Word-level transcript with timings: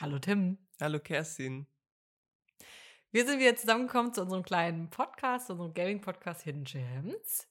Hallo 0.00 0.20
Tim. 0.20 0.58
Hallo 0.80 1.00
Kerstin. 1.00 1.66
Wir 3.10 3.26
sind 3.26 3.40
wieder 3.40 3.56
zusammengekommen 3.56 4.14
zu 4.14 4.22
unserem 4.22 4.44
kleinen 4.44 4.90
Podcast, 4.90 5.50
unserem 5.50 5.74
Gaming-Podcast 5.74 6.42
Hidden 6.42 6.62
Gems, 6.62 7.48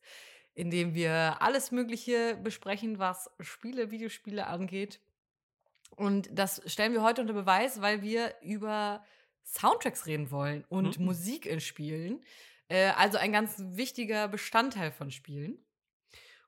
in 0.54 0.70
dem 0.70 0.94
wir 0.94 1.42
alles 1.42 1.72
Mögliche 1.72 2.38
besprechen, 2.42 3.00
was 3.00 3.30
Spiele, 3.42 3.92
Videospiele 3.92 4.48
angeht. 4.48 5.02
Und 5.90 6.30
das 6.32 6.62
stellen 6.72 6.94
wir 6.94 7.02
heute 7.02 7.20
unter 7.20 7.34
Beweis, 7.34 7.82
weil 7.82 8.02
wir 8.02 8.34
über 8.42 9.04
Soundtracks 9.44 10.06
reden 10.06 10.32
wollen 10.32 10.64
und 10.70 11.00
mhm. 11.00 11.06
Musik 11.06 11.46
in 11.48 11.60
Spielen. 11.60 12.24
Äh, 12.70 12.92
also 12.92 13.18
ein 13.18 13.34
ganz 13.34 13.56
wichtiger 13.60 14.30
Bestandteil 14.30 14.94
von 14.94 15.12
Spielen. 15.12 15.60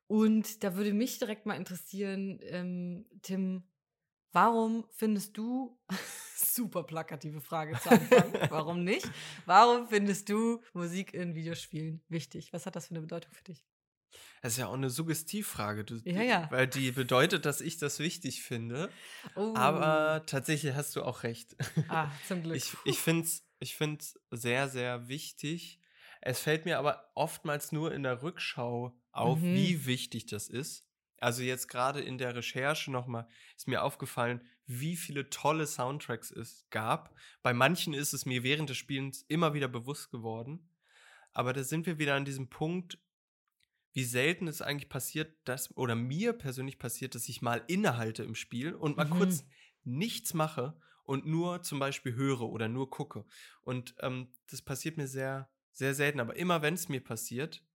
Und 0.07 0.63
da 0.63 0.75
würde 0.77 0.93
mich 0.93 1.19
direkt 1.19 1.45
mal 1.45 1.57
interessieren, 1.57 2.39
ähm, 2.43 3.05
Tim, 3.21 3.63
warum 4.31 4.85
findest 4.91 5.37
du, 5.37 5.77
super 6.35 6.83
plakative 6.83 7.41
Frage 7.41 7.79
zu 7.79 7.91
Anfang, 7.91 8.33
warum 8.49 8.83
nicht? 8.83 9.09
Warum 9.45 9.87
findest 9.87 10.29
du 10.29 10.61
Musik 10.73 11.13
in 11.13 11.35
Videospielen 11.35 12.01
wichtig? 12.09 12.53
Was 12.53 12.65
hat 12.65 12.75
das 12.75 12.87
für 12.87 12.91
eine 12.91 13.01
Bedeutung 13.01 13.33
für 13.33 13.43
dich? 13.43 13.65
Das 14.41 14.53
ist 14.53 14.59
ja 14.59 14.67
auch 14.67 14.73
eine 14.73 14.89
Suggestivfrage, 14.89 15.83
du, 15.83 15.97
ja, 16.05 16.21
ja. 16.23 16.47
weil 16.49 16.67
die 16.67 16.91
bedeutet, 16.91 17.45
dass 17.45 17.61
ich 17.61 17.77
das 17.77 17.99
wichtig 17.99 18.41
finde. 18.41 18.89
Oh. 19.35 19.53
Aber 19.55 20.25
tatsächlich 20.25 20.73
hast 20.73 20.95
du 20.95 21.03
auch 21.03 21.23
recht. 21.23 21.55
Ah, 21.89 22.09
zum 22.27 22.41
Glück. 22.41 22.55
Ich, 22.55 22.75
ich 22.85 22.99
finde 22.99 23.25
es 23.25 23.43
ich 23.59 23.75
find's 23.75 24.19
sehr, 24.31 24.69
sehr 24.69 25.07
wichtig. 25.07 25.79
Es 26.21 26.39
fällt 26.39 26.65
mir 26.65 26.79
aber 26.79 27.11
oftmals 27.13 27.71
nur 27.71 27.93
in 27.93 28.03
der 28.03 28.21
Rückschau 28.23 28.97
auf, 29.11 29.39
mhm. 29.39 29.55
wie 29.55 29.85
wichtig 29.85 30.25
das 30.25 30.49
ist. 30.49 30.85
Also 31.21 31.43
jetzt 31.43 31.67
gerade 31.67 32.01
in 32.01 32.17
der 32.17 32.35
Recherche 32.35 32.91
nochmal 32.91 33.27
ist 33.55 33.67
mir 33.67 33.83
aufgefallen, 33.83 34.41
wie 34.65 34.95
viele 34.95 35.29
tolle 35.29 35.67
Soundtracks 35.67 36.31
es 36.31 36.65
gab. 36.69 37.15
Bei 37.41 37.53
manchen 37.53 37.93
ist 37.93 38.13
es 38.13 38.25
mir 38.25 38.43
während 38.43 38.69
des 38.69 38.77
Spielens 38.77 39.23
immer 39.27 39.53
wieder 39.53 39.67
bewusst 39.67 40.11
geworden. 40.11 40.69
Aber 41.33 41.53
da 41.53 41.63
sind 41.63 41.85
wir 41.85 41.99
wieder 41.99 42.15
an 42.15 42.25
diesem 42.25 42.49
Punkt, 42.49 42.99
wie 43.93 44.03
selten 44.03 44.47
es 44.47 44.61
eigentlich 44.61 44.89
passiert, 44.89 45.35
dass, 45.45 45.75
oder 45.75 45.95
mir 45.95 46.33
persönlich 46.33 46.79
passiert, 46.79 47.15
dass 47.15 47.27
ich 47.27 47.41
mal 47.41 47.63
innehalte 47.67 48.23
im 48.23 48.35
Spiel 48.35 48.73
und 48.73 48.97
mal 48.97 49.05
mhm. 49.05 49.17
kurz 49.17 49.43
nichts 49.83 50.33
mache 50.33 50.79
und 51.03 51.25
nur 51.25 51.63
zum 51.63 51.79
Beispiel 51.79 52.13
höre 52.13 52.43
oder 52.43 52.67
nur 52.67 52.89
gucke. 52.89 53.25
Und 53.61 53.95
ähm, 53.99 54.31
das 54.49 54.61
passiert 54.61 54.97
mir 54.97 55.07
sehr, 55.07 55.49
sehr 55.71 55.95
selten. 55.95 56.19
Aber 56.19 56.35
immer 56.35 56.61
wenn 56.61 56.75
es 56.75 56.87
mir 56.87 57.03
passiert, 57.03 57.65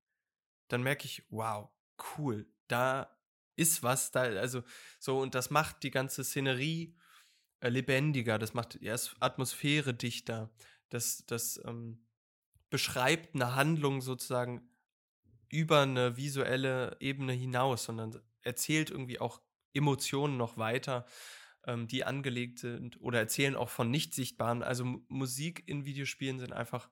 dann 0.69 0.83
merke 0.83 1.07
ich, 1.07 1.27
wow, 1.31 1.71
cool, 2.17 2.47
da 2.69 3.14
ist 3.57 3.83
was 3.83 4.11
da, 4.11 4.23
also 4.23 4.63
so, 4.99 5.19
und 5.19 5.35
das 5.35 5.51
macht 5.51 5.83
die 5.83 5.91
ganze 5.91 6.25
Szenerie 6.25 6.97
äh, 7.61 7.69
lebendiger, 7.69 8.39
das 8.39 8.55
macht 8.55 8.81
die 8.81 8.91
Atmosphäre 9.21 9.95
dichter, 9.95 10.51
das, 10.89 11.25
das 11.27 11.61
ähm, 11.65 12.07
beschreibt 12.71 13.35
eine 13.35 13.55
Handlung 13.55 14.01
sozusagen 14.01 14.69
über 15.49 15.83
eine 15.83 16.17
visuelle 16.17 16.97
Ebene 17.01 17.33
hinaus, 17.33 17.85
sondern 17.85 18.21
erzählt 18.43 18.91
irgendwie 18.91 19.21
auch 19.21 19.41
Emotionen 19.73 20.37
noch 20.37 20.57
weiter, 20.57 21.07
ähm, 21.67 21.87
die 21.87 22.05
angelegt 22.05 22.59
sind 22.59 23.01
oder 23.01 23.19
erzählen 23.19 23.57
auch 23.57 23.69
von 23.69 23.91
nicht 23.91 24.15
sichtbaren. 24.15 24.63
Also 24.63 24.85
M 24.85 25.07
Musik 25.09 25.63
in 25.67 25.85
Videospielen 25.85 26.39
sind 26.39 26.53
einfach, 26.53 26.91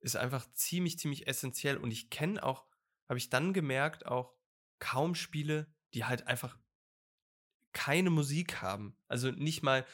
ist 0.00 0.16
einfach 0.16 0.50
ziemlich, 0.52 0.98
ziemlich 0.98 1.26
essentiell. 1.26 1.76
Und 1.76 1.90
ich 1.90 2.10
kenne 2.10 2.42
auch, 2.42 2.66
habe 3.08 3.18
ich 3.18 3.30
dann 3.30 3.52
gemerkt, 3.52 4.06
auch 4.06 4.34
kaum 4.82 5.14
Spiele, 5.14 5.68
die 5.94 6.04
halt 6.04 6.26
einfach 6.26 6.58
keine 7.72 8.10
Musik 8.10 8.60
haben. 8.60 8.96
Also 9.06 9.30
nicht 9.30 9.62
mal, 9.62 9.86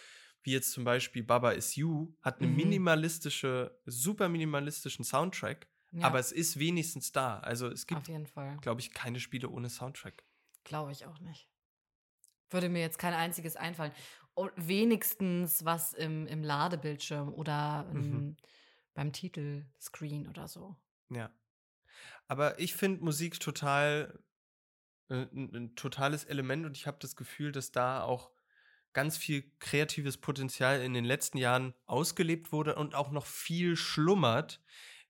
wie 0.43 0.53
jetzt 0.53 0.73
zum 0.73 0.85
Beispiel 0.85 1.23
Baba 1.23 1.51
Is 1.51 1.77
You, 1.77 2.15
hat 2.23 2.39
eine 2.39 2.49
mhm. 2.49 2.57
minimalistische, 2.57 3.79
super 3.85 4.31
minimalistischen 4.31 5.05
Soundtrack, 5.05 5.69
ja. 5.93 6.07
aber 6.07 6.19
es 6.19 6.33
ist 6.33 6.59
wenigstens 6.59 7.13
da. 7.13 7.39
Also 7.41 7.69
es 7.69 7.87
gibt, 7.87 8.11
glaube 8.63 8.81
ich, 8.81 8.95
keine 8.95 9.21
Spiele 9.21 9.51
ohne 9.51 9.69
Soundtrack. 9.69 10.25
Glaube 10.65 10.93
ich 10.93 11.05
auch 11.05 11.19
nicht. 11.21 11.51
Würde 12.49 12.71
mir 12.71 12.81
jetzt 12.81 12.99
kein 12.99 13.13
einziges 13.13 13.57
einfallen. 13.57 13.93
Und 14.33 14.53
wenigstens 14.57 15.67
was 15.67 15.93
im, 15.93 16.27
im 16.29 16.43
Ladebildschirm 16.43 17.35
oder 17.35 17.87
im, 17.93 18.01
mhm. 18.01 18.37
beim 18.95 19.13
Titelscreen 19.13 20.29
oder 20.29 20.49
so. 20.49 20.77
Ja. 21.11 21.31
Aber 22.27 22.59
ich 22.59 22.75
finde 22.75 23.05
Musik 23.05 23.39
total 23.39 24.19
ein, 25.09 25.55
ein 25.55 25.77
totales 25.77 26.25
Element 26.25 26.67
und 26.67 26.77
ich 26.77 26.87
habe 26.87 26.99
das 27.01 27.17
Gefühl, 27.17 27.53
dass 27.53 27.71
da 27.71 28.03
auch 28.03 28.31
ganz 28.93 29.17
viel 29.17 29.51
kreatives 29.59 30.17
Potenzial 30.17 30.81
in 30.83 30.95
den 30.95 31.05
letzten 31.05 31.39
Jahren 31.39 31.75
ausgelebt 31.87 32.53
wurde 32.53 32.75
und 32.75 32.95
auch 32.95 33.11
noch 33.11 33.27
viel 33.27 33.77
schlummert 33.77 34.63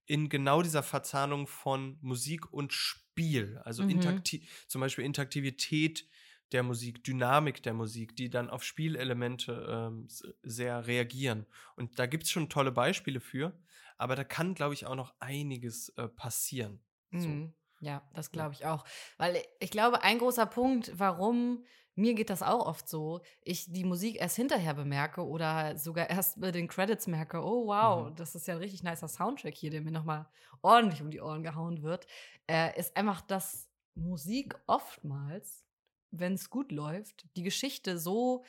in 0.05 0.29
genau 0.29 0.63
dieser 0.63 0.83
Verzahnung 0.83 1.47
von 1.47 1.99
Musik 2.01 2.53
und 2.53 2.73
Spiel. 2.73 3.61
Also 3.65 3.85
mhm. 3.85 4.23
zum 4.67 4.81
Beispiel 4.81 5.05
Interaktivität 5.05 6.09
der 6.53 6.63
Musik, 6.63 7.05
Dynamik 7.05 7.63
der 7.63 7.75
Musik, 7.75 8.17
die 8.17 8.31
dann 8.31 8.49
auf 8.49 8.65
Spielelemente 8.65 9.67
ähm, 9.69 10.09
sehr 10.43 10.87
reagieren. 10.87 11.47
Und 11.77 11.99
da 11.99 12.07
gibt 12.07 12.25
es 12.25 12.31
schon 12.31 12.49
tolle 12.49 12.73
Beispiele 12.73 13.21
für, 13.21 13.59
aber 13.99 14.17
da 14.17 14.25
kann, 14.25 14.55
glaube 14.55 14.75
ich, 14.75 14.87
auch 14.87 14.95
noch 14.95 15.15
einiges 15.21 15.91
äh, 15.91 16.09
passieren. 16.09 16.81
Mhm. 17.11 17.21
So. 17.21 17.55
Ja, 17.81 18.03
das 18.15 18.31
glaube 18.31 18.55
ich 18.55 18.67
auch. 18.67 18.85
Weil 19.19 19.43
ich 19.61 19.71
glaube, 19.71 20.03
ein 20.03 20.19
großer 20.19 20.47
Punkt, 20.47 20.93
warum 20.99 21.65
mir 21.99 22.15
geht 22.15 22.31
das 22.31 22.45
auch 22.45 22.65
oft 22.67 22.89
so, 22.89 23.21
ich 23.43 23.73
die 23.73 23.85
Musik 23.85 24.21
erst 24.21 24.37
hinterher 24.37 24.75
bemerke 24.75 25.27
oder 25.27 25.77
sogar 25.77 26.09
erst 26.11 26.41
bei 26.41 26.53
den 26.53 26.69
Credits 26.69 27.07
merke, 27.09 27.43
oh 27.43 27.67
wow, 27.67 28.09
mhm. 28.09 28.17
das 28.17 28.35
ist 28.35 28.47
ja 28.47 28.55
ein 28.55 28.61
richtig 28.61 28.83
nicer 28.85 29.09
Soundtrack 29.09 29.55
hier, 29.55 29.71
der 29.71 29.81
mir 29.81 29.91
nochmal 29.91 30.27
ordentlich 30.63 31.03
um 31.03 31.11
die 31.11 31.21
Ohren 31.21 31.43
gehauen 31.43 31.83
wird, 31.83 32.07
äh, 32.49 32.79
ist 32.79 32.97
einfach, 32.97 33.21
dass 33.21 33.69
Musik 33.95 34.55
oftmals, 34.67 35.65
wenn 36.11 36.35
es 36.35 36.51
gut 36.51 36.71
läuft, 36.71 37.27
die 37.37 37.43
Geschichte 37.43 37.99
so 37.99 38.45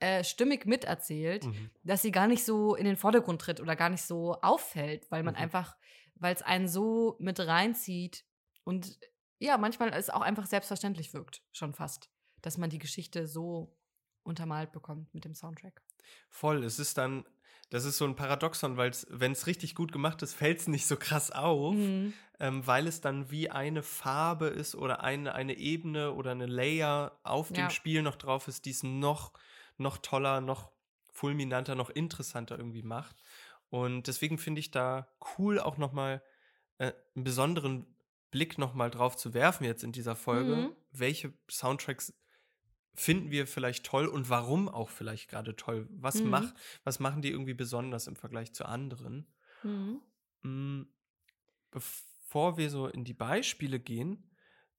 äh, 0.00 0.24
stimmig 0.24 0.66
miterzählt, 0.66 1.44
mhm. 1.44 1.70
dass 1.84 2.02
sie 2.02 2.10
gar 2.10 2.26
nicht 2.26 2.44
so 2.44 2.74
in 2.74 2.86
den 2.86 2.96
Vordergrund 2.96 3.40
tritt 3.40 3.60
oder 3.60 3.76
gar 3.76 3.90
nicht 3.90 4.02
so 4.02 4.40
auffällt, 4.40 5.10
weil 5.10 5.22
man 5.22 5.34
mhm. 5.34 5.40
einfach, 5.40 5.76
weil 6.14 6.34
es 6.34 6.42
einen 6.42 6.68
so 6.68 7.16
mit 7.18 7.38
reinzieht, 7.38 8.24
und 8.64 8.98
ja, 9.38 9.58
manchmal 9.58 9.90
es 9.92 10.10
auch 10.10 10.22
einfach 10.22 10.46
selbstverständlich 10.46 11.12
wirkt, 11.12 11.42
schon 11.52 11.74
fast, 11.74 12.10
dass 12.40 12.58
man 12.58 12.70
die 12.70 12.78
Geschichte 12.78 13.26
so 13.26 13.76
untermalt 14.22 14.72
bekommt 14.72 15.12
mit 15.14 15.24
dem 15.24 15.34
Soundtrack. 15.34 15.82
Voll, 16.30 16.64
es 16.64 16.78
ist 16.78 16.98
dann, 16.98 17.24
das 17.70 17.84
ist 17.84 17.98
so 17.98 18.06
ein 18.06 18.16
Paradoxon, 18.16 18.76
weil 18.76 18.92
wenn 19.08 19.32
es 19.32 19.46
richtig 19.46 19.74
gut 19.74 19.92
gemacht 19.92 20.22
ist, 20.22 20.34
fällt 20.34 20.60
es 20.60 20.68
nicht 20.68 20.86
so 20.86 20.96
krass 20.96 21.30
auf, 21.30 21.74
mhm. 21.74 22.14
ähm, 22.40 22.66
weil 22.66 22.86
es 22.86 23.00
dann 23.00 23.30
wie 23.30 23.50
eine 23.50 23.82
Farbe 23.82 24.46
ist 24.46 24.74
oder 24.74 25.02
eine, 25.02 25.34
eine 25.34 25.54
Ebene 25.54 26.12
oder 26.12 26.32
eine 26.32 26.46
Layer 26.46 27.18
auf 27.22 27.50
ja. 27.50 27.56
dem 27.56 27.70
Spiel 27.70 28.02
noch 28.02 28.16
drauf 28.16 28.48
ist, 28.48 28.64
die 28.64 28.70
es 28.70 28.82
noch, 28.82 29.32
noch 29.76 29.98
toller, 29.98 30.40
noch 30.40 30.72
fulminanter, 31.12 31.74
noch 31.74 31.90
interessanter 31.90 32.58
irgendwie 32.58 32.82
macht. 32.82 33.22
Und 33.68 34.06
deswegen 34.06 34.38
finde 34.38 34.60
ich 34.60 34.70
da 34.70 35.08
cool 35.36 35.58
auch 35.58 35.78
nochmal 35.78 36.22
äh, 36.78 36.92
einen 37.14 37.24
besonderen 37.24 37.93
Blick 38.34 38.58
nochmal 38.58 38.90
drauf 38.90 39.16
zu 39.16 39.32
werfen 39.32 39.62
jetzt 39.62 39.84
in 39.84 39.92
dieser 39.92 40.16
Folge, 40.16 40.56
mhm. 40.56 40.72
welche 40.90 41.32
Soundtracks 41.48 42.12
finden 42.92 43.30
wir 43.30 43.46
vielleicht 43.46 43.86
toll 43.86 44.08
und 44.08 44.28
warum 44.28 44.68
auch 44.68 44.88
vielleicht 44.88 45.30
gerade 45.30 45.54
toll? 45.54 45.88
Was, 45.92 46.16
mhm. 46.16 46.30
mach, 46.30 46.52
was 46.82 46.98
machen 46.98 47.22
die 47.22 47.30
irgendwie 47.30 47.54
besonders 47.54 48.08
im 48.08 48.16
Vergleich 48.16 48.52
zu 48.52 48.66
anderen? 48.66 49.24
Mhm. 49.62 50.00
Mm, 50.42 50.82
bevor 51.70 52.56
wir 52.56 52.70
so 52.70 52.88
in 52.88 53.04
die 53.04 53.14
Beispiele 53.14 53.78
gehen, 53.78 54.28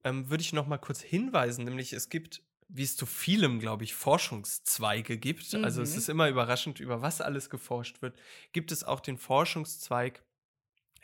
ähm, 0.03 0.29
würde 0.29 0.41
ich 0.41 0.51
noch 0.51 0.67
mal 0.67 0.77
kurz 0.77 0.99
hinweisen, 0.99 1.63
nämlich 1.63 1.93
es 1.93 2.09
gibt, 2.09 2.43
wie 2.67 2.83
es 2.83 2.97
zu 2.97 3.05
vielem, 3.05 3.61
glaube 3.61 3.85
ich, 3.85 3.95
Forschungszweige 3.95 5.17
gibt, 5.17 5.53
mhm. 5.53 5.63
also 5.63 5.81
es 5.81 5.93
mhm. 5.93 5.97
ist 5.97 6.09
immer 6.09 6.27
überraschend, 6.27 6.81
über 6.81 7.01
was 7.01 7.21
alles 7.21 7.49
geforscht 7.49 8.01
wird, 8.01 8.19
gibt 8.51 8.73
es 8.73 8.83
auch 8.83 8.99
den 8.99 9.17
Forschungszweig 9.17 10.25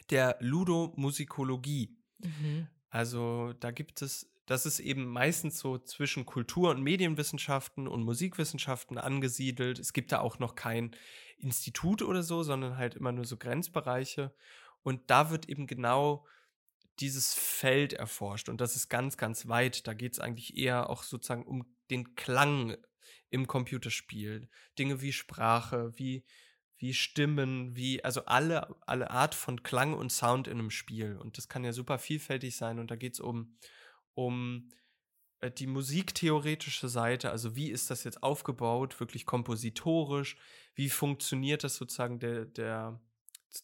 der 0.10 0.36
Ludomusikologie. 0.42 2.01
Mhm. 2.24 2.68
Also 2.90 3.54
da 3.60 3.72
gibt 3.72 4.02
es, 4.02 4.30
das 4.46 4.66
ist 4.66 4.80
eben 4.80 5.06
meistens 5.06 5.60
so 5.60 5.78
zwischen 5.78 6.26
Kultur- 6.26 6.72
und 6.72 6.82
Medienwissenschaften 6.82 7.88
und 7.88 8.04
Musikwissenschaften 8.04 8.98
angesiedelt. 8.98 9.80
Es 9.80 9.94
gibt 9.94 10.12
da 10.12 10.20
auch 10.20 10.40
noch 10.40 10.56
kein 10.56 10.96
Institut 11.38 12.02
oder 12.02 12.24
so, 12.24 12.44
sondern 12.44 12.78
halt 12.78 12.96
immer 12.96 13.12
nur 13.12 13.26
so 13.26 13.38
Grenzbereiche. 13.38 14.34
Und 14.84 15.10
da 15.10 15.30
wird 15.30 15.48
eben 15.48 15.68
genau 15.68 16.26
dieses 17.00 17.34
Feld 17.34 17.94
erforscht. 17.94 18.50
Und 18.50 18.62
das 18.62 18.76
ist 18.76 18.90
ganz, 18.90 19.18
ganz 19.18 19.48
weit. 19.48 19.88
Da 19.88 19.94
geht 19.94 20.14
es 20.14 20.20
eigentlich 20.20 20.58
eher 20.58 20.90
auch 20.90 21.04
sozusagen 21.04 21.46
um 21.46 21.66
den 21.90 22.16
Klang 22.16 22.78
im 23.30 23.48
Computerspiel. 23.48 24.50
Dinge 24.78 25.02
wie 25.02 25.14
Sprache, 25.14 25.92
wie 25.98 26.26
wie 26.82 26.96
Stimmen, 26.96 27.76
wie, 27.76 28.04
also 28.04 28.26
alle, 28.26 28.76
alle 28.88 29.12
Art 29.12 29.36
von 29.36 29.62
Klang 29.62 29.94
und 29.94 30.12
Sound 30.12 30.48
in 30.48 30.58
einem 30.58 30.72
Spiel. 30.72 31.16
Und 31.16 31.38
das 31.38 31.48
kann 31.48 31.64
ja 31.64 31.74
super 31.74 32.00
vielfältig 32.00 32.56
sein. 32.56 32.80
Und 32.80 32.90
da 32.90 32.96
geht 32.96 33.14
es 33.14 33.20
um, 33.20 33.56
um 34.16 34.72
äh, 35.42 35.52
die 35.52 35.68
musiktheoretische 35.68 36.90
Seite, 36.90 37.30
also 37.30 37.56
wie 37.56 37.70
ist 37.70 37.92
das 37.92 38.04
jetzt 38.04 38.24
aufgebaut, 38.24 39.00
wirklich 39.00 39.28
kompositorisch, 39.28 40.38
wie 40.74 40.90
funktioniert 40.90 41.64
das 41.64 41.76
sozusagen 41.76 42.18
der, 42.18 42.46
der, 42.46 43.00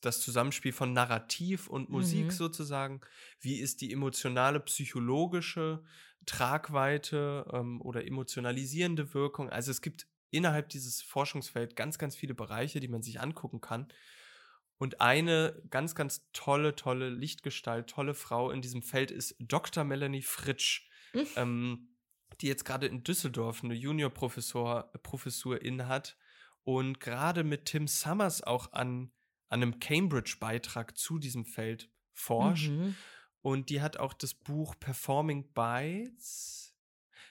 das 0.01 0.21
Zusammenspiel 0.21 0.71
von 0.71 0.93
Narrativ 0.93 1.67
und 1.67 1.89
Musik 1.89 2.25
mhm. 2.25 2.31
sozusagen, 2.31 3.01
wie 3.39 3.57
ist 3.57 3.81
die 3.81 3.91
emotionale, 3.91 4.59
psychologische 4.59 5.83
Tragweite 6.27 7.47
ähm, 7.51 7.81
oder 7.81 8.05
emotionalisierende 8.05 9.15
Wirkung. 9.15 9.49
Also 9.49 9.71
es 9.71 9.81
gibt 9.81 10.05
innerhalb 10.29 10.69
dieses 10.69 11.01
Forschungsfeld 11.01 11.75
ganz, 11.75 11.97
ganz 11.97 12.15
viele 12.15 12.33
Bereiche, 12.33 12.79
die 12.79 12.87
man 12.87 13.01
sich 13.01 13.19
angucken 13.19 13.61
kann. 13.61 13.87
Und 14.77 15.01
eine 15.01 15.61
ganz, 15.69 15.95
ganz 15.95 16.29
tolle, 16.33 16.75
tolle 16.75 17.09
Lichtgestalt, 17.09 17.89
tolle 17.89 18.13
Frau 18.13 18.51
in 18.51 18.61
diesem 18.61 18.83
Feld 18.83 19.09
ist 19.09 19.35
Dr. 19.39 19.83
Melanie 19.83 20.21
Fritsch, 20.21 20.89
mhm. 21.13 21.27
ähm, 21.35 21.89
die 22.41 22.47
jetzt 22.47 22.65
gerade 22.65 22.87
in 22.87 23.03
Düsseldorf 23.03 23.63
eine 23.63 23.73
Juniorprofessur 23.73 24.91
Professur 25.01 25.61
innehat 25.61 26.17
und 26.63 26.99
gerade 26.99 27.43
mit 27.43 27.65
Tim 27.65 27.87
Summers 27.87 28.43
auch 28.43 28.73
an, 28.73 29.11
an 29.49 29.63
einem 29.63 29.79
Cambridge-Beitrag 29.79 30.97
zu 30.97 31.17
diesem 31.17 31.45
Feld 31.45 31.89
forscht. 32.13 32.69
Mhm. 32.69 32.95
Und 33.41 33.69
die 33.69 33.81
hat 33.81 33.97
auch 33.97 34.13
das 34.13 34.33
Buch 34.33 34.75
Performing 34.77 35.53
Bytes, 35.53 36.76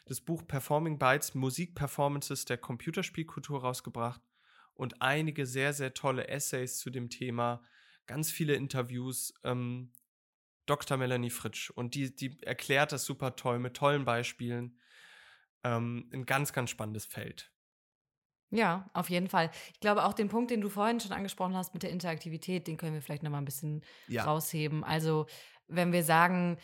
das 0.06 0.20
Buch 0.20 0.46
Performing 0.46 0.98
Bytes, 0.98 1.34
Musikperformances 1.34 2.44
der 2.46 2.58
Computerspielkultur 2.58 3.60
rausgebracht 3.60 4.22
und 4.74 5.02
einige 5.02 5.46
sehr, 5.46 5.72
sehr 5.72 5.94
tolle 5.94 6.28
Essays 6.28 6.78
zu 6.78 6.90
dem 6.90 7.10
Thema, 7.10 7.62
ganz 8.06 8.30
viele 8.30 8.54
Interviews. 8.54 9.34
Ähm, 9.44 9.92
Dr. 10.66 10.96
Melanie 10.96 11.30
Fritsch 11.30 11.70
und 11.70 11.94
die, 11.94 12.14
die 12.14 12.42
erklärt 12.42 12.90
das 12.92 13.04
super 13.04 13.36
toll 13.36 13.60
mit 13.60 13.74
tollen 13.74 14.04
Beispielen. 14.04 14.78
Ähm, 15.62 16.10
ein 16.12 16.26
ganz, 16.26 16.52
ganz 16.52 16.70
spannendes 16.70 17.06
Feld. 17.06 17.52
Ja, 18.50 18.88
auf 18.92 19.10
jeden 19.10 19.28
Fall. 19.28 19.50
Ich 19.72 19.80
glaube 19.80 20.04
auch 20.04 20.12
den 20.12 20.28
Punkt, 20.28 20.50
den 20.50 20.60
du 20.60 20.68
vorhin 20.68 21.00
schon 21.00 21.12
angesprochen 21.12 21.56
hast 21.56 21.74
mit 21.74 21.82
der 21.82 21.90
Interaktivität, 21.90 22.66
den 22.66 22.76
können 22.76 22.94
wir 22.94 23.02
vielleicht 23.02 23.22
noch 23.22 23.30
mal 23.30 23.38
ein 23.38 23.44
bisschen 23.44 23.82
ja. 24.08 24.24
rausheben. 24.24 24.84
Also 24.84 25.26
wenn 25.68 25.92
wir 25.92 26.04
sagen, 26.04 26.58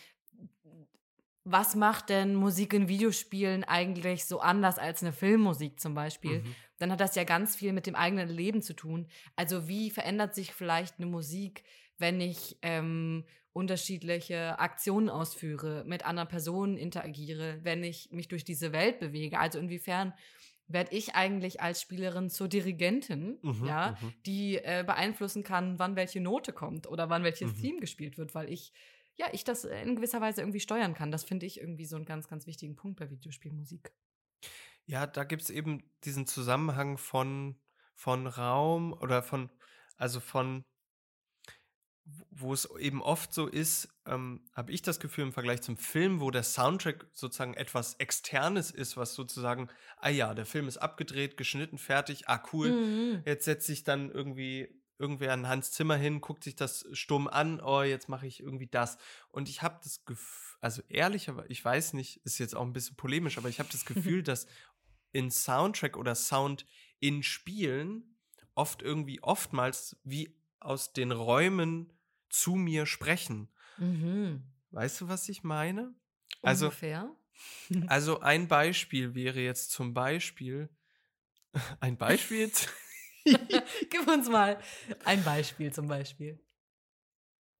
was 1.44 1.74
macht 1.74 2.08
denn 2.08 2.34
Musik 2.34 2.72
in 2.72 2.88
Videospielen 2.88 3.64
eigentlich 3.64 4.26
so 4.26 4.40
anders 4.40 4.78
als 4.78 5.02
eine 5.02 5.12
Filmmusik 5.12 5.80
zum 5.80 5.94
Beispiel? 5.94 6.40
Mhm. 6.40 6.54
Dann 6.78 6.92
hat 6.92 7.00
das 7.00 7.14
ja 7.14 7.24
ganz 7.24 7.56
viel 7.56 7.72
mit 7.72 7.86
dem 7.86 7.94
eigenen 7.94 8.28
Leben 8.28 8.62
zu 8.62 8.74
tun. 8.74 9.08
Also 9.34 9.66
wie 9.68 9.90
verändert 9.90 10.34
sich 10.34 10.52
vielleicht 10.52 10.98
eine 10.98 11.06
Musik, 11.06 11.64
wenn 11.98 12.20
ich 12.20 12.58
ähm, 12.62 13.24
unterschiedliche 13.52 14.58
Aktionen 14.58 15.08
ausführe, 15.08 15.84
mit 15.86 16.06
anderen 16.06 16.28
Personen 16.28 16.76
interagiere, 16.76 17.58
wenn 17.62 17.82
ich 17.82 18.10
mich 18.12 18.28
durch 18.28 18.44
diese 18.44 18.72
Welt 18.72 19.00
bewege? 19.00 19.38
Also 19.38 19.58
inwiefern 19.58 20.14
werde 20.68 20.94
ich 20.94 21.14
eigentlich 21.14 21.60
als 21.60 21.82
Spielerin 21.82 22.30
zur 22.30 22.48
Dirigentin, 22.48 23.38
mhm, 23.42 23.64
ja, 23.66 23.98
mhm. 24.00 24.12
die 24.26 24.56
äh, 24.58 24.84
beeinflussen 24.86 25.42
kann, 25.42 25.78
wann 25.78 25.96
welche 25.96 26.20
Note 26.20 26.52
kommt 26.52 26.86
oder 26.86 27.10
wann 27.10 27.24
welches 27.24 27.56
mhm. 27.56 27.60
Theme 27.60 27.80
gespielt 27.80 28.16
wird, 28.16 28.34
weil 28.34 28.48
ich 28.48 28.72
ja, 29.16 29.26
ich 29.32 29.44
das 29.44 29.64
in 29.64 29.96
gewisser 29.96 30.20
Weise 30.20 30.40
irgendwie 30.40 30.60
steuern 30.60 30.94
kann. 30.94 31.10
Das 31.10 31.24
finde 31.24 31.46
ich 31.46 31.60
irgendwie 31.60 31.84
so 31.84 31.96
einen 31.96 32.04
ganz, 32.04 32.28
ganz 32.28 32.46
wichtigen 32.46 32.76
Punkt 32.76 32.98
bei 32.98 33.10
Videospielmusik. 33.10 33.92
Ja, 34.86 35.06
da 35.06 35.24
gibt 35.24 35.42
es 35.42 35.50
eben 35.50 35.84
diesen 36.04 36.26
Zusammenhang 36.26 36.98
von, 36.98 37.56
von 37.94 38.26
Raum 38.26 38.92
oder 38.92 39.22
von, 39.22 39.50
also 39.96 40.18
von, 40.18 40.64
wo 42.30 42.52
es 42.52 42.68
eben 42.78 43.00
oft 43.00 43.32
so 43.32 43.46
ist, 43.46 43.88
ähm, 44.06 44.44
habe 44.54 44.72
ich 44.72 44.82
das 44.82 44.98
Gefühl 44.98 45.24
im 45.24 45.32
Vergleich 45.32 45.62
zum 45.62 45.76
Film, 45.76 46.20
wo 46.20 46.30
der 46.30 46.42
Soundtrack 46.42 47.06
sozusagen 47.12 47.54
etwas 47.54 47.94
Externes 47.94 48.72
ist, 48.72 48.96
was 48.96 49.14
sozusagen, 49.14 49.68
ah 49.98 50.08
ja, 50.08 50.34
der 50.34 50.46
Film 50.46 50.66
ist 50.66 50.78
abgedreht, 50.78 51.36
geschnitten, 51.36 51.78
fertig, 51.78 52.28
ah 52.28 52.42
cool, 52.52 52.72
mhm. 52.72 53.22
jetzt 53.24 53.44
setze 53.44 53.72
ich 53.72 53.84
dann 53.84 54.10
irgendwie 54.10 54.81
irgendwer 55.02 55.32
an 55.32 55.48
Hans 55.48 55.72
Zimmer 55.72 55.96
hin, 55.96 56.20
guckt 56.20 56.44
sich 56.44 56.54
das 56.54 56.86
stumm 56.92 57.26
an, 57.26 57.60
oh, 57.60 57.82
jetzt 57.82 58.08
mache 58.08 58.26
ich 58.26 58.40
irgendwie 58.40 58.68
das. 58.68 58.96
Und 59.30 59.48
ich 59.48 59.60
habe 59.60 59.80
das 59.82 60.04
Gefühl, 60.04 60.56
also 60.60 60.80
ehrlich, 60.88 61.28
aber 61.28 61.50
ich 61.50 61.62
weiß 61.62 61.94
nicht, 61.94 62.18
ist 62.24 62.38
jetzt 62.38 62.54
auch 62.54 62.62
ein 62.62 62.72
bisschen 62.72 62.96
polemisch, 62.96 63.36
aber 63.36 63.48
ich 63.48 63.58
habe 63.58 63.68
das 63.72 63.84
Gefühl, 63.84 64.22
dass 64.22 64.46
in 65.10 65.30
Soundtrack 65.30 65.96
oder 65.96 66.14
Sound 66.14 66.66
in 67.00 67.24
Spielen 67.24 68.16
oft 68.54 68.80
irgendwie 68.80 69.20
oftmals 69.22 69.96
wie 70.04 70.38
aus 70.60 70.92
den 70.92 71.10
Räumen 71.10 71.92
zu 72.28 72.54
mir 72.54 72.86
sprechen. 72.86 73.48
Mhm. 73.78 74.44
Weißt 74.70 75.00
du, 75.00 75.08
was 75.08 75.28
ich 75.28 75.42
meine? 75.42 75.94
Also, 76.42 76.66
Ungefähr. 76.66 77.14
also 77.88 78.20
ein 78.20 78.46
Beispiel 78.46 79.14
wäre 79.14 79.40
jetzt 79.40 79.72
zum 79.72 79.94
Beispiel 79.94 80.68
ein 81.80 81.96
Beispiel 81.96 82.38
jetzt. 82.38 82.70
Gib 83.90 84.08
uns 84.08 84.28
mal 84.28 84.60
ein 85.04 85.22
Beispiel 85.24 85.72
zum 85.72 85.88
Beispiel. 85.88 86.40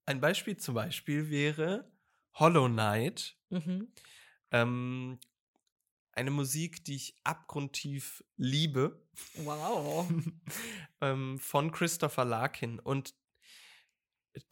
Ein 0.06 0.20
Beispiel 0.20 0.56
zum 0.56 0.74
Beispiel 0.74 1.30
wäre 1.30 1.90
Hollow 2.34 2.68
Knight. 2.68 3.36
Mhm. 3.50 3.92
Ähm, 4.50 5.20
eine 6.12 6.30
Musik, 6.30 6.84
die 6.84 6.96
ich 6.96 7.16
abgrundtief 7.24 8.24
liebe. 8.36 9.06
Wow. 9.36 10.10
ähm, 11.00 11.38
von 11.38 11.70
Christopher 11.70 12.24
Larkin. 12.24 12.78
Und 12.78 13.14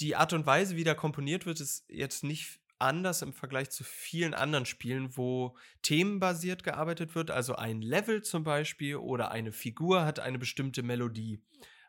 die 0.00 0.16
Art 0.16 0.32
und 0.32 0.46
Weise, 0.46 0.76
wie 0.76 0.84
da 0.84 0.94
komponiert 0.94 1.46
wird, 1.46 1.60
ist 1.60 1.84
jetzt 1.88 2.24
nicht 2.24 2.60
anders 2.80 3.22
im 3.22 3.32
Vergleich 3.32 3.70
zu 3.70 3.84
vielen 3.84 4.34
anderen 4.34 4.66
Spielen, 4.66 5.16
wo 5.16 5.56
themenbasiert 5.82 6.64
gearbeitet 6.64 7.14
wird. 7.14 7.30
Also 7.30 7.56
ein 7.56 7.82
Level 7.82 8.22
zum 8.22 8.44
Beispiel 8.44 8.96
oder 8.96 9.30
eine 9.30 9.52
Figur 9.52 10.04
hat 10.04 10.20
eine 10.20 10.38
bestimmte 10.38 10.82
Melodie. 10.82 11.42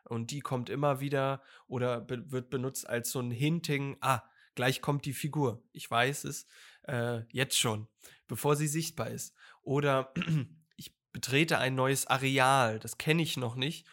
Und 0.04 0.30
die 0.30 0.40
kommt 0.40 0.68
immer 0.68 1.00
wieder 1.00 1.42
oder 1.66 2.00
be 2.00 2.30
wird 2.30 2.50
benutzt 2.50 2.88
als 2.88 3.10
so 3.10 3.20
ein 3.20 3.30
Hinting, 3.30 3.96
ah, 4.00 4.22
gleich 4.54 4.80
kommt 4.80 5.04
die 5.04 5.14
Figur. 5.14 5.62
Ich 5.72 5.90
weiß 5.90 6.24
es 6.24 6.46
äh, 6.82 7.20
jetzt 7.30 7.58
schon, 7.58 7.88
bevor 8.26 8.56
sie 8.56 8.68
sichtbar 8.68 9.10
ist. 9.10 9.34
Oder 9.62 10.12
ich 10.76 10.94
betrete 11.12 11.58
ein 11.58 11.74
neues 11.74 12.06
Areal, 12.06 12.78
das 12.78 12.98
kenne 12.98 13.22
ich 13.22 13.36
noch 13.36 13.54
nicht 13.54 13.86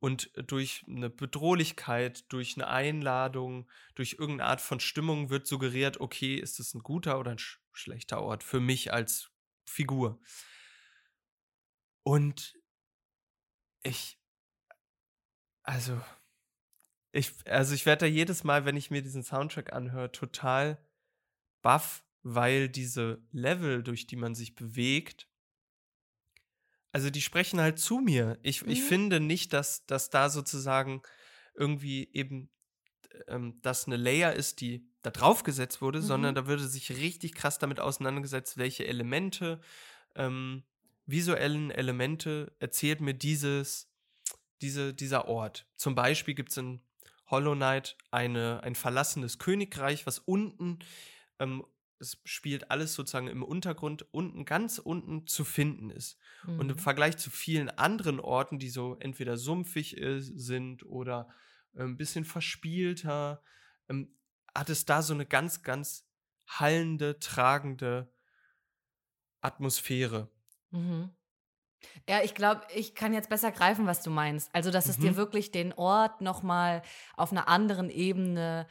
und 0.00 0.30
durch 0.50 0.84
eine 0.88 1.10
Bedrohlichkeit, 1.10 2.30
durch 2.32 2.56
eine 2.56 2.68
Einladung, 2.68 3.68
durch 3.94 4.16
irgendeine 4.18 4.50
Art 4.50 4.60
von 4.60 4.80
Stimmung 4.80 5.30
wird 5.30 5.46
suggeriert, 5.46 6.00
okay, 6.00 6.36
ist 6.36 6.58
das 6.58 6.74
ein 6.74 6.82
guter 6.82 7.18
oder 7.18 7.32
ein 7.32 7.38
sch 7.38 7.60
schlechter 7.72 8.22
Ort 8.22 8.42
für 8.42 8.60
mich 8.60 8.92
als 8.92 9.30
Figur. 9.66 10.18
Und 12.04 12.54
ich, 13.82 14.18
also, 15.64 16.00
ich, 17.12 17.32
also 17.46 17.74
ich 17.74 17.86
werde 17.86 18.00
da 18.00 18.06
jedes 18.06 18.44
Mal, 18.44 18.64
wenn 18.64 18.76
ich 18.76 18.90
mir 18.90 19.02
diesen 19.02 19.22
Soundtrack 19.22 19.72
anhöre, 19.72 20.12
total 20.12 20.78
baff, 21.62 22.04
weil 22.22 22.68
diese 22.68 23.22
Level, 23.32 23.82
durch 23.82 24.06
die 24.06 24.16
man 24.16 24.34
sich 24.34 24.54
bewegt, 24.54 25.28
also 26.92 27.10
die 27.10 27.20
sprechen 27.20 27.60
halt 27.60 27.78
zu 27.78 27.98
mir. 27.98 28.38
Ich, 28.42 28.64
mhm. 28.64 28.70
ich 28.70 28.82
finde 28.82 29.20
nicht, 29.20 29.52
dass, 29.52 29.86
dass 29.86 30.10
da 30.10 30.30
sozusagen 30.30 31.02
irgendwie 31.54 32.08
eben 32.12 32.50
ähm, 33.28 33.58
das 33.62 33.86
eine 33.86 33.96
Layer 33.96 34.32
ist, 34.32 34.60
die 34.60 34.88
da 35.02 35.10
drauf 35.10 35.42
gesetzt 35.42 35.80
wurde, 35.80 36.00
mhm. 36.00 36.04
sondern 36.04 36.34
da 36.34 36.46
würde 36.46 36.66
sich 36.66 36.90
richtig 36.90 37.34
krass 37.34 37.58
damit 37.58 37.80
auseinandergesetzt, 37.80 38.56
welche 38.58 38.86
Elemente, 38.86 39.60
ähm, 40.14 40.64
visuellen 41.06 41.70
Elemente 41.70 42.52
erzählt 42.58 43.00
mir 43.00 43.14
dieses, 43.14 43.88
diese, 44.60 44.92
dieser 44.92 45.28
Ort. 45.28 45.66
Zum 45.76 45.94
Beispiel 45.94 46.34
gibt 46.34 46.50
es 46.50 46.56
in 46.56 46.80
Hollow 47.28 47.54
Knight 47.54 47.96
eine, 48.10 48.62
ein 48.62 48.74
verlassenes 48.74 49.38
Königreich, 49.38 50.06
was 50.06 50.18
unten 50.18 50.80
ähm, 51.38 51.64
es 51.98 52.18
spielt 52.24 52.70
alles 52.70 52.94
sozusagen 52.94 53.28
im 53.28 53.42
Untergrund 53.42 54.06
unten, 54.12 54.44
ganz 54.44 54.78
unten 54.78 55.26
zu 55.26 55.44
finden 55.44 55.90
ist. 55.90 56.18
Mhm. 56.44 56.60
Und 56.60 56.70
im 56.70 56.76
mhm. 56.76 56.80
Vergleich 56.80 57.16
zu 57.16 57.30
vielen 57.30 57.70
anderen 57.70 58.20
Orten, 58.20 58.58
die 58.58 58.68
so 58.68 58.96
entweder 59.00 59.36
sumpfig 59.36 59.96
sind 60.00 60.84
oder 60.84 61.28
äh, 61.74 61.82
ein 61.82 61.96
bisschen 61.96 62.24
verspielter, 62.24 63.42
ähm, 63.88 64.14
hat 64.54 64.70
es 64.70 64.84
da 64.84 65.02
so 65.02 65.14
eine 65.14 65.26
ganz, 65.26 65.62
ganz 65.62 66.06
hallende, 66.46 67.18
tragende 67.18 68.12
Atmosphäre. 69.40 70.30
Mhm. 70.70 71.10
Ja, 72.08 72.22
ich 72.22 72.34
glaube, 72.34 72.62
ich 72.74 72.94
kann 72.94 73.12
jetzt 73.12 73.28
besser 73.28 73.52
greifen, 73.52 73.86
was 73.86 74.02
du 74.02 74.10
meinst. 74.10 74.48
Also, 74.54 74.70
dass 74.70 74.86
es 74.86 74.98
dir 74.98 75.12
mhm. 75.12 75.16
wirklich 75.16 75.50
den 75.50 75.72
Ort 75.74 76.20
nochmal 76.20 76.82
auf 77.16 77.32
einer 77.32 77.48
anderen 77.48 77.90
Ebene 77.90 78.66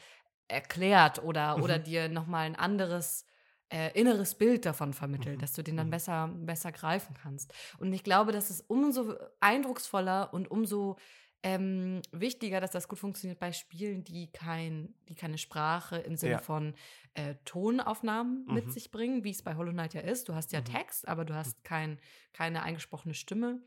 erklärt 0.48 1.24
oder, 1.24 1.58
mhm. 1.58 1.64
oder 1.64 1.80
dir 1.80 2.10
nochmal 2.10 2.46
ein 2.46 2.56
anderes 2.56 3.26
äh, 3.70 3.92
inneres 4.00 4.36
Bild 4.36 4.66
davon 4.66 4.94
vermittelt, 4.94 5.38
mhm. 5.38 5.42
dass 5.42 5.54
du 5.54 5.64
den 5.64 5.78
dann 5.78 5.88
mhm. 5.88 5.92
besser, 5.92 6.28
besser 6.34 6.72
greifen 6.72 7.16
kannst. 7.22 7.54
Und 7.80 7.92
ich 7.94 8.04
glaube, 8.04 8.32
dass 8.32 8.50
es 8.50 8.62
umso 8.62 9.16
eindrucksvoller 9.40 10.34
und 10.34 10.50
umso 10.50 10.98
ähm, 11.42 12.02
wichtiger, 12.12 12.60
dass 12.60 12.72
das 12.72 12.88
gut 12.88 12.98
funktioniert 13.00 13.40
bei 13.40 13.52
Spielen, 13.52 14.04
die, 14.04 14.32
kein, 14.32 14.96
die 15.10 15.16
keine 15.16 15.38
Sprache 15.38 15.98
im 15.98 16.16
Sinne 16.16 16.34
Ja. 16.34 16.38
von 16.40 16.74
äh, 17.14 17.36
Tonaufnahmen 17.46 18.46
mit 18.48 18.66
Mhm. 18.66 18.72
sich 18.72 18.92
bringen, 18.92 19.24
wie 19.24 19.30
es 19.32 19.44
bei 19.44 19.56
Hollow 19.56 19.72
Knight 19.72 19.94
ja 19.94 20.02
ist. 20.02 20.28
Du 20.28 20.36
hast 20.36 20.52
ja 20.54 20.62
Mhm. 20.62 20.66
Text, 20.66 21.08
aber 21.08 21.24
du 21.24 21.36
hast 21.36 21.64
kein, 21.64 22.00
keine 22.34 22.64
eingesprochene 22.64 23.14
Stimme. 23.14 23.60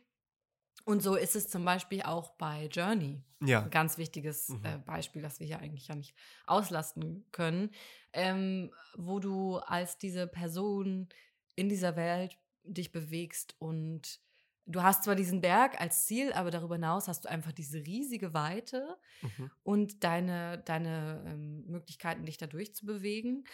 Und 0.89 1.03
so 1.03 1.17
ist 1.17 1.37
es 1.37 1.49
zum 1.49 1.67
Beispiel 1.67 2.01
auch 2.03 2.31
bei 2.39 2.67
Journey. 2.67 3.23
Ja. 3.43 3.63
Ein 3.65 3.71
ganz 3.71 3.99
wichtiges 3.99 4.49
Mhm. 4.49 4.65
äh, 4.65 4.79
Beispiel, 4.79 5.21
das 5.21 5.39
wir 5.39 5.47
hier 5.47 5.59
eigentlich 5.61 5.89
ja 5.89 5.95
nicht 5.95 6.15
auslasten 6.47 7.27
können, 7.31 7.71
ähm, 8.15 8.73
wo 8.97 9.21
du 9.21 9.59
als 9.59 9.99
diese 9.99 10.27
Person 10.27 11.09
in 11.57 11.69
dieser 11.69 11.95
Welt 11.97 12.39
dich 12.65 12.91
bewegst 12.91 13.55
und 13.59 14.21
du 14.65 14.83
hast 14.83 15.05
zwar 15.05 15.15
diesen 15.15 15.41
Berg 15.43 15.79
als 15.81 16.07
Ziel, 16.07 16.33
aber 16.33 16.51
darüber 16.51 16.77
hinaus 16.77 17.07
hast 17.07 17.27
du 17.27 17.29
einfach 17.29 17.53
diese 17.53 17.79
riesige 17.85 18.33
Weite 18.33 18.97
Mhm. 19.21 19.51
und 19.63 20.05
deine, 20.05 20.59
deine 20.65 21.23
ähm, 21.27 21.65
Möglichkeiten, 21.67 22.25
dich 22.25 22.39
da 22.39 22.47
durchzubewegen. 22.47 23.45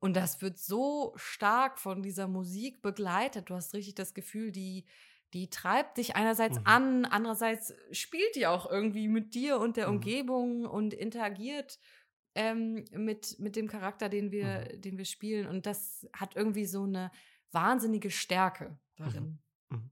Und 0.00 0.14
das 0.16 0.42
wird 0.42 0.58
so 0.58 1.12
stark 1.16 1.78
von 1.78 2.02
dieser 2.02 2.26
Musik 2.28 2.82
begleitet. 2.82 3.48
Du 3.50 3.54
hast 3.54 3.72
richtig 3.74 3.94
das 3.94 4.14
Gefühl, 4.14 4.50
die, 4.50 4.84
die 5.34 5.48
treibt 5.50 5.98
dich 5.98 6.14
einerseits 6.16 6.58
Mhm. 6.60 6.66
an, 6.66 7.04
andererseits 7.06 7.74
spielt 7.90 8.36
die 8.36 8.46
auch 8.46 8.70
irgendwie 8.70 9.08
mit 9.08 9.34
dir 9.34 9.58
und 9.58 9.76
der 9.76 9.88
Mhm. 9.88 9.94
Umgebung 9.96 10.64
und 10.66 10.94
interagiert 10.94 11.78
ähm, 12.34 12.84
mit, 12.92 13.38
mit 13.38 13.56
dem 13.56 13.68
Charakter, 13.68 14.08
den 14.08 14.30
wir, 14.30 14.68
Mhm. 14.72 14.80
den 14.80 14.98
wir 14.98 15.04
spielen. 15.04 15.46
Und 15.46 15.66
das 15.66 16.08
hat 16.14 16.34
irgendwie 16.36 16.64
so 16.66 16.84
eine 16.84 17.10
wahnsinnige 17.50 18.10
Stärke 18.10 18.78
darin. 18.96 19.38
Mhm. 19.68 19.90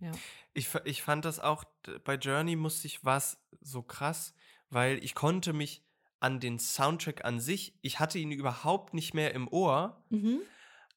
Ja. 0.00 0.12
Ich, 0.54 0.74
ich 0.84 1.02
fand 1.02 1.24
das 1.26 1.40
auch, 1.40 1.64
bei 2.04 2.14
Journey 2.14 2.56
musste 2.56 2.86
ich 2.86 3.04
was 3.04 3.38
so 3.60 3.82
krass, 3.82 4.34
weil 4.70 5.02
ich 5.04 5.14
konnte 5.14 5.52
mich 5.52 5.82
an 6.20 6.40
den 6.40 6.58
Soundtrack 6.58 7.24
an 7.24 7.38
sich, 7.40 7.78
ich 7.82 7.98
hatte 7.98 8.18
ihn 8.18 8.30
überhaupt 8.30 8.92
nicht 8.94 9.14
mehr 9.14 9.34
im 9.34 9.48
Ohr, 9.48 10.04
Mhm. 10.10 10.40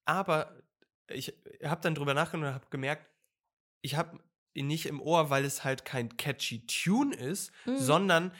aber 0.05 0.61
ich 1.09 1.33
habe 1.63 1.81
dann 1.81 1.95
drüber 1.95 2.13
nachgedacht 2.13 2.47
und 2.47 2.53
habe 2.53 2.67
gemerkt, 2.69 3.09
ich 3.83 3.95
habe 3.95 4.19
ihn 4.55 4.65
nicht 4.67 4.87
im 4.87 4.99
Ohr, 5.01 5.29
weil 5.29 5.45
es 5.45 5.63
halt 5.63 5.85
kein 5.85 6.17
catchy 6.17 6.65
Tune 6.65 7.15
ist, 7.15 7.51
Mhm. 7.65 7.77
sondern 7.77 8.31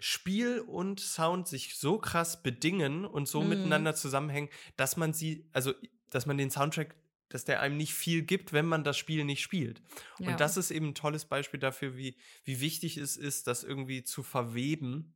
Spiel 0.00 0.60
und 0.60 1.00
Sound 1.00 1.48
sich 1.48 1.76
so 1.76 1.98
krass 1.98 2.42
bedingen 2.42 3.04
und 3.04 3.26
so 3.28 3.42
Mhm. 3.42 3.48
miteinander 3.48 3.94
zusammenhängen, 3.94 4.48
dass 4.76 4.96
man 4.96 5.12
sie, 5.12 5.48
also 5.52 5.72
dass 6.10 6.26
man 6.26 6.38
den 6.38 6.50
Soundtrack, 6.50 6.94
dass 7.28 7.44
der 7.44 7.60
einem 7.60 7.76
nicht 7.76 7.92
viel 7.94 8.22
gibt, 8.22 8.52
wenn 8.52 8.66
man 8.66 8.84
das 8.84 8.96
Spiel 8.96 9.24
nicht 9.24 9.42
spielt. 9.42 9.82
Ja. 10.20 10.30
Und 10.30 10.40
das 10.40 10.56
ist 10.56 10.70
eben 10.70 10.88
ein 10.88 10.94
tolles 10.94 11.24
Beispiel 11.26 11.60
dafür, 11.60 11.96
wie, 11.96 12.16
wie 12.44 12.60
wichtig 12.60 12.96
es 12.96 13.16
ist, 13.16 13.46
das 13.48 13.64
irgendwie 13.64 14.04
zu 14.04 14.22
verweben 14.22 15.12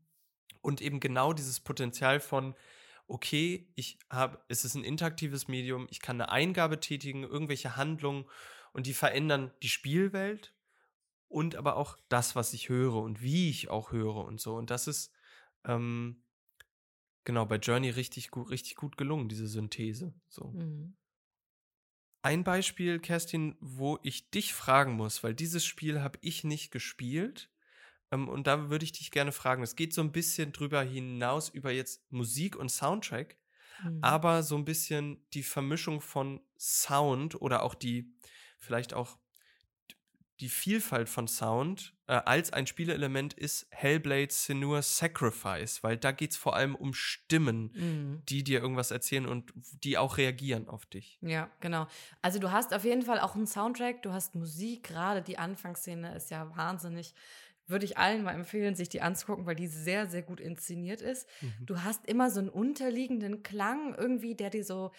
und 0.61 0.81
eben 0.83 1.01
genau 1.01 1.33
dieses 1.33 1.61
Potenzial 1.61 2.19
von, 2.21 2.55
okay, 3.07 3.69
ich 3.77 3.99
habe, 4.11 4.41
es 4.49 4.65
ist 4.65 4.75
ein 4.75 4.85
interaktives 4.85 5.47
Medium, 5.49 5.87
ich 5.91 6.01
kann 6.01 6.21
eine 6.21 6.31
Eingabe 6.33 6.81
tätigen, 6.81 7.23
irgendwelche 7.23 7.77
Handlungen 7.77 8.25
und 8.73 8.87
die 8.87 8.95
verändern 8.95 9.53
die 9.63 9.69
Spielwelt 9.69 10.55
und 11.29 11.57
aber 11.57 11.77
auch 11.77 11.99
das, 12.09 12.37
was 12.37 12.53
ich 12.53 12.69
höre 12.69 12.97
und 12.97 13.23
wie 13.23 13.51
ich 13.51 13.71
auch 13.71 13.93
höre 13.93 14.17
und 14.25 14.41
so. 14.41 14.57
Und 14.57 14.71
das 14.71 14.87
ist 14.89 15.13
ähm, 15.65 16.25
genau 17.25 17.47
bei 17.47 17.57
Journey 17.57 17.91
richtig 17.91 18.31
gut, 18.31 18.51
richtig 18.51 18.77
gut 18.77 18.97
gelungen, 18.97 19.29
diese 19.29 19.47
Synthese. 19.47 20.15
So. 20.29 20.47
Mhm. 20.49 20.95
Ein 22.25 22.45
Beispiel, 22.45 23.01
Kerstin, 23.01 23.57
wo 23.61 23.99
ich 24.03 24.31
dich 24.31 24.55
fragen 24.55 24.93
muss, 24.93 25.25
weil 25.25 25.35
dieses 25.35 25.65
Spiel 25.65 26.03
habe 26.03 26.19
ich 26.23 26.45
nicht 26.45 26.71
gespielt. 26.71 27.51
Ähm, 28.13 28.29
und 28.29 28.47
da 28.47 28.71
würde 28.71 28.85
ich 28.85 28.93
dich 28.93 29.11
gerne 29.11 29.33
fragen. 29.33 29.63
Es 29.63 29.77
geht 29.77 29.95
so 29.95 30.03
ein 30.03 30.13
bisschen 30.13 30.53
drüber 30.53 30.83
hinaus 30.83 31.49
über 31.49 31.73
jetzt 31.73 32.11
Musik 32.13 32.57
und 32.57 32.71
Soundtrack, 32.71 33.39
Mhm. 33.83 34.01
aber 34.03 34.43
so 34.43 34.57
ein 34.57 34.65
bisschen 34.65 35.27
die 35.35 35.43
Vermischung 35.43 36.01
von 36.01 36.41
Sound 36.59 37.41
oder 37.43 37.63
auch 37.63 37.75
die, 37.75 38.15
vielleicht 38.63 38.95
auch 38.95 39.19
die 40.41 40.49
Vielfalt 40.49 41.09
von 41.09 41.29
Sound 41.29 41.95
äh, 42.09 42.15
als 42.15 42.53
ein 42.53 42.67
Spielelement 42.67 43.33
ist 43.35 43.67
Hellblade 43.71 44.33
Senua 44.33 44.83
Sacrifice, 44.83 45.83
weil 45.85 45.97
da 45.97 46.11
geht 46.11 46.33
es 46.33 46.37
vor 46.37 46.57
allem 46.57 46.75
um 46.75 46.95
Stimmen, 46.95 47.73
Mhm. 47.75 48.23
die 48.29 48.43
dir 48.43 48.61
irgendwas 48.61 48.91
erzählen 48.91 49.27
und 49.27 49.53
die 49.85 49.99
auch 49.99 50.17
reagieren 50.17 50.69
auf 50.69 50.85
dich. 50.87 51.19
Ja, 51.23 51.49
genau. 51.61 51.87
Also 52.23 52.41
du 52.41 52.51
hast 52.51 52.75
auf 52.75 52.85
jeden 52.85 53.03
Fall 53.03 53.21
auch 53.21 53.37
einen 53.37 53.47
Soundtrack, 53.47 54.03
du 54.03 54.13
hast 54.13 54.35
Musik, 54.35 54.83
gerade 54.85 55.23
die 55.23 55.39
Anfangsszene 55.39 56.15
ist 56.17 56.31
ja 56.31 56.57
wahnsinnig. 56.57 57.15
Würde 57.69 57.85
ich 57.85 57.97
allen 57.97 58.25
mal 58.25 58.33
empfehlen, 58.35 58.75
sich 58.75 58.89
die 58.89 59.01
anzugucken, 59.03 59.47
weil 59.47 59.55
die 59.55 59.69
sehr, 59.69 60.09
sehr 60.09 60.23
gut 60.23 60.41
inszeniert 60.41 61.01
ist. 61.01 61.29
Mhm. 61.41 61.67
Du 61.67 61.83
hast 61.85 62.05
immer 62.07 62.29
so 62.29 62.41
einen 62.41 62.49
unterliegenden 62.49 63.45
Klang 63.45 63.95
irgendwie, 63.95 64.35
der 64.35 64.51
dir 64.51 64.65
so 64.65 64.91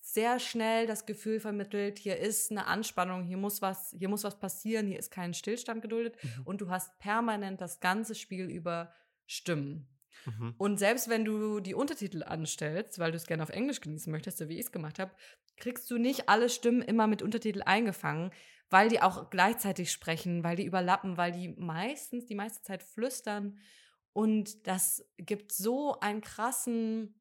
sehr 0.00 0.38
schnell 0.38 0.86
das 0.86 1.06
Gefühl 1.06 1.40
vermittelt, 1.40 1.98
hier 1.98 2.18
ist 2.18 2.50
eine 2.50 2.66
Anspannung, 2.66 3.22
hier 3.22 3.36
muss 3.36 3.60
was, 3.62 3.94
hier 3.98 4.08
muss 4.08 4.24
was 4.24 4.38
passieren, 4.38 4.86
hier 4.86 4.98
ist 4.98 5.10
kein 5.10 5.34
Stillstand 5.34 5.82
geduldet 5.82 6.16
Mhm. 6.22 6.42
und 6.44 6.60
du 6.60 6.70
hast 6.70 6.98
permanent 6.98 7.60
das 7.60 7.80
ganze 7.80 8.14
Spiel 8.14 8.50
über 8.50 8.92
Stimmen. 9.26 9.88
Mhm. 10.26 10.54
Und 10.58 10.78
selbst 10.78 11.08
wenn 11.08 11.24
du 11.24 11.60
die 11.60 11.74
Untertitel 11.74 12.22
anstellst, 12.22 12.98
weil 12.98 13.12
du 13.12 13.16
es 13.16 13.26
gerne 13.26 13.42
auf 13.42 13.50
Englisch 13.50 13.80
genießen 13.80 14.10
möchtest, 14.10 14.38
so 14.38 14.48
wie 14.48 14.54
ich 14.54 14.66
es 14.66 14.72
gemacht 14.72 14.98
habe, 14.98 15.12
kriegst 15.56 15.90
du 15.90 15.98
nicht 15.98 16.28
alle 16.28 16.48
Stimmen 16.48 16.82
immer 16.82 17.06
mit 17.06 17.22
Untertitel 17.22 17.62
eingefangen, 17.62 18.30
weil 18.70 18.88
die 18.88 19.02
auch 19.02 19.30
gleichzeitig 19.30 19.92
sprechen, 19.92 20.42
weil 20.44 20.56
die 20.56 20.64
überlappen, 20.64 21.16
weil 21.16 21.32
die 21.32 21.48
meistens 21.48 22.26
die 22.26 22.34
meiste 22.34 22.62
Zeit 22.62 22.82
flüstern. 22.82 23.58
Und 24.12 24.66
das 24.66 25.04
gibt 25.18 25.52
so 25.52 26.00
einen 26.00 26.20
krassen 26.20 27.14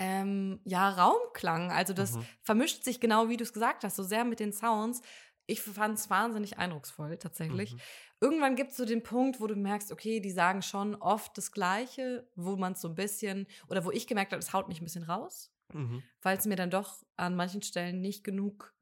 ähm, 0.00 0.60
ja, 0.64 0.90
Raumklang. 0.90 1.70
Also 1.72 1.94
das 1.94 2.16
Mhm. 2.16 2.28
vermischt 2.42 2.84
sich 2.84 3.00
genau, 3.00 3.28
wie 3.28 3.36
du 3.36 3.44
es 3.44 3.52
gesagt 3.52 3.84
hast, 3.84 3.96
so 3.96 4.02
sehr 4.02 4.24
mit 4.24 4.40
den 4.40 4.52
Sounds. 4.52 5.02
Ich 5.46 5.62
fand 5.62 5.98
es 5.98 6.10
wahnsinnig 6.10 6.58
eindrucksvoll, 6.58 7.18
tatsächlich. 7.18 7.76
Mhm. 7.76 7.80
Irgendwann 8.20 8.56
gibt 8.56 8.72
es 8.72 8.78
so 8.78 8.84
den 8.86 9.02
Punkt, 9.02 9.40
wo 9.40 9.46
du 9.46 9.56
merkst, 9.56 9.92
okay, 9.92 10.20
die 10.20 10.30
sagen 10.32 10.62
schon 10.62 10.96
oft 10.96 11.36
das 11.38 11.52
Gleiche, 11.52 12.28
wo 12.36 12.56
man 12.56 12.72
es 12.74 12.80
so 12.82 12.88
ein 12.88 12.94
bisschen, 12.96 13.46
oder 13.68 13.84
wo 13.84 13.92
ich 13.92 14.06
gemerkt 14.08 14.32
habe, 14.32 14.40
es 14.40 14.52
haut 14.54 14.68
mich 14.68 14.80
ein 14.80 14.84
bisschen 14.84 15.04
raus, 15.04 15.52
Mhm. 15.72 16.10
weil 16.22 16.36
es 16.38 16.46
mir 16.46 16.56
dann 16.56 16.70
doch 16.70 17.02
an 17.16 17.36
manchen 17.36 17.62
Stellen 17.62 18.00
nicht 18.00 18.24
genug 18.24 18.74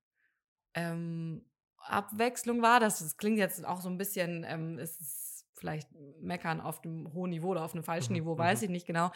ähm, 0.75 1.45
Abwechslung 1.79 2.63
war. 2.63 2.81
Das, 2.81 3.01
das 3.01 3.17
klingt 3.17 3.39
jetzt 3.39 3.65
auch 3.65 3.81
so 3.81 3.89
ein 3.89 3.99
bisschen, 3.99 4.45
ähm, 4.47 4.79
es 4.79 5.01
ist 5.01 5.28
vielleicht 5.59 5.89
meckern 6.21 6.61
auf 6.61 6.83
einem 6.85 7.13
hohen 7.13 7.31
Niveau 7.31 7.49
oder 7.49 7.65
auf 7.65 7.75
einem 7.75 7.85
falschen 7.85 8.13
Mhm, 8.13 8.19
Niveau, 8.21 8.39
weiß 8.39 8.61
mhm. 8.61 8.65
ich 8.65 8.71
nicht 8.71 8.87
genau, 8.87 9.11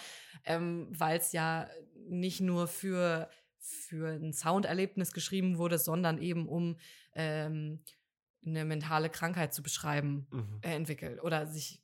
ähm, 0.45 0.89
weil 0.91 1.19
es 1.19 1.33
ja 1.33 1.69
nicht 2.09 2.41
nur 2.41 2.67
für, 2.69 3.31
für 3.59 4.15
ein 4.15 4.33
Sounderlebnis 4.33 5.13
geschrieben 5.13 5.59
wurde, 5.59 5.79
sondern 5.79 6.19
eben 6.19 6.49
um 6.49 6.77
ähm, 7.15 7.85
eine 8.45 8.65
mentale 8.65 9.09
Krankheit 9.09 9.55
zu 9.55 9.63
beschreiben 9.63 10.27
Mhm. 10.31 10.59
äh, 10.63 10.75
entwickelt 10.75 11.23
oder 11.23 11.47
sich 11.47 11.83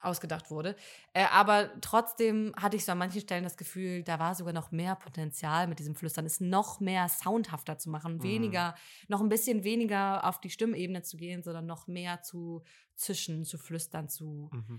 ausgedacht 0.00 0.50
wurde. 0.50 0.76
Äh, 1.14 1.24
aber 1.30 1.80
trotzdem 1.80 2.52
hatte 2.56 2.76
ich 2.76 2.84
so 2.84 2.92
an 2.92 2.98
manchen 2.98 3.20
Stellen 3.20 3.44
das 3.44 3.56
Gefühl, 3.56 4.02
da 4.02 4.18
war 4.18 4.34
sogar 4.34 4.52
noch 4.52 4.70
mehr 4.70 4.94
Potenzial 4.96 5.66
mit 5.66 5.78
diesem 5.78 5.94
Flüstern, 5.94 6.26
es 6.26 6.40
noch 6.40 6.80
mehr 6.80 7.08
soundhafter 7.08 7.78
zu 7.78 7.90
machen, 7.90 8.22
Mhm. 8.22 8.22
weniger, 8.22 8.74
noch 9.08 9.20
ein 9.20 9.28
bisschen 9.28 9.64
weniger 9.64 10.24
auf 10.28 10.40
die 10.40 10.50
Stimmebene 10.50 11.02
zu 11.02 11.16
gehen, 11.16 11.42
sondern 11.42 11.66
noch 11.66 11.86
mehr 11.86 12.22
zu 12.22 12.62
zischen, 12.94 13.44
zu 13.44 13.58
flüstern, 13.58 14.08
zu 14.08 14.52
Mhm. 14.52 14.76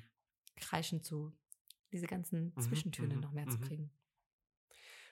kreischen, 0.58 1.04
zu 1.04 1.38
diese 1.94 2.08
ganzen 2.08 2.58
Mhm, 2.58 2.60
Zwischentöne 2.60 3.18
mhm, 3.18 3.20
noch 3.20 3.32
mehr 3.34 3.50
zu 3.50 3.60
mhm. 3.60 3.62
kriegen. 3.62 3.92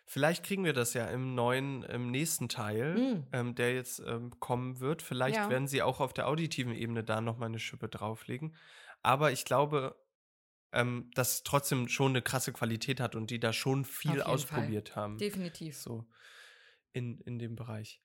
Vielleicht 0.05 0.43
kriegen 0.45 0.63
wir 0.63 0.73
das 0.73 0.93
ja 0.93 1.05
im 1.07 1.33
neuen, 1.35 1.83
im 1.83 2.11
nächsten 2.11 2.47
Teil, 2.49 3.07
Mm. 3.11 3.27
ähm, 3.31 3.55
der 3.55 3.73
jetzt 3.73 3.99
ähm, 4.05 4.39
kommen 4.39 4.79
wird. 4.79 5.01
Vielleicht 5.01 5.47
Ja. 5.47 5.49
werden 5.49 5.67
sie 5.67 5.81
auch 5.81 5.99
auf 5.99 6.13
der 6.13 6.27
auditiven 6.27 6.73
Ebene 6.73 7.03
da 7.03 7.21
nochmal 7.21 7.49
eine 7.49 7.59
Schippe 7.59 7.89
drauflegen. 7.89 8.55
Aber 9.05 9.31
ich 9.31 9.45
glaube, 9.45 9.95
ähm, 10.73 11.11
dass 11.15 11.35
es 11.35 11.43
trotzdem 11.43 11.87
schon 11.89 12.11
eine 12.13 12.21
krasse 12.23 12.53
Qualität 12.53 12.99
hat 12.99 13.15
und 13.15 13.31
die 13.31 13.39
da 13.39 13.53
schon 13.53 13.85
viel 13.85 14.21
jeden 14.21 14.21
Fall. 14.21 14.31
ausprobiert 14.31 14.95
haben. 14.95 15.19
Definitiv. 15.19 15.75
So 15.75 16.07
in, 16.93 17.19
in 17.21 17.39
dem 17.39 17.55
Bereich. 17.55 18.01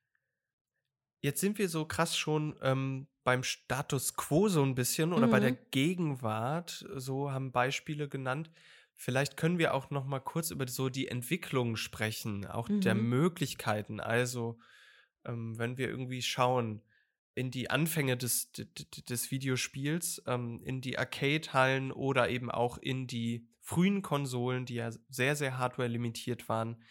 Jetzt 1.23 1.41
sind 1.41 1.59
wir 1.59 1.69
so 1.69 1.85
krass 1.85 2.17
schon 2.17 2.59
ähm, 2.63 3.07
beim 3.25 3.43
Status 3.43 4.17
quo 4.17 4.49
so 4.49 4.63
ein 4.63 4.75
bisschen 4.75 5.13
oder 5.13 5.29
bei 5.29 5.41
der 5.41 5.53
Mhm. 5.53 5.59
Gegenwart, 5.71 6.87
so 6.97 7.31
haben 7.31 7.53
Beispiele 7.53 8.09
genannt. 8.09 8.51
Vielleicht 8.95 9.37
können 9.37 9.59
wir 9.59 9.75
auch 9.75 9.91
noch 9.91 10.07
mal 10.07 10.21
kurz 10.21 10.51
über 10.51 10.67
so 10.67 10.89
die 10.89 11.09
Entwicklung 11.09 11.77
sprechen, 11.77 12.47
auch 12.47 12.69
der 12.85 12.95
Mhm. 12.95 13.05
Möglichkeiten. 13.09 14.01
Also, 14.01 14.59
ähm, 15.25 15.59
wenn 15.59 15.77
wir 15.79 15.89
irgendwie 15.89 16.23
schauen 16.23 16.83
in 17.35 17.51
die 17.51 17.71
Anfänge 17.71 18.17
des, 18.17 18.53
d- 18.53 18.65
d- 18.65 19.03
des 19.03 19.31
Videospiels, 19.31 20.23
ähm, 20.27 20.63
in 20.65 20.81
die 20.81 20.99
Arcade-Hallen 20.99 21.93
oder 21.93 22.29
eben 22.29 22.51
auch 22.51 22.79
in 22.79 23.07
die 23.07 23.49
frühen 23.61 24.03
Konsolen, 24.03 24.67
die 24.67 24.75
ja 24.75 24.91
sehr, 25.09 25.37
sehr 25.37 25.59
hardware-limitiert 25.59 26.49
waren. 26.49 26.83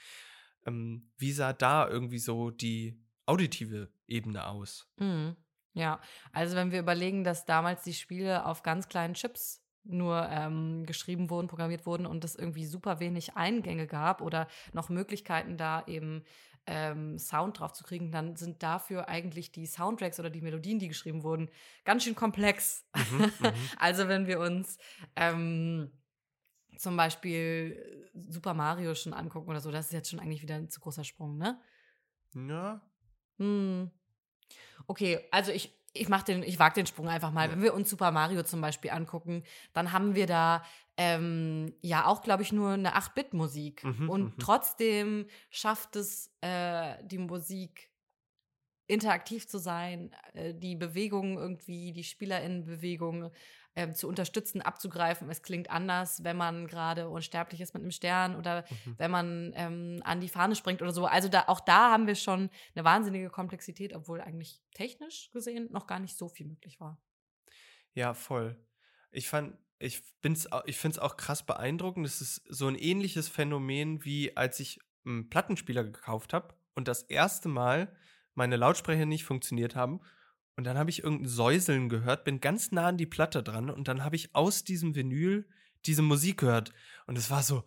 Ähm, 0.65 1.11
wie 1.17 1.31
sah 1.31 1.53
da 1.53 1.87
irgendwie 1.87 2.19
so 2.19 2.51
die 2.51 3.01
auditive 3.25 3.91
Ebene 4.07 4.47
aus? 4.47 4.89
Mhm. 4.97 5.35
Ja, 5.73 6.01
also 6.31 6.55
wenn 6.55 6.71
wir 6.71 6.79
überlegen, 6.79 7.23
dass 7.23 7.45
damals 7.45 7.83
die 7.83 7.93
Spiele 7.93 8.45
auf 8.45 8.63
ganz 8.63 8.87
kleinen 8.87 9.13
Chips 9.13 9.63
nur 9.83 10.27
ähm, 10.29 10.85
geschrieben 10.85 11.29
wurden, 11.29 11.47
programmiert 11.47 11.85
wurden 11.85 12.05
und 12.05 12.23
es 12.23 12.35
irgendwie 12.35 12.65
super 12.65 12.99
wenig 12.99 13.35
Eingänge 13.35 13.87
gab 13.87 14.21
oder 14.21 14.47
noch 14.73 14.89
Möglichkeiten 14.89 15.57
da 15.57 15.83
eben 15.87 16.23
ähm, 16.67 17.17
Sound 17.17 17.59
drauf 17.59 17.73
zu 17.73 17.83
kriegen, 17.83 18.11
dann 18.11 18.35
sind 18.35 18.61
dafür 18.63 19.07
eigentlich 19.09 19.51
die 19.51 19.65
Soundtracks 19.65 20.19
oder 20.19 20.29
die 20.29 20.41
Melodien, 20.41 20.79
die 20.79 20.87
geschrieben 20.87 21.23
wurden, 21.23 21.49
ganz 21.85 22.03
schön 22.03 22.15
komplex. 22.15 22.85
Mhm, 22.95 23.17
mhm. 23.39 23.53
also 23.77 24.07
wenn 24.07 24.27
wir 24.27 24.39
uns 24.39 24.77
ähm, 25.15 25.91
zum 26.77 26.95
Beispiel 26.95 28.09
Super 28.13 28.53
Mario 28.53 28.95
schon 28.95 29.13
angucken 29.13 29.49
oder 29.49 29.61
so, 29.61 29.71
das 29.71 29.87
ist 29.87 29.93
jetzt 29.93 30.09
schon 30.09 30.19
eigentlich 30.19 30.41
wieder 30.41 30.55
ein 30.55 30.69
zu 30.69 30.79
großer 30.79 31.03
Sprung, 31.03 31.37
ne? 31.37 31.59
Ja. 32.33 32.81
Hm. 33.37 33.91
Okay, 34.87 35.27
also 35.31 35.51
ich, 35.51 35.78
ich 35.93 36.09
mach 36.09 36.23
den, 36.23 36.43
ich 36.43 36.59
wage 36.59 36.75
den 36.75 36.85
Sprung 36.85 37.07
einfach 37.07 37.31
mal. 37.31 37.47
Ja. 37.47 37.51
Wenn 37.51 37.61
wir 37.61 37.73
uns 37.73 37.89
Super 37.89 38.11
Mario 38.11 38.43
zum 38.43 38.61
Beispiel 38.61 38.91
angucken, 38.91 39.43
dann 39.73 39.91
haben 39.91 40.15
wir 40.15 40.27
da 40.27 40.63
ähm, 40.97 41.73
ja 41.81 42.05
auch, 42.05 42.21
glaube 42.21 42.43
ich, 42.43 42.51
nur 42.51 42.71
eine 42.71 42.95
8-Bit-Musik. 42.95 43.83
Mhm, 43.83 44.09
und 44.09 44.23
mhm. 44.23 44.39
trotzdem 44.39 45.25
schafft 45.49 45.95
es 45.95 46.31
äh, 46.41 46.95
die 47.03 47.17
Musik 47.17 47.89
interaktiv 48.87 49.47
zu 49.47 49.59
sein, 49.59 50.11
äh, 50.33 50.53
die 50.53 50.75
Bewegungen 50.75 51.37
irgendwie, 51.37 51.93
die 51.93 52.03
SpielerInnenbewegung 52.03 53.31
ähm, 53.75 53.93
zu 53.93 54.07
unterstützen, 54.07 54.61
abzugreifen. 54.61 55.29
Es 55.29 55.41
klingt 55.41 55.69
anders, 55.69 56.23
wenn 56.23 56.37
man 56.37 56.67
gerade 56.67 57.09
unsterblich 57.09 57.61
ist 57.61 57.73
mit 57.73 57.83
einem 57.83 57.91
Stern 57.91 58.35
oder 58.35 58.65
mhm. 58.85 58.95
wenn 58.97 59.11
man 59.11 59.53
ähm, 59.55 60.01
an 60.03 60.19
die 60.19 60.29
Fahne 60.29 60.55
springt 60.55 60.81
oder 60.81 60.91
so. 60.91 61.05
Also 61.05 61.29
da, 61.29 61.45
auch 61.47 61.59
da 61.59 61.91
haben 61.91 62.07
wir 62.07 62.15
schon 62.15 62.49
eine 62.75 62.83
wahnsinnige 62.83 63.29
Komplexität, 63.29 63.95
obwohl 63.95 64.21
eigentlich 64.21 64.61
technisch 64.73 65.29
gesehen 65.31 65.69
noch 65.71 65.87
gar 65.87 65.99
nicht 65.99 66.17
so 66.17 66.27
viel 66.27 66.47
möglich 66.47 66.79
war. 66.79 67.01
Ja, 67.93 68.13
voll. 68.13 68.57
Ich 69.11 69.29
fand, 69.29 69.57
ich 69.79 70.01
bin's, 70.21 70.47
ich 70.65 70.77
finde 70.77 70.97
es 70.97 70.99
auch 70.99 71.17
krass 71.17 71.45
beeindruckend. 71.45 72.05
Es 72.05 72.21
ist 72.21 72.43
so 72.49 72.67
ein 72.67 72.75
ähnliches 72.75 73.29
Phänomen, 73.29 74.03
wie 74.03 74.35
als 74.35 74.59
ich 74.59 74.79
einen 75.05 75.29
Plattenspieler 75.29 75.83
gekauft 75.83 76.33
habe 76.33 76.53
und 76.75 76.87
das 76.87 77.03
erste 77.03 77.49
Mal 77.49 77.95
meine 78.35 78.57
Lautsprecher 78.57 79.05
nicht 79.05 79.23
funktioniert 79.23 79.75
haben 79.75 80.01
und 80.59 80.65
dann 80.65 80.77
habe 80.77 80.89
ich 80.89 81.05
irgendein 81.05 81.29
Säuseln 81.29 81.87
gehört, 81.87 82.25
bin 82.25 82.41
ganz 82.41 82.73
nah 82.73 82.87
an 82.87 82.97
die 82.97 83.05
Platte 83.05 83.41
dran 83.41 83.69
und 83.69 83.87
dann 83.87 84.03
habe 84.03 84.17
ich 84.17 84.35
aus 84.35 84.65
diesem 84.65 84.93
Vinyl 84.93 85.47
diese 85.85 86.01
Musik 86.01 86.39
gehört. 86.39 86.73
Und 87.07 87.17
es 87.17 87.31
war 87.31 87.43
so, 87.43 87.63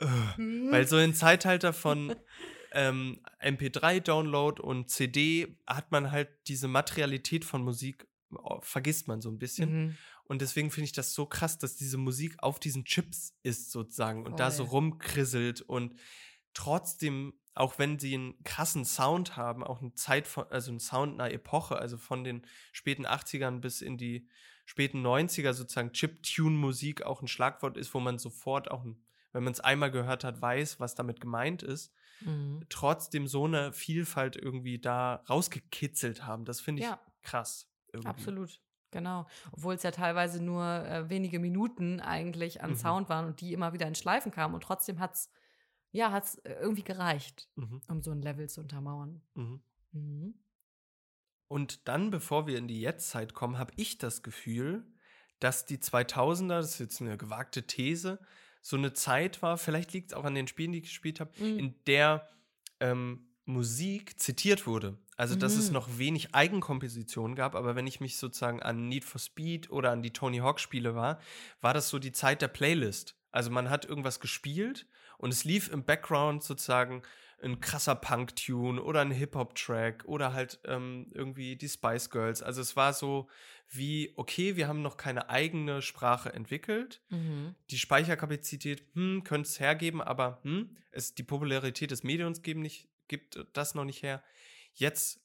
äh, 0.00 0.06
mhm. 0.36 0.70
weil 0.70 0.86
so 0.86 0.96
ein 0.96 1.14
Zeitalter 1.14 1.72
von 1.72 2.14
ähm, 2.72 3.22
MP3-Download 3.42 4.60
und 4.60 4.90
CD 4.90 5.56
hat 5.66 5.92
man 5.92 6.12
halt 6.12 6.28
diese 6.46 6.68
Materialität 6.68 7.46
von 7.46 7.62
Musik, 7.62 8.06
oh, 8.34 8.60
vergisst 8.60 9.08
man 9.08 9.22
so 9.22 9.30
ein 9.30 9.38
bisschen. 9.38 9.72
Mhm. 9.72 9.96
Und 10.24 10.42
deswegen 10.42 10.70
finde 10.70 10.84
ich 10.84 10.92
das 10.92 11.14
so 11.14 11.24
krass, 11.24 11.56
dass 11.56 11.76
diese 11.76 11.96
Musik 11.96 12.36
auf 12.42 12.60
diesen 12.60 12.84
Chips 12.84 13.34
ist 13.42 13.70
sozusagen 13.70 14.26
und 14.26 14.40
da 14.40 14.50
so 14.50 14.64
rumkrisselt 14.64 15.62
und 15.62 15.98
trotzdem 16.52 17.32
auch 17.54 17.78
wenn 17.78 17.98
sie 17.98 18.14
einen 18.14 18.42
krassen 18.44 18.84
Sound 18.84 19.36
haben, 19.36 19.64
auch 19.64 19.80
eine 19.80 19.94
Zeit 19.94 20.26
von, 20.26 20.44
also 20.50 20.70
einen 20.70 20.80
Sound 20.80 21.20
einer 21.20 21.32
Epoche, 21.32 21.76
also 21.76 21.96
von 21.96 22.24
den 22.24 22.42
späten 22.72 23.06
80ern 23.06 23.60
bis 23.60 23.80
in 23.82 23.98
die 23.98 24.28
späten 24.64 25.04
90er 25.04 25.52
sozusagen 25.52 25.92
Chip-Tune-Musik 25.92 27.02
auch 27.02 27.22
ein 27.22 27.28
Schlagwort 27.28 27.76
ist, 27.76 27.92
wo 27.92 28.00
man 28.00 28.18
sofort 28.18 28.70
auch, 28.70 28.84
wenn 29.32 29.42
man 29.42 29.52
es 29.52 29.60
einmal 29.60 29.90
gehört 29.90 30.22
hat, 30.22 30.40
weiß, 30.40 30.78
was 30.78 30.94
damit 30.94 31.20
gemeint 31.20 31.62
ist, 31.62 31.92
mhm. 32.20 32.64
trotzdem 32.68 33.26
so 33.26 33.46
eine 33.46 33.72
Vielfalt 33.72 34.36
irgendwie 34.36 34.78
da 34.78 35.24
rausgekitzelt 35.28 36.24
haben. 36.24 36.44
Das 36.44 36.60
finde 36.60 36.82
ich 36.82 36.88
ja. 36.88 37.00
krass. 37.22 37.68
Irgendwie. 37.92 38.08
Absolut. 38.08 38.60
Genau. 38.92 39.26
Obwohl 39.52 39.74
es 39.74 39.82
ja 39.82 39.90
teilweise 39.90 40.42
nur 40.42 40.64
äh, 40.64 41.08
wenige 41.08 41.38
Minuten 41.38 42.00
eigentlich 42.00 42.62
an 42.62 42.70
mhm. 42.70 42.76
Sound 42.76 43.08
waren 43.08 43.26
und 43.26 43.40
die 43.40 43.52
immer 43.52 43.72
wieder 43.72 43.86
in 43.86 43.94
Schleifen 43.94 44.32
kamen 44.32 44.54
und 44.54 44.62
trotzdem 44.62 44.98
hat 45.00 45.14
es 45.14 45.30
ja, 45.92 46.12
hat 46.12 46.24
es 46.24 46.34
äh, 46.38 46.54
irgendwie 46.60 46.84
gereicht, 46.84 47.48
mhm. 47.56 47.80
um 47.88 48.02
so 48.02 48.10
ein 48.10 48.22
Level 48.22 48.48
zu 48.48 48.60
untermauern. 48.60 49.22
Mhm. 49.34 49.60
Mhm. 49.92 50.34
Und 51.48 51.88
dann, 51.88 52.10
bevor 52.10 52.46
wir 52.46 52.58
in 52.58 52.68
die 52.68 52.80
Jetztzeit 52.80 53.34
kommen, 53.34 53.58
habe 53.58 53.72
ich 53.76 53.98
das 53.98 54.22
Gefühl, 54.22 54.86
dass 55.40 55.66
die 55.66 55.78
2000er, 55.78 56.48
das 56.48 56.72
ist 56.72 56.78
jetzt 56.78 57.00
eine 57.00 57.16
gewagte 57.16 57.66
These, 57.66 58.20
so 58.62 58.76
eine 58.76 58.92
Zeit 58.92 59.42
war, 59.42 59.58
vielleicht 59.58 59.92
liegt 59.92 60.12
es 60.12 60.16
auch 60.16 60.24
an 60.24 60.34
den 60.34 60.46
Spielen, 60.46 60.72
die 60.72 60.78
ich 60.78 60.84
gespielt 60.84 61.18
habe, 61.18 61.32
mhm. 61.42 61.58
in 61.58 61.74
der 61.86 62.28
ähm, 62.78 63.26
Musik 63.46 64.20
zitiert 64.20 64.66
wurde. 64.66 64.98
Also, 65.16 65.34
dass 65.34 65.56
es 65.56 65.68
mhm. 65.68 65.74
noch 65.74 65.98
wenig 65.98 66.34
Eigenkomposition 66.34 67.34
gab, 67.34 67.54
aber 67.54 67.74
wenn 67.74 67.86
ich 67.86 68.00
mich 68.00 68.16
sozusagen 68.16 68.62
an 68.62 68.88
Need 68.88 69.04
for 69.04 69.20
Speed 69.20 69.70
oder 69.70 69.90
an 69.90 70.02
die 70.02 70.12
Tony 70.12 70.38
Hawk 70.38 70.60
Spiele 70.60 70.94
war, 70.94 71.20
war 71.60 71.74
das 71.74 71.88
so 71.88 71.98
die 71.98 72.12
Zeit 72.12 72.42
der 72.42 72.48
Playlist. 72.48 73.16
Also 73.30 73.50
man 73.50 73.70
hat 73.70 73.84
irgendwas 73.84 74.20
gespielt 74.20 74.86
und 75.20 75.30
es 75.30 75.44
lief 75.44 75.70
im 75.70 75.84
Background 75.84 76.42
sozusagen 76.42 77.02
ein 77.42 77.60
krasser 77.60 77.94
Punk-Tune 77.94 78.82
oder 78.82 79.02
ein 79.02 79.10
Hip-Hop-Track 79.10 80.04
oder 80.06 80.32
halt 80.32 80.60
ähm, 80.64 81.10
irgendwie 81.12 81.56
die 81.56 81.68
Spice 81.68 82.10
Girls. 82.10 82.42
Also 82.42 82.60
es 82.62 82.74
war 82.74 82.92
so 82.94 83.28
wie, 83.68 84.12
okay, 84.16 84.56
wir 84.56 84.66
haben 84.66 84.82
noch 84.82 84.96
keine 84.96 85.28
eigene 85.28 85.82
Sprache 85.82 86.32
entwickelt. 86.32 87.02
Mhm. 87.10 87.54
Die 87.70 87.78
Speicherkapazität, 87.78 88.82
hm, 88.94 89.22
könnte 89.22 89.48
es 89.48 89.60
hergeben, 89.60 90.00
aber 90.00 90.40
hm, 90.42 90.76
es, 90.90 91.14
die 91.14 91.22
Popularität 91.22 91.90
des 91.90 92.02
Mediums 92.02 92.42
geben 92.42 92.62
nicht, 92.62 92.88
gibt 93.06 93.46
das 93.52 93.74
noch 93.74 93.84
nicht 93.84 94.02
her. 94.02 94.22
Jetzt 94.72 95.20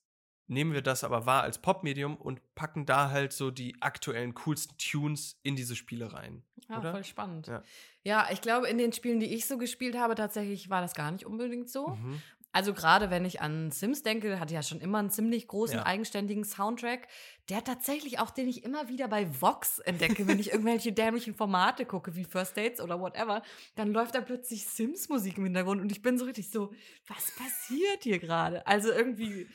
nehmen 0.47 0.73
wir 0.73 0.81
das 0.81 1.03
aber 1.03 1.25
wahr 1.25 1.43
als 1.43 1.57
Popmedium 1.59 2.15
und 2.15 2.41
packen 2.55 2.85
da 2.85 3.09
halt 3.09 3.33
so 3.33 3.51
die 3.51 3.75
aktuellen, 3.81 4.33
coolsten 4.35 4.77
Tunes 4.77 5.39
in 5.43 5.55
diese 5.55 5.75
Spiele 5.75 6.13
rein. 6.13 6.43
Ja, 6.69 6.79
oder? 6.79 6.91
voll 6.91 7.03
spannend. 7.03 7.47
Ja. 7.47 7.63
ja. 8.03 8.27
ich 8.31 8.41
glaube, 8.41 8.67
in 8.67 8.77
den 8.77 8.93
Spielen, 8.93 9.19
die 9.19 9.33
ich 9.33 9.45
so 9.45 9.57
gespielt 9.57 9.97
habe, 9.97 10.15
tatsächlich 10.15 10.69
war 10.69 10.81
das 10.81 10.93
gar 10.93 11.11
nicht 11.11 11.25
unbedingt 11.25 11.69
so. 11.69 11.89
Mhm. 11.89 12.21
Also 12.55 12.73
gerade 12.73 13.09
wenn 13.09 13.25
ich 13.25 13.41
an 13.41 13.69
Sims 13.71 14.01
denke, 14.01 14.39
hatte 14.39 14.53
ja 14.53 14.63
schon 14.63 14.79
immer 14.79 14.99
einen 14.99 15.09
ziemlich 15.09 15.45
großen 15.49 15.75
ja. 15.75 15.85
eigenständigen 15.85 16.45
Soundtrack, 16.45 17.09
der 17.49 17.65
tatsächlich 17.65 18.19
auch, 18.19 18.31
den 18.31 18.47
ich 18.47 18.63
immer 18.63 18.87
wieder 18.87 19.09
bei 19.09 19.27
Vox 19.41 19.79
entdecke, 19.79 20.25
wenn 20.25 20.39
ich 20.39 20.51
irgendwelche 20.53 20.93
dämlichen 20.93 21.35
Formate 21.35 21.85
gucke, 21.85 22.15
wie 22.15 22.23
First 22.23 22.55
Dates 22.55 22.79
oder 22.79 23.01
whatever, 23.01 23.41
dann 23.75 23.91
läuft 23.91 24.15
da 24.15 24.21
plötzlich 24.21 24.65
Sims-Musik 24.67 25.37
im 25.37 25.43
Hintergrund 25.43 25.81
und 25.81 25.91
ich 25.91 26.01
bin 26.01 26.17
so 26.17 26.23
richtig 26.23 26.49
so, 26.49 26.71
was 27.07 27.35
passiert 27.35 28.03
hier 28.03 28.19
gerade? 28.19 28.65
Also 28.65 28.89
irgendwie 28.89 29.49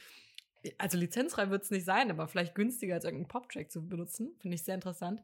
also 0.79 0.99
lizenzfrei 0.99 1.51
wird 1.51 1.63
es 1.63 1.71
nicht 1.71 1.85
sein, 1.85 2.11
aber 2.11 2.29
vielleicht 2.29 2.55
günstiger 2.55 2.95
als 2.95 3.05
irgendeinen 3.05 3.29
Pop-Track 3.29 3.71
zu 3.71 3.87
benutzen. 3.87 4.35
Finde 4.41 4.55
ich 4.55 4.63
sehr 4.63 4.75
interessant. 4.75 5.23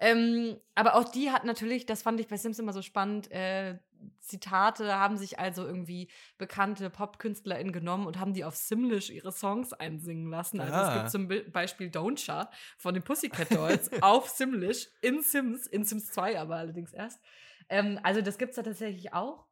Ähm, 0.00 0.56
aber 0.74 0.94
auch 0.94 1.04
die 1.04 1.30
hat 1.30 1.44
natürlich, 1.44 1.84
das 1.84 2.02
fand 2.02 2.20
ich 2.20 2.28
bei 2.28 2.36
Sims 2.36 2.58
immer 2.58 2.72
so 2.72 2.82
spannend, 2.82 3.30
äh, 3.32 3.78
Zitate 4.20 4.94
haben 4.94 5.16
sich 5.16 5.40
also 5.40 5.66
irgendwie 5.66 6.08
bekannte 6.36 6.88
Pop-KünstlerInnen 6.88 7.72
genommen 7.72 8.06
und 8.06 8.20
haben 8.20 8.32
die 8.32 8.44
auf 8.44 8.54
Simlish 8.54 9.10
ihre 9.10 9.32
Songs 9.32 9.72
einsingen 9.72 10.30
lassen. 10.30 10.60
Also 10.60 10.74
ah. 10.74 10.88
es 10.88 10.94
gibt 10.94 11.10
zum 11.10 11.52
Beispiel 11.52 11.88
Don'tcha 11.88 12.48
von 12.76 12.94
den 12.94 13.02
Pussycat 13.02 13.52
Dolls 13.52 13.90
auf 14.02 14.28
Simlish 14.28 14.88
in 15.02 15.22
Sims, 15.22 15.66
in 15.66 15.82
Sims 15.82 16.12
2 16.12 16.38
aber 16.38 16.56
allerdings 16.56 16.92
erst. 16.92 17.20
Ähm, 17.68 17.98
also 18.04 18.20
das 18.20 18.38
gibt 18.38 18.50
es 18.50 18.56
da 18.56 18.62
tatsächlich 18.62 19.12
auch. 19.12 19.47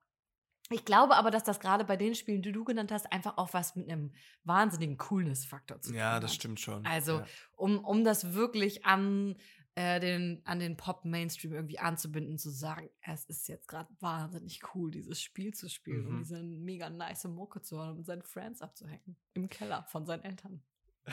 Ich 0.71 0.85
glaube 0.85 1.17
aber, 1.17 1.31
dass 1.31 1.45
das 1.45 1.61
gerade 1.61 1.85
bei 1.85 1.97
den 1.97 2.15
Spielen, 2.15 2.43
die 2.43 2.53
du 2.53 2.65
genannt 2.65 2.91
hast, 2.91 3.13
einfach 3.13 3.39
auch 3.39 3.55
was 3.55 3.77
mit 3.77 3.89
einem 3.91 4.13
wahnsinnigen 4.45 4.97
Coolness-Faktor 4.97 5.81
zu 5.81 5.91
tun 5.91 5.99
ja, 5.99 6.07
hat. 6.07 6.15
Ja, 6.15 6.21
das 6.21 6.35
stimmt 6.35 6.59
schon. 6.61 6.85
Also, 6.87 7.19
ja. 7.21 7.27
um, 7.55 7.79
um 7.85 8.05
das 8.05 8.35
wirklich 8.35 8.85
an 8.85 9.37
äh, 9.77 10.01
den, 10.01 10.41
an 10.45 10.59
den 10.59 10.77
Pop-Mainstream 10.77 11.53
irgendwie 11.53 11.79
anzubinden, 11.79 12.39
zu 12.39 12.51
sagen, 12.51 12.89
es 13.03 13.27
ist 13.27 13.47
jetzt 13.47 13.69
gerade 13.69 13.95
wahnsinnig 14.01 14.63
cool, 14.75 14.91
dieses 14.91 15.21
Spiel 15.21 15.55
zu 15.55 15.69
spielen 15.69 16.05
mhm. 16.05 16.09
und 16.09 16.19
diese 16.21 16.43
mega 16.43 16.91
nice 16.91 17.25
Mucke 17.25 17.61
zu 17.61 17.77
hören 17.77 17.99
und 17.99 18.07
seinen 18.07 18.23
Friends 18.23 18.63
abzuhacken. 18.63 19.17
Im 19.35 19.49
Keller 19.49 19.85
von 19.91 20.07
seinen 20.07 20.25
Eltern. 20.25 20.63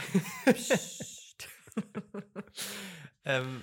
ähm, 3.25 3.61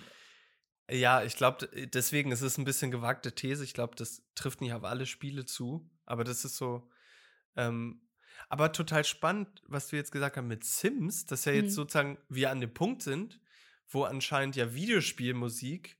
ja, 0.90 1.22
ich 1.22 1.36
glaube, 1.36 1.68
deswegen 1.86 2.32
ist 2.32 2.42
es 2.42 2.58
ein 2.58 2.64
bisschen 2.64 2.90
gewagte 2.90 3.34
These. 3.34 3.64
Ich 3.64 3.74
glaube, 3.74 3.96
das 3.96 4.22
trifft 4.34 4.60
nicht 4.60 4.72
auf 4.72 4.84
alle 4.84 5.06
Spiele 5.06 5.44
zu. 5.44 5.88
Aber 6.06 6.24
das 6.24 6.44
ist 6.44 6.56
so. 6.56 6.88
Ähm, 7.56 8.02
aber 8.48 8.72
total 8.72 9.04
spannend, 9.04 9.48
was 9.66 9.88
du 9.88 9.96
jetzt 9.96 10.12
gesagt 10.12 10.36
hast 10.36 10.44
mit 10.44 10.64
Sims, 10.64 11.26
dass 11.26 11.44
ja 11.44 11.52
jetzt 11.52 11.72
mhm. 11.72 11.74
sozusagen 11.74 12.18
wir 12.28 12.50
an 12.50 12.60
dem 12.60 12.72
Punkt 12.72 13.02
sind, 13.02 13.40
wo 13.88 14.04
anscheinend 14.04 14.56
ja 14.56 14.74
Videospielmusik 14.74 15.98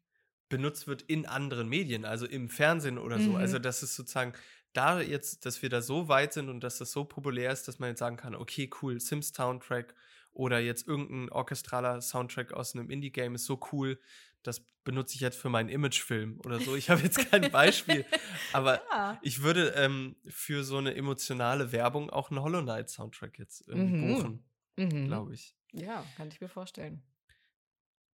benutzt 0.49 0.87
wird 0.87 1.03
in 1.03 1.27
anderen 1.27 1.69
Medien, 1.69 2.05
also 2.05 2.27
im 2.27 2.49
Fernsehen 2.49 2.99
oder 2.99 3.17
so. 3.17 3.23
Also, 3.23 3.31
mhm. 3.31 3.37
Also, 3.37 3.59
dass 3.59 3.83
es 3.83 3.95
sozusagen 3.95 4.33
da 4.73 5.01
jetzt, 5.01 5.47
dass 5.47 5.63
wir 5.63 5.69
da 5.69 5.83
so 5.83 6.09
weit 6.09 6.33
sind 6.33 6.49
und 6.49 6.63
dass 6.63 6.79
das 6.79 6.93
so 6.93 7.05
populär 7.05 7.53
ist, 7.53 7.67
dass 7.69 7.79
man 7.79 7.91
jetzt 7.91 7.99
sagen 7.99 8.17
kann, 8.17 8.35
okay, 8.35 8.71
cool, 8.83 9.01
Sims-Soundtrack 9.01 9.95
oder 10.33 10.61
jetzt 10.61 10.87
irgendein 10.87 11.29
orchestraler 11.31 12.01
Soundtrack 12.01 12.53
aus 12.53 12.75
einem 12.75 12.91
Indie-Game 12.91 13.35
ist 13.35 13.47
so 13.47 13.61
cool, 13.73 13.99
das 14.43 14.63
benutze 14.85 15.15
ich 15.15 15.21
jetzt 15.21 15.39
für 15.39 15.49
meinen 15.49 15.69
Imagefilm 15.69 16.41
oder 16.45 16.61
so. 16.61 16.75
Ich 16.75 16.91
habe 16.91 17.03
jetzt 17.03 17.31
kein 17.31 17.51
Beispiel, 17.51 18.05
aber 18.53 18.81
ja. 18.91 19.19
ich 19.23 19.43
würde 19.43 19.75
ähm, 19.77 20.17
für 20.27 20.65
so 20.65 20.79
eine 20.79 20.95
emotionale 20.95 21.73
Werbung 21.73 22.11
auch 22.11 22.31
einen 22.31 22.41
Hollow 22.41 22.63
Knight 22.63 22.89
Soundtrack 22.89 23.39
jetzt 23.39 23.69
ähm, 23.69 23.91
mhm. 23.91 24.15
buchen, 24.15 24.45
mhm. 24.77 25.07
glaube 25.07 25.35
ich. 25.35 25.57
Ja, 25.73 26.05
kann 26.17 26.29
ich 26.29 26.41
mir 26.41 26.49
vorstellen. 26.49 27.03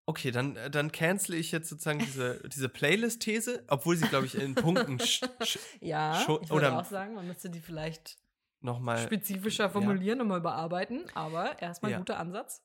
Okay, 0.05 0.31
dann, 0.31 0.55
äh, 0.57 0.69
dann 0.69 0.91
cancel 0.91 1.35
ich 1.35 1.51
jetzt 1.51 1.69
sozusagen 1.69 1.99
diese, 1.99 2.41
diese 2.49 2.67
Playlist-These, 2.67 3.63
obwohl 3.67 3.95
sie, 3.95 4.07
glaube 4.07 4.25
ich, 4.25 4.35
in 4.35 4.53
Punkten. 4.53 4.99
ja, 5.79 6.21
ich 6.21 6.27
würde 6.27 6.51
oder 6.53 6.79
auch 6.79 6.85
sagen, 6.85 7.15
man 7.15 7.27
müsste 7.27 7.49
die 7.49 7.61
vielleicht 7.61 8.17
noch 8.59 8.79
mal, 8.79 8.97
spezifischer 8.97 9.69
formulieren 9.69 10.17
ja. 10.17 10.23
und 10.23 10.29
mal 10.29 10.39
überarbeiten, 10.39 11.05
aber 11.13 11.61
erstmal 11.61 11.91
ein 11.91 11.93
ja. 11.93 11.97
guter 11.99 12.19
Ansatz. 12.19 12.61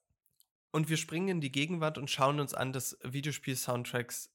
Und 0.71 0.89
wir 0.89 0.97
springen 0.97 1.29
in 1.29 1.41
die 1.41 1.53
Gegenwart 1.53 1.99
und 1.99 2.11
schauen 2.11 2.41
uns 2.41 2.55
an, 2.55 2.73
dass 2.73 2.99
Videospiel-Soundtracks 3.03 4.31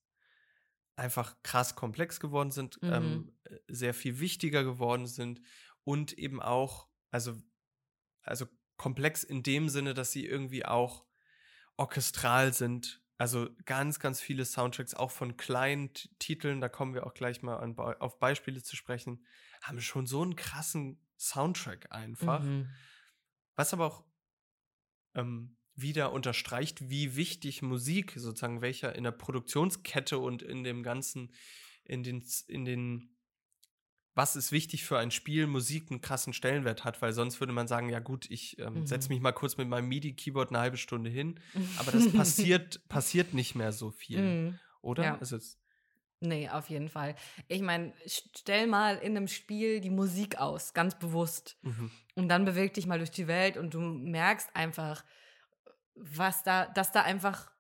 einfach 0.96 1.36
krass 1.43 1.76
komplex 1.76 2.19
geworden 2.19 2.52
sind, 2.52 2.80
ähm, 2.82 2.89
mhm. 2.89 3.34
ähm, 3.50 3.60
sehr 3.67 3.93
viel 3.93 4.19
wichtiger 4.19 4.63
geworden 4.63 5.08
sind 5.08 5.41
und 5.84 6.13
eben 6.13 6.41
auch, 6.41 6.88
also, 7.12 7.41
also 8.22 8.48
komplex 8.78 9.24
in 9.24 9.43
dem 9.43 9.69
Sinne, 9.69 9.93
dass 9.93 10.12
sie 10.12 10.26
irgendwie 10.26 10.65
auch 10.65 11.06
orchestral 11.78 12.54
sind. 12.54 13.02
Also 13.17 13.50
ganz, 13.65 14.00
ganz 14.00 14.22
viele 14.22 14.43
Soundtracks, 14.43 14.93
auch 14.93 15.12
von 15.12 15.38
kleinen 15.38 15.93
Titeln, 16.19 16.62
da 16.62 16.69
kommen 16.69 16.93
wir 16.93 17.06
auch 17.06 17.13
gleich 17.13 17.41
mal 17.41 17.58
an, 17.58 17.78
auf 17.78 18.19
Beispiele 18.19 18.62
zu 18.62 18.76
sprechen, 18.76 19.26
haben 19.62 19.82
schon 19.82 20.08
so 20.08 20.22
einen 20.22 20.36
krassen 20.36 21.00
Soundtrack 21.17 21.91
einfach. 21.91 22.43
Mhm. 22.43 22.69
Was 23.56 23.74
aber 23.74 23.86
auch 23.86 24.04
ähm, 25.15 25.58
wieder 25.75 26.12
unterstreicht, 26.12 26.89
wie 26.89 27.15
wichtig 27.15 27.62
Musik 27.62 28.13
sozusagen, 28.15 28.62
welcher 28.62 28.95
in 28.95 29.03
der 29.03 29.12
Produktionskette 29.12 30.17
und 30.17 30.41
in 30.41 30.63
dem 30.63 30.83
ganzen, 30.83 31.33
in 31.83 32.03
den, 32.03 32.23
in 32.47 32.65
den 32.65 33.13
was 34.15 34.36
ist 34.36 34.51
wichtig 34.51 34.83
für 34.86 34.99
ein 34.99 35.12
Spiel, 35.12 35.47
Musik 35.47 35.89
einen 35.89 36.01
krassen 36.01 36.33
Stellenwert 36.33 36.83
hat, 36.83 37.01
weil 37.01 37.13
sonst 37.13 37.39
würde 37.39 37.53
man 37.53 37.67
sagen, 37.67 37.89
ja 37.89 37.99
gut, 37.99 38.29
ich 38.29 38.59
ähm, 38.59 38.81
mhm. 38.81 38.86
setze 38.86 39.09
mich 39.09 39.21
mal 39.21 39.31
kurz 39.31 39.57
mit 39.57 39.67
meinem 39.67 39.88
MIDI-Keyboard 39.88 40.49
eine 40.49 40.59
halbe 40.59 40.77
Stunde 40.77 41.09
hin, 41.09 41.39
aber 41.79 41.91
das 41.91 42.12
passiert, 42.12 42.88
passiert 42.89 43.33
nicht 43.33 43.55
mehr 43.55 43.71
so 43.71 43.89
viel, 43.89 44.21
mhm. 44.21 44.59
oder? 44.81 45.03
Ja. 45.03 45.17
Also 45.17 45.39
nee, 46.19 46.47
auf 46.47 46.69
jeden 46.69 46.89
Fall. 46.89 47.15
Ich 47.47 47.62
meine, 47.62 47.93
stell 48.05 48.67
mal 48.67 48.97
in 48.97 49.17
einem 49.17 49.27
Spiel 49.27 49.81
die 49.81 49.89
Musik 49.89 50.38
aus, 50.38 50.73
ganz 50.73 50.97
bewusst. 50.97 51.57
Mhm. 51.63 51.91
Und 52.15 52.29
dann 52.29 52.45
beweg 52.45 52.75
dich 52.75 52.86
mal 52.86 52.99
durch 52.99 53.12
die 53.12 53.27
Welt 53.27 53.57
und 53.57 53.73
du 53.73 53.79
merkst 53.79 54.55
einfach, 54.55 55.03
was 55.95 56.43
da, 56.43 56.67
dass 56.67 56.91
da 56.91 57.03
einfach 57.03 57.51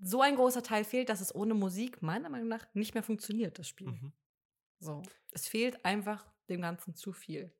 so 0.00 0.20
ein 0.20 0.36
großer 0.36 0.62
Teil 0.62 0.84
fehlt, 0.84 1.08
dass 1.08 1.20
es 1.20 1.34
ohne 1.34 1.54
Musik 1.54 2.02
meiner 2.02 2.28
Meinung 2.28 2.48
nach 2.48 2.66
nicht 2.74 2.94
mehr 2.94 3.02
funktioniert, 3.02 3.58
das 3.58 3.68
Spiel. 3.68 3.88
Mhm. 3.88 4.12
So. 4.80 5.02
Es 5.32 5.48
fehlt 5.48 5.84
einfach 5.84 6.24
dem 6.48 6.60
Ganzen 6.60 6.94
zu 6.94 7.12
viel. 7.12 7.52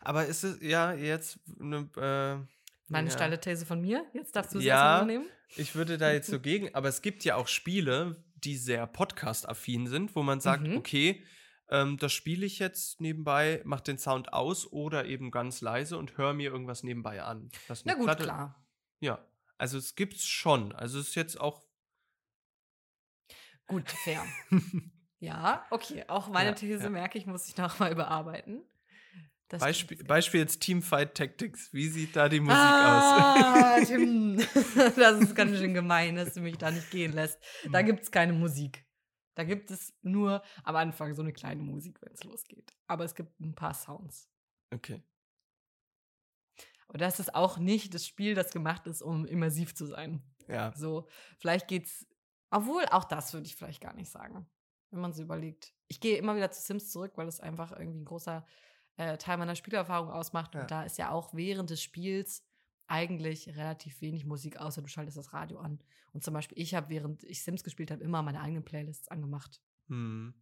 Aber 0.00 0.26
ist 0.26 0.44
es 0.44 0.60
ja 0.60 0.92
jetzt 0.92 1.38
eine. 1.58 1.88
Äh, 1.96 2.46
Meine 2.88 3.08
ja. 3.08 3.14
steile 3.14 3.40
These 3.40 3.64
von 3.64 3.80
mir? 3.80 4.04
Jetzt 4.12 4.36
darfst 4.36 4.54
du 4.54 4.58
es 4.58 4.64
ja, 4.64 4.98
übernehmen. 4.98 5.26
Ich 5.56 5.74
würde 5.74 5.98
da 5.98 6.12
jetzt 6.12 6.28
so 6.28 6.40
gegen, 6.40 6.74
aber 6.74 6.88
es 6.88 7.00
gibt 7.00 7.24
ja 7.24 7.36
auch 7.36 7.48
Spiele, 7.48 8.22
die 8.34 8.56
sehr 8.56 8.86
podcast-affin 8.86 9.86
sind, 9.86 10.14
wo 10.14 10.22
man 10.22 10.40
sagt, 10.40 10.64
mhm. 10.64 10.76
okay, 10.76 11.24
ähm, 11.72 11.96
das 11.96 12.12
spiele 12.12 12.44
ich 12.44 12.58
jetzt 12.58 13.00
nebenbei, 13.00 13.62
mach 13.64 13.80
den 13.80 13.96
Sound 13.96 14.32
aus 14.32 14.70
oder 14.70 15.06
eben 15.06 15.30
ganz 15.30 15.62
leise 15.62 15.96
und 15.96 16.18
höre 16.18 16.34
mir 16.34 16.50
irgendwas 16.50 16.82
nebenbei 16.82 17.22
an. 17.22 17.50
Na 17.84 17.94
gut, 17.94 18.04
Platte, 18.04 18.24
klar. 18.24 18.64
Ja, 19.00 19.26
also 19.56 19.78
es 19.78 19.94
gibt's 19.94 20.26
schon. 20.26 20.72
Also 20.72 21.00
es 21.00 21.08
ist 21.08 21.14
jetzt 21.14 21.40
auch. 21.40 21.64
Gut, 23.66 23.90
fair. 23.90 24.24
Ja, 25.22 25.64
okay. 25.70 26.04
Auch 26.08 26.26
meine 26.26 26.48
ja, 26.48 26.54
These, 26.56 26.82
ja. 26.82 26.90
merke 26.90 27.16
ich, 27.16 27.26
muss 27.26 27.46
ich 27.46 27.56
noch 27.56 27.78
mal 27.78 27.92
überarbeiten. 27.92 28.64
Beispiel, 29.48 30.02
Beispiel 30.02 30.40
jetzt 30.40 30.58
Teamfight 30.58 31.14
Tactics. 31.14 31.72
Wie 31.72 31.88
sieht 31.88 32.16
da 32.16 32.28
die 32.28 32.40
Musik 32.40 32.58
ah, 32.58 33.76
aus? 33.76 33.86
Tim, 33.86 34.36
das 34.96 35.20
ist 35.20 35.36
ganz 35.36 35.58
schön 35.58 35.74
gemein, 35.74 36.16
dass 36.16 36.34
du 36.34 36.40
mich 36.40 36.58
da 36.58 36.72
nicht 36.72 36.90
gehen 36.90 37.12
lässt. 37.12 37.38
Da 37.70 37.78
hm. 37.78 37.86
gibt 37.86 38.02
es 38.02 38.10
keine 38.10 38.32
Musik. 38.32 38.84
Da 39.34 39.44
gibt 39.44 39.70
es 39.70 39.94
nur 40.02 40.42
am 40.64 40.76
Anfang 40.76 41.14
so 41.14 41.22
eine 41.22 41.32
kleine 41.32 41.62
Musik, 41.62 42.00
wenn 42.02 42.12
es 42.12 42.24
losgeht. 42.24 42.74
Aber 42.86 43.04
es 43.04 43.14
gibt 43.14 43.40
ein 43.40 43.54
paar 43.54 43.74
Sounds. 43.74 44.28
Okay. 44.70 45.02
Aber 46.88 46.98
das 46.98 47.20
ist 47.20 47.34
auch 47.34 47.58
nicht 47.58 47.94
das 47.94 48.06
Spiel, 48.06 48.34
das 48.34 48.52
gemacht 48.52 48.86
ist, 48.86 49.02
um 49.02 49.24
immersiv 49.24 49.74
zu 49.74 49.86
sein. 49.86 50.22
Ja. 50.48 50.72
So, 50.76 51.08
vielleicht 51.38 51.68
geht's. 51.68 52.06
Obwohl, 52.50 52.84
auch 52.90 53.04
das 53.04 53.32
würde 53.32 53.46
ich 53.46 53.56
vielleicht 53.56 53.80
gar 53.80 53.94
nicht 53.94 54.10
sagen 54.10 54.46
wenn 54.92 55.00
man 55.00 55.12
so 55.12 55.22
überlegt. 55.22 55.72
Ich 55.88 56.00
gehe 56.00 56.16
immer 56.16 56.36
wieder 56.36 56.50
zu 56.50 56.62
Sims 56.62 56.90
zurück, 56.90 57.12
weil 57.16 57.26
es 57.26 57.40
einfach 57.40 57.72
irgendwie 57.72 58.00
ein 58.00 58.04
großer 58.04 58.46
äh, 58.96 59.16
Teil 59.16 59.38
meiner 59.38 59.56
Spielerfahrung 59.56 60.10
ausmacht. 60.10 60.54
Ja. 60.54 60.60
Und 60.60 60.70
da 60.70 60.84
ist 60.84 60.98
ja 60.98 61.10
auch 61.10 61.34
während 61.34 61.70
des 61.70 61.82
Spiels 61.82 62.46
eigentlich 62.92 63.48
relativ 63.48 64.02
wenig 64.02 64.26
Musik, 64.26 64.58
außer 64.58 64.82
du 64.82 64.88
schaltest 64.88 65.16
das 65.16 65.32
Radio 65.32 65.58
an. 65.58 65.80
Und 66.12 66.22
zum 66.22 66.34
Beispiel, 66.34 66.58
ich 66.60 66.74
habe, 66.74 66.90
während 66.90 67.24
ich 67.24 67.42
Sims 67.42 67.64
gespielt 67.64 67.90
habe, 67.90 68.04
immer 68.04 68.22
meine 68.22 68.42
eigenen 68.42 68.64
Playlists 68.64 69.08
angemacht. 69.08 69.62
Hm. 69.88 70.34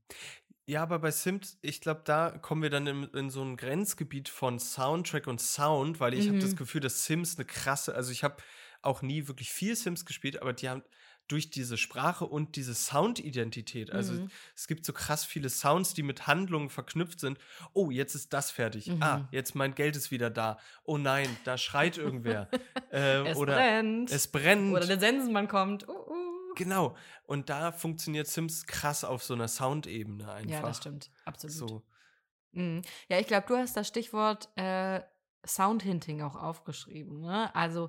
Ja, 0.67 0.83
aber 0.83 0.99
bei 0.99 1.13
Sims, 1.13 1.59
ich 1.63 1.81
glaube, 1.81 2.03
da 2.05 2.31
kommen 2.31 2.63
wir 2.63 2.71
dann 2.71 2.89
in, 2.89 3.05
in, 3.05 3.31
so 3.31 3.43
ein 3.43 3.57
Grenzgebiet 3.57 4.29
von 4.29 4.59
Soundtrack 4.59 5.29
und 5.29 5.41
Sound, 5.41 6.01
weil 6.01 6.13
ich 6.13 6.27
mhm. 6.27 6.31
habe 6.31 6.39
das 6.41 6.57
Gefühl, 6.57 6.81
dass 6.81 7.05
Sims 7.05 7.39
eine 7.39 7.45
krasse, 7.45 7.95
also 7.95 8.11
ich 8.11 8.25
habe 8.25 8.37
auch 8.83 9.01
nie 9.01 9.29
wirklich 9.29 9.53
viel 9.53 9.77
Sims 9.77 10.05
gespielt, 10.05 10.43
aber 10.43 10.53
die 10.53 10.69
haben 10.69 10.83
durch 11.31 11.51
diese 11.51 11.77
Sprache 11.77 12.27
und 12.27 12.57
diese 12.57 12.75
Soundidentität. 12.75 13.93
Also 13.93 14.14
mhm. 14.14 14.31
es 14.57 14.66
gibt 14.66 14.85
so 14.85 14.93
krass 14.93 15.25
viele 15.25 15.49
Sounds, 15.49 15.95
die 15.95 16.03
mit 16.03 16.27
Handlungen 16.27 16.71
verknüpft 16.71 17.21
sind. 17.21 17.38
Oh, 17.73 17.90
jetzt 17.90 18.14
ist 18.14 18.33
das 18.33 18.51
fertig. 18.51 18.90
Ah, 18.90 18.95
mhm. 18.95 19.03
Ah, 19.03 19.29
jetzt 19.31 19.55
mein 19.55 19.75
Geld 19.75 19.97
ist 19.97 20.11
wieder 20.11 20.31
da. 20.31 20.59
Oh 20.85 20.99
nein, 20.99 21.29
da 21.45 21.57
schreit 21.57 21.99
irgendwer. 21.99 22.49
äh, 22.93 23.29
es 23.29 23.37
oder 23.37 23.55
brennt. 23.55 24.11
Es 24.11 24.27
brennt. 24.29 24.73
Oder 24.73 24.87
der 24.87 24.99
Sensenmann 24.99 25.47
kommt. 25.47 25.88
Uh, 25.88 25.93
uh. 25.93 26.55
Genau. 26.57 26.97
Und 27.25 27.49
da 27.49 27.71
funktioniert 27.71 28.27
Sims 28.27 28.66
krass 28.66 29.05
auf 29.05 29.23
so 29.23 29.35
einer 29.35 29.49
Soundebene 29.49 30.31
einfach. 30.33 30.51
Ja, 30.51 30.62
das 30.62 30.79
stimmt. 30.79 31.11
Absolut. 31.25 31.57
So. 31.57 31.83
Mhm. 32.53 32.83
Ja, 33.09 33.21
ich 33.21 33.27
glaube, 33.27 33.47
du 33.47 33.57
hast 33.57 33.77
das 33.77 33.87
Stichwort 33.87 34.49
äh, 34.57 35.01
Soundhinting 35.47 36.23
auch 36.23 36.37
aufgeschrieben. 36.37 37.21
Ne? 37.21 37.55
Also 37.55 37.88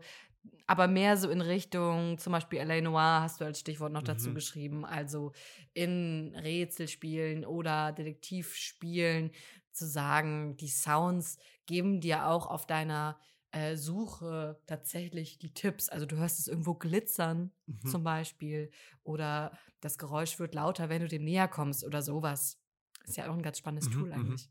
aber 0.68 0.88
mehr 0.88 1.18
so 1.18 1.30
in 1.30 1.42
Richtung, 1.42 2.18
zum 2.18 2.32
Beispiel 2.32 2.60
L.A. 2.60 2.82
Noir 2.82 3.22
hast 3.22 3.42
du 3.42 3.46
als 3.46 3.60
Stichwort 3.60 3.92
noch 3.92 4.04
dazu 4.04 4.30
mhm. 4.30 4.36
geschrieben, 4.36 4.86
also 4.86 5.34
in 5.74 6.34
Rätselspielen 6.36 7.46
oder 7.46 7.92
Detektivspielen 7.92 9.32
zu 9.72 9.86
sagen, 9.86 10.58
die 10.58 10.68
Sounds 10.68 11.38
geben 11.66 12.02
dir 12.02 12.28
auch 12.28 12.48
auf 12.48 12.66
deiner 12.66 13.20
äh, 13.52 13.76
Suche 13.76 14.60
tatsächlich 14.66 15.38
die 15.40 15.54
Tipps. 15.54 15.90
Also 15.90 16.06
du 16.06 16.16
hörst 16.18 16.40
es 16.40 16.48
irgendwo 16.48 16.74
glitzern 16.74 17.52
mhm. 17.66 17.90
zum 17.90 18.04
Beispiel 18.04 18.72
oder 19.04 19.58
das 19.82 19.98
Geräusch 19.98 20.40
wird 20.40 20.56
lauter, 20.56 20.90
wenn 20.90 21.02
du 21.02 21.08
dem 21.08 21.24
näher 21.24 21.48
kommst 21.48 21.84
oder 21.84 22.02
sowas. 22.02 22.60
Ist 23.06 23.18
ja 23.18 23.30
auch 23.30 23.36
ein 23.36 23.42
ganz 23.42 23.58
spannendes 23.58 23.90
mhm, 23.90 23.94
Tool 23.94 24.08
mhm. 24.08 24.14
eigentlich. 24.14 24.50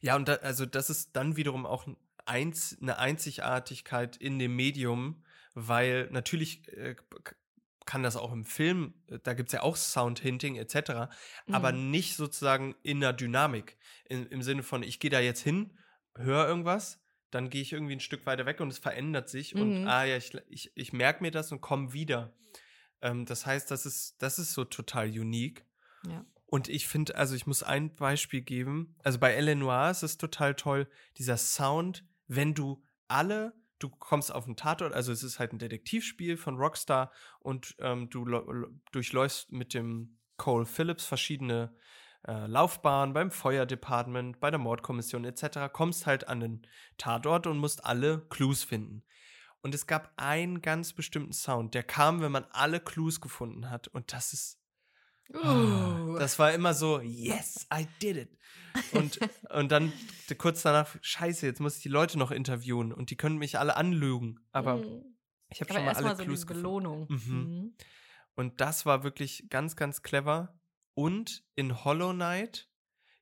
Ja, 0.00 0.16
und 0.16 0.28
da, 0.28 0.34
also 0.36 0.66
das 0.66 0.88
ist 0.88 1.16
dann 1.16 1.36
wiederum 1.36 1.66
auch 1.66 1.86
einz 2.24 2.76
eine 2.80 2.98
Einzigartigkeit 2.98 4.16
in 4.16 4.38
dem 4.38 4.56
Medium, 4.56 5.22
weil 5.54 6.08
natürlich 6.10 6.68
äh, 6.68 6.96
kann 7.86 8.02
das 8.02 8.16
auch 8.16 8.32
im 8.32 8.44
Film, 8.44 8.94
äh, 9.08 9.18
da 9.22 9.34
gibt 9.34 9.50
es 9.50 9.52
ja 9.52 9.62
auch 9.62 9.76
Sound-Hinting 9.76 10.56
etc., 10.56 11.10
mhm. 11.46 11.54
aber 11.54 11.72
nicht 11.72 12.16
sozusagen 12.16 12.74
in 12.82 13.00
der 13.00 13.12
Dynamik. 13.12 13.76
In, 14.08 14.26
Im 14.26 14.42
Sinne 14.42 14.62
von, 14.62 14.82
ich 14.82 15.00
gehe 15.00 15.10
da 15.10 15.20
jetzt 15.20 15.42
hin, 15.42 15.78
höre 16.14 16.46
irgendwas, 16.46 17.00
dann 17.30 17.50
gehe 17.50 17.62
ich 17.62 17.72
irgendwie 17.72 17.96
ein 17.96 18.00
Stück 18.00 18.26
weiter 18.26 18.46
weg 18.46 18.60
und 18.60 18.68
es 18.68 18.78
verändert 18.78 19.28
sich 19.28 19.54
mhm. 19.54 19.60
und 19.60 19.86
ah 19.88 20.04
ja, 20.04 20.16
ich, 20.16 20.36
ich, 20.48 20.72
ich 20.74 20.92
merke 20.92 21.22
mir 21.22 21.30
das 21.30 21.52
und 21.52 21.60
komme 21.60 21.92
wieder. 21.92 22.32
Ähm, 23.02 23.26
das 23.26 23.46
heißt, 23.46 23.70
das 23.70 23.86
ist, 23.86 24.16
das 24.22 24.38
ist 24.38 24.52
so 24.52 24.64
total 24.64 25.08
unique. 25.08 25.64
Ja. 26.08 26.24
Und 26.46 26.68
ich 26.68 26.86
finde, 26.86 27.16
also 27.16 27.34
ich 27.34 27.46
muss 27.46 27.62
ein 27.62 27.94
Beispiel 27.96 28.40
geben. 28.40 28.94
Also 29.02 29.18
bei 29.18 29.32
L.A. 29.32 29.54
Noir 29.54 29.90
ist 29.90 30.02
es 30.04 30.18
total 30.18 30.54
toll, 30.54 30.88
dieser 31.18 31.36
Sound, 31.36 32.04
wenn 32.26 32.54
du 32.54 32.82
alle, 33.08 33.54
du 33.78 33.88
kommst 33.90 34.32
auf 34.32 34.46
einen 34.46 34.56
Tatort, 34.56 34.92
also 34.92 35.12
es 35.12 35.22
ist 35.22 35.38
halt 35.38 35.52
ein 35.52 35.58
Detektivspiel 35.58 36.36
von 36.36 36.56
Rockstar 36.56 37.12
und 37.40 37.74
ähm, 37.78 38.08
du 38.10 38.24
durchläufst 38.92 39.52
mit 39.52 39.74
dem 39.74 40.18
Cole 40.36 40.66
Phillips 40.66 41.04
verschiedene 41.04 41.76
äh, 42.26 42.46
Laufbahnen 42.46 43.12
beim 43.12 43.30
Feuerdepartement, 43.30 44.40
bei 44.40 44.50
der 44.50 44.58
Mordkommission 44.58 45.24
etc., 45.24 45.72
kommst 45.72 46.06
halt 46.06 46.28
an 46.28 46.40
den 46.40 46.66
Tatort 46.96 47.46
und 47.46 47.58
musst 47.58 47.84
alle 47.84 48.26
Clues 48.30 48.64
finden. 48.64 49.04
Und 49.60 49.74
es 49.74 49.86
gab 49.86 50.12
einen 50.16 50.60
ganz 50.60 50.92
bestimmten 50.92 51.32
Sound, 51.32 51.74
der 51.74 51.82
kam, 51.82 52.20
wenn 52.20 52.32
man 52.32 52.44
alle 52.50 52.80
Clues 52.80 53.20
gefunden 53.20 53.70
hat. 53.70 53.88
Und 53.88 54.12
das 54.12 54.32
ist 54.32 54.60
Uh. 55.32 56.16
Das 56.18 56.38
war 56.38 56.52
immer 56.52 56.74
so, 56.74 57.00
yes, 57.00 57.66
I 57.72 57.86
did 58.00 58.16
it. 58.16 58.38
Und, 58.92 59.18
und 59.50 59.72
dann 59.72 59.92
kurz 60.38 60.62
danach, 60.62 60.96
scheiße, 61.00 61.46
jetzt 61.46 61.60
muss 61.60 61.76
ich 61.76 61.82
die 61.82 61.88
Leute 61.88 62.18
noch 62.18 62.30
interviewen 62.30 62.92
und 62.92 63.10
die 63.10 63.16
können 63.16 63.38
mich 63.38 63.58
alle 63.58 63.76
anlügen. 63.76 64.40
Aber 64.52 64.76
mhm. 64.76 65.16
ich 65.48 65.60
habe 65.60 65.72
schon 65.72 65.84
mal 65.84 65.94
alle 65.94 66.16
so 66.16 66.22
Clues 66.22 66.46
Belohnung. 66.46 67.06
Mhm. 67.08 67.32
Mhm. 67.32 67.76
Und 68.34 68.60
das 68.60 68.84
war 68.84 69.04
wirklich 69.04 69.46
ganz, 69.48 69.76
ganz 69.76 70.02
clever. 70.02 70.58
Und 70.94 71.44
in 71.54 71.84
Hollow 71.84 72.12
Knight 72.12 72.68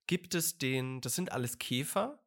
gibt 0.06 0.34
es 0.34 0.58
den, 0.58 1.00
das 1.00 1.14
sind 1.14 1.32
alles 1.32 1.58
Käfer 1.58 2.22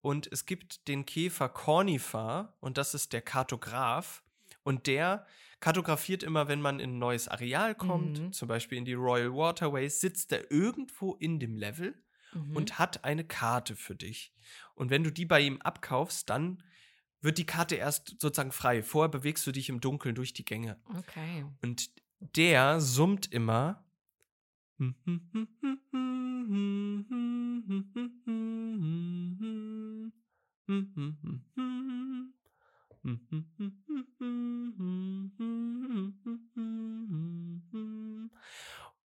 Und 0.00 0.30
es 0.32 0.46
gibt 0.46 0.88
den 0.88 1.06
Käfer 1.06 1.48
Cornifer 1.48 2.56
und 2.60 2.78
das 2.78 2.94
ist 2.94 3.12
der 3.12 3.22
Kartograf. 3.22 4.22
Und 4.64 4.86
der 4.86 5.26
kartografiert 5.60 6.22
immer, 6.22 6.48
wenn 6.48 6.60
man 6.60 6.80
in 6.80 6.94
ein 6.94 6.98
neues 6.98 7.28
Areal 7.28 7.74
kommt, 7.74 8.20
Mhm. 8.20 8.32
zum 8.32 8.48
Beispiel 8.48 8.78
in 8.78 8.84
die 8.84 8.94
Royal 8.94 9.32
Waterways, 9.34 10.00
sitzt 10.00 10.32
er 10.32 10.50
irgendwo 10.50 11.14
in 11.14 11.38
dem 11.40 11.56
Level 11.56 11.94
Mhm. 12.34 12.56
und 12.56 12.78
hat 12.78 13.04
eine 13.04 13.24
Karte 13.24 13.76
für 13.76 13.94
dich. 13.94 14.32
Und 14.74 14.90
wenn 14.90 15.04
du 15.04 15.10
die 15.12 15.26
bei 15.26 15.40
ihm 15.40 15.60
abkaufst, 15.62 16.28
dann 16.30 16.62
wird 17.20 17.38
die 17.38 17.46
Karte 17.46 17.76
erst 17.76 18.16
sozusagen 18.20 18.50
frei. 18.52 18.82
Vorher 18.82 19.08
bewegst 19.10 19.46
du 19.46 19.52
dich 19.52 19.68
im 19.68 19.80
Dunkeln 19.80 20.14
durch 20.14 20.32
die 20.32 20.44
Gänge. 20.44 20.80
Okay. 20.96 21.44
Und 21.62 21.90
der 22.36 22.80
summt 22.80 23.32
immer. 23.32 23.84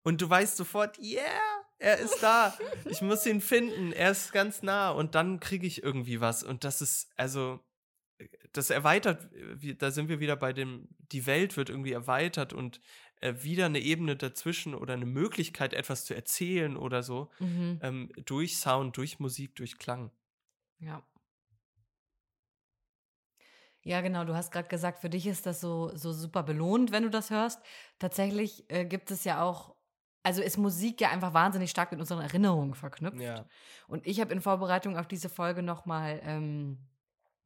Und 0.04 0.22
du 0.22 0.30
weißt 0.30 0.58
sofort, 0.58 1.00
yeah, 1.00 1.24
er 1.80 1.98
ist 1.98 2.22
da. 2.22 2.58
Ich 2.86 3.02
muss 3.02 3.26
ihn 3.26 3.42
finden. 3.42 3.92
Er 3.92 4.12
ist 4.12 4.32
ganz 4.32 4.62
nah. 4.62 4.92
Und 4.92 5.16
dann 5.16 5.40
kriege 5.40 5.66
ich 5.66 5.84
irgendwie 5.84 6.22
was. 6.22 6.44
Und 6.44 6.64
das 6.64 6.82
ist, 6.82 7.12
also, 7.16 7.60
das 8.54 8.70
erweitert, 8.70 9.28
da 9.80 9.92
sind 9.92 10.08
wir 10.10 10.20
wieder 10.20 10.36
bei 10.36 10.54
dem, 10.54 10.88
die 11.12 11.26
Welt 11.26 11.58
wird 11.58 11.70
irgendwie 11.70 11.92
erweitert 11.92 12.54
und 12.54 12.80
äh, 13.22 13.34
wieder 13.42 13.66
eine 13.66 13.80
Ebene 13.80 14.16
dazwischen 14.16 14.74
oder 14.76 14.94
eine 14.94 15.06
Möglichkeit, 15.06 15.74
etwas 15.74 16.06
zu 16.06 16.14
erzählen 16.16 16.78
oder 16.78 17.04
so, 17.04 17.32
Mhm. 17.40 17.80
ähm, 17.82 18.12
durch 18.26 18.58
Sound, 18.58 18.96
durch 18.98 19.20
Musik, 19.20 19.56
durch 19.56 19.78
Klang. 19.78 20.12
Ja. 20.80 21.04
Ja, 23.86 24.02
genau. 24.02 24.26
Du 24.26 24.34
hast 24.34 24.52
gerade 24.52 24.68
gesagt, 24.68 25.00
für 25.00 25.12
dich 25.12 25.28
ist 25.28 25.46
das 25.46 25.62
so, 25.62 25.92
so 25.96 26.12
super 26.12 26.42
belohnt, 26.42 26.92
wenn 26.92 27.04
du 27.04 27.10
das 27.12 27.30
hörst. 27.30 27.62
Tatsächlich 28.00 28.66
äh, 28.70 28.84
gibt 28.84 29.12
es 29.12 29.24
ja 29.24 29.44
auch, 29.44 29.76
also 30.24 30.42
ist 30.42 30.58
Musik 30.58 31.02
ja 31.02 31.12
einfach 31.12 31.36
wahnsinnig 31.36 31.70
stark 31.70 31.92
mit 31.92 32.00
unseren 32.00 32.22
Erinnerungen 32.22 32.74
verknüpft. 32.74 33.22
Ja. 33.22 33.46
Und 33.88 34.08
ich 34.08 34.20
habe 34.20 34.34
in 34.34 34.42
Vorbereitung 34.42 34.98
auf 34.98 35.08
diese 35.08 35.30
Folge 35.30 35.62
nochmal 35.62 36.20
ähm, 36.24 36.80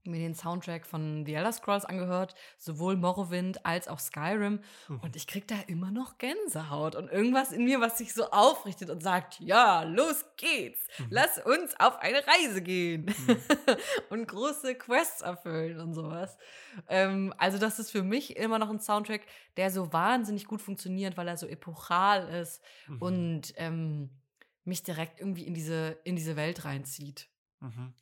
mir 0.06 0.20
den 0.20 0.34
Soundtrack 0.34 0.86
von 0.86 1.26
The 1.26 1.34
Elder 1.36 1.52
Scrolls 1.52 1.86
angehört, 1.86 2.34
sowohl 2.58 2.96
Morrowind 2.96 3.66
als 3.66 3.88
auch 3.88 4.00
Skyrim. 4.00 4.62
Mhm. 4.88 5.00
Und 5.02 5.16
ich 5.16 5.28
krieg 5.28 5.48
da 5.48 5.56
immer 5.68 5.92
noch 5.92 6.18
Gänsehaut 6.18 6.96
und 6.96 7.10
irgendwas 7.12 7.52
in 7.52 7.66
mir, 7.66 7.80
was 7.82 7.98
sich 7.98 8.14
so 8.14 8.32
aufrichtet 8.32 8.90
und 8.90 9.04
sagt, 9.04 9.40
ja, 9.40 9.84
los 9.84 10.26
geht's, 10.38 10.88
Mhm. 11.00 11.08
lass 11.10 11.38
uns 11.46 11.80
auf 11.80 11.98
eine 12.00 12.22
Reise 12.26 12.62
gehen 12.62 13.06
Mhm. 13.06 13.38
und 14.10 14.28
große 14.28 14.76
Quests 14.76 15.22
erfüllen 15.22 15.80
und 15.80 15.94
sowas. 15.94 16.38
Ähm, 16.88 17.34
also 17.38 17.58
das 17.58 17.80
ist 17.80 17.92
für 17.92 18.04
mich 18.04 18.38
immer 18.38 18.58
noch 18.60 18.70
ein 18.70 18.80
Soundtrack, 18.80 19.22
der 19.58 19.70
so 19.70 19.92
wahnsinnig 19.94 20.46
gut 20.46 20.62
funktioniert, 20.62 21.18
weil 21.18 21.28
er 21.28 21.38
so 21.38 21.48
epochal 21.48 22.28
ist 22.30 22.62
und 23.00 23.54
ähm, 23.58 24.10
mich 24.64 24.84
direkt 24.84 25.20
irgendwie 25.20 25.46
in 25.46 25.54
diese, 25.54 25.98
in 26.04 26.16
diese 26.16 26.36
Welt 26.36 26.64
reinzieht. 26.66 27.28
Mhm. 27.60 27.94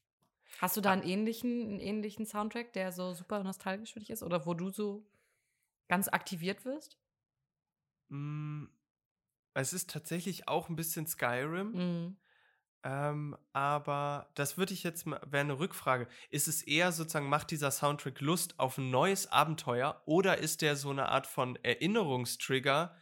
Hast 0.58 0.76
du 0.78 0.82
da 0.82 0.91
einen 0.91 1.04
ähnlichen, 1.04 1.62
einen 1.62 1.80
ähnlichen 1.80 2.26
Soundtrack, 2.26 2.74
der 2.74 2.91
so 2.91 3.13
super 3.13 3.43
nostalgisch 3.43 3.93
für 3.93 4.00
dich 4.00 4.10
ist 4.10 4.24
oder 4.24 4.46
wo 4.46 4.54
du 4.54 4.70
so 4.70 5.08
ganz 5.89 6.08
aktiviert 6.10 6.65
wirst? 6.65 7.00
Mm, 8.10 8.65
Es 9.56 9.74
ist 9.74 9.89
tatsächlich 9.91 10.48
auch 10.48 10.70
ein 10.70 10.76
bisschen 10.78 11.08
Skyrim. 11.08 11.78
Mhm. 11.78 12.17
Ähm, 12.84 13.36
aber 13.54 14.32
das 14.36 14.58
würde 14.58 14.74
ich 14.74 14.84
jetzt 14.84 15.06
mal, 15.06 15.20
wäre 15.26 15.41
eine 15.43 15.60
Rückfrage. 15.60 16.08
Ist 16.30 16.48
es 16.48 16.62
eher 16.63 16.91
sozusagen, 16.91 17.28
macht 17.30 17.52
dieser 17.52 17.72
Soundtrack 17.72 18.22
Lust 18.22 18.60
auf 18.60 18.78
ein 18.78 18.91
neues 18.91 19.28
Abenteuer 19.32 20.02
oder 20.06 20.38
ist 20.38 20.62
der 20.62 20.76
so 20.76 20.89
eine 20.91 21.10
Art 21.10 21.28
von 21.28 21.56
Erinnerungstrigger? 21.63 22.96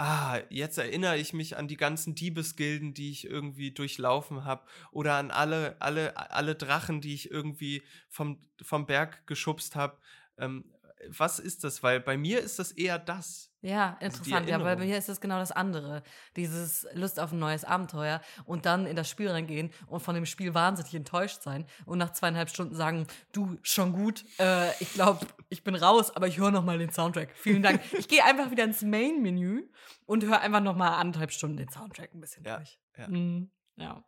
Ah, 0.00 0.38
jetzt 0.48 0.78
erinnere 0.78 1.18
ich 1.18 1.32
mich 1.32 1.56
an 1.56 1.66
die 1.66 1.76
ganzen 1.76 2.14
Diebesgilden, 2.14 2.94
die 2.94 3.10
ich 3.10 3.24
irgendwie 3.24 3.72
durchlaufen 3.72 4.44
habe 4.44 4.64
oder 4.92 5.14
an 5.14 5.32
alle, 5.32 5.76
alle, 5.80 6.16
alle 6.16 6.54
Drachen, 6.54 7.00
die 7.00 7.14
ich 7.14 7.32
irgendwie 7.32 7.82
vom, 8.08 8.40
vom 8.62 8.86
Berg 8.86 9.26
geschubst 9.26 9.74
habe. 9.74 9.98
Ähm, 10.38 10.72
was 11.08 11.38
ist 11.38 11.64
das? 11.64 11.82
Weil 11.82 12.00
bei 12.00 12.16
mir 12.16 12.40
ist 12.40 12.58
das 12.58 12.72
eher 12.72 12.98
das. 12.98 13.52
Ja, 13.60 13.96
interessant. 14.00 14.48
ja, 14.48 14.56
bei 14.58 14.64
Erinnerung. 14.64 14.88
mir 14.88 14.98
ist 14.98 15.08
es 15.08 15.20
genau 15.20 15.38
das 15.40 15.50
andere. 15.50 16.02
Dieses 16.36 16.86
Lust 16.92 17.18
auf 17.18 17.32
ein 17.32 17.38
neues 17.40 17.64
Abenteuer 17.64 18.20
und 18.44 18.66
dann 18.66 18.86
in 18.86 18.94
das 18.94 19.08
Spiel 19.10 19.28
reingehen 19.28 19.70
und 19.88 20.00
von 20.00 20.14
dem 20.14 20.26
Spiel 20.26 20.54
wahnsinnig 20.54 20.94
enttäuscht 20.94 21.42
sein 21.42 21.66
und 21.84 21.98
nach 21.98 22.12
zweieinhalb 22.12 22.50
Stunden 22.50 22.76
sagen, 22.76 23.06
du, 23.32 23.56
schon 23.62 23.92
gut, 23.92 24.24
äh, 24.38 24.70
ich 24.80 24.92
glaube, 24.92 25.26
ich 25.48 25.64
bin 25.64 25.74
raus, 25.74 26.14
aber 26.14 26.28
ich 26.28 26.38
höre 26.38 26.52
noch 26.52 26.64
mal 26.64 26.78
den 26.78 26.90
Soundtrack. 26.92 27.30
Vielen 27.36 27.62
Dank. 27.62 27.80
Ich 27.98 28.06
gehe 28.06 28.24
einfach 28.24 28.50
wieder 28.52 28.62
ins 28.64 28.82
Main-Menü 28.82 29.64
und 30.06 30.24
höre 30.24 30.40
einfach 30.40 30.60
noch 30.60 30.76
mal 30.76 30.90
anderthalb 30.96 31.32
Stunden 31.32 31.56
den 31.56 31.68
Soundtrack 31.68 32.14
ein 32.14 32.20
bisschen 32.20 32.44
Ja, 32.44 32.58
durch. 32.58 32.78
ja. 32.96 33.08
Mhm. 33.08 33.50
ja. 33.76 34.04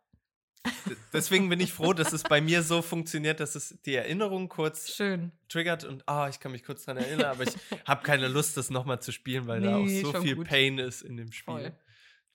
Deswegen 1.13 1.49
bin 1.49 1.59
ich 1.59 1.73
froh, 1.73 1.93
dass 1.93 2.13
es 2.13 2.23
bei 2.23 2.39
mir 2.41 2.61
so 2.63 2.81
funktioniert, 2.81 3.39
dass 3.39 3.55
es 3.55 3.79
die 3.85 3.95
Erinnerung 3.95 4.47
kurz 4.49 4.91
Schön. 4.93 5.31
triggert 5.49 5.83
und 5.83 6.07
ah, 6.07 6.27
ich 6.29 6.39
kann 6.39 6.51
mich 6.51 6.63
kurz 6.63 6.85
daran 6.85 7.03
erinnern, 7.03 7.25
aber 7.27 7.43
ich 7.43 7.53
habe 7.87 8.03
keine 8.03 8.27
Lust, 8.27 8.57
das 8.57 8.69
nochmal 8.69 9.01
zu 9.01 9.11
spielen, 9.11 9.47
weil 9.47 9.61
da 9.61 9.77
auch 9.77 9.85
Nee, 9.85 10.01
so 10.01 10.13
viel 10.21 10.35
gut. 10.35 10.47
Pain 10.47 10.77
ist 10.77 11.01
in 11.01 11.17
dem 11.17 11.31
Spiel. 11.31 11.73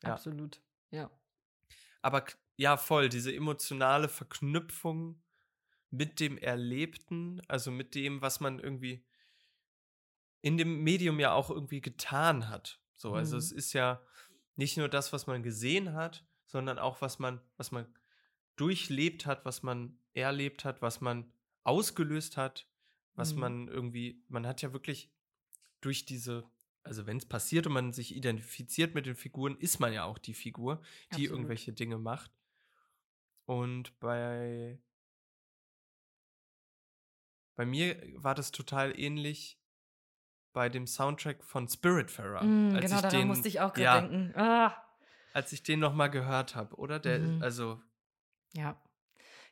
Ja. 0.02 0.12
Absolut. 0.12 0.60
Ja. 0.90 1.10
Aber 2.02 2.24
ja, 2.56 2.76
voll, 2.76 3.08
diese 3.08 3.34
emotionale 3.34 4.08
Verknüpfung 4.08 5.22
mit 5.90 6.18
dem 6.20 6.36
Erlebten, 6.38 7.40
also 7.48 7.70
mit 7.70 7.94
dem, 7.94 8.22
was 8.22 8.40
man 8.40 8.58
irgendwie 8.58 9.04
in 10.42 10.56
dem 10.58 10.82
Medium 10.82 11.18
ja 11.20 11.32
auch 11.32 11.50
irgendwie 11.50 11.80
getan 11.80 12.48
hat. 12.48 12.80
So, 12.96 13.12
also 13.14 13.36
Mhm. 13.36 13.40
es 13.40 13.52
ist 13.52 13.72
ja 13.72 14.00
nicht 14.56 14.76
nur 14.76 14.88
das, 14.88 15.12
was 15.12 15.26
man 15.26 15.42
gesehen 15.42 15.92
hat, 15.94 16.24
sondern 16.46 16.78
auch 16.78 17.00
was 17.00 17.18
man, 17.18 17.40
was 17.56 17.72
man 17.72 17.86
durchlebt 18.56 19.26
hat, 19.26 19.44
was 19.44 19.62
man 19.62 19.98
erlebt 20.14 20.64
hat, 20.64 20.82
was 20.82 21.00
man 21.00 21.32
ausgelöst 21.64 22.36
hat, 22.36 22.66
was 23.14 23.34
Mhm. 23.34 23.40
man 23.40 23.68
irgendwie, 23.68 24.24
man 24.28 24.46
hat 24.46 24.62
ja 24.62 24.72
wirklich 24.72 25.12
durch 25.80 26.04
diese, 26.06 26.44
also 26.82 27.06
wenn 27.06 27.18
es 27.18 27.26
passiert 27.26 27.66
und 27.66 27.72
man 27.74 27.92
sich 27.92 28.14
identifiziert 28.14 28.94
mit 28.94 29.06
den 29.06 29.16
Figuren, 29.16 29.56
ist 29.58 29.78
man 29.80 29.92
ja 29.92 30.04
auch 30.04 30.18
die 30.18 30.34
Figur, 30.34 30.76
die 31.10 31.14
Absolut. 31.16 31.30
irgendwelche 31.30 31.72
Dinge 31.72 31.98
macht. 31.98 32.30
Und 33.46 33.98
bei 34.00 34.80
bei 37.54 37.64
mir 37.64 37.96
war 38.16 38.34
das 38.34 38.50
total 38.52 38.98
ähnlich 38.98 39.58
bei 40.52 40.68
dem 40.68 40.86
Soundtrack 40.86 41.42
von 41.44 41.68
Spiritfarer. 41.68 42.42
Mm, 42.44 42.74
als 42.74 42.84
genau, 42.84 42.96
ich 42.96 43.02
daran 43.02 43.18
den, 43.20 43.28
musste 43.28 43.48
ich 43.48 43.60
auch 43.60 43.72
gerade 43.72 43.82
ja, 43.84 44.00
denken. 44.00 44.32
Ah. 44.38 44.76
als 45.32 45.52
ich 45.52 45.62
den 45.62 45.80
noch 45.80 45.94
mal 45.94 46.08
gehört 46.08 46.54
habe, 46.54 46.76
oder? 46.76 46.98
Der, 46.98 47.18
Mhm. 47.18 47.42
also 47.42 47.82
Ja. 48.54 48.80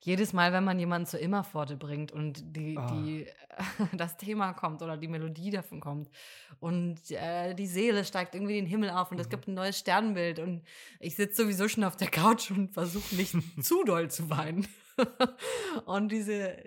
Jedes 0.00 0.35
Mal, 0.35 0.52
wenn 0.52 0.64
man 0.64 0.78
jemanden 0.78 1.07
zur 1.07 1.20
Immerpforte 1.20 1.76
bringt 1.78 2.12
und 2.12 2.54
die, 2.54 2.76
Ah. 2.76 2.87
die, 2.92 3.26
das 3.96 4.18
Thema 4.18 4.52
kommt 4.52 4.83
oder 4.83 4.98
die 4.98 5.09
Melodie 5.09 5.50
davon 5.50 5.80
kommt 5.80 6.11
und 6.61 7.11
äh, 7.11 7.54
die 7.54 7.66
Seele 7.66 8.04
steigt 8.04 8.35
irgendwie 8.35 8.59
in 8.59 8.66
den 8.66 8.70
Himmel 8.70 8.90
auf 8.90 9.11
und 9.12 9.18
es 9.18 9.28
Mhm. 9.28 9.30
gibt 9.30 9.48
ein 9.48 9.54
neues 9.54 9.78
Sternbild 9.78 10.40
und 10.40 10.62
ich 11.00 11.16
sitze 11.16 11.42
sowieso 11.44 11.68
schon 11.68 11.85
auf 11.85 11.96
der 11.96 12.11
Couch 12.11 12.50
und 12.50 12.72
versuche 12.74 13.14
nicht 13.14 13.35
zu 13.64 13.83
doll 13.85 14.11
zu 14.11 14.28
weinen. 14.28 14.68
und 15.87 16.12
diese, 16.12 16.62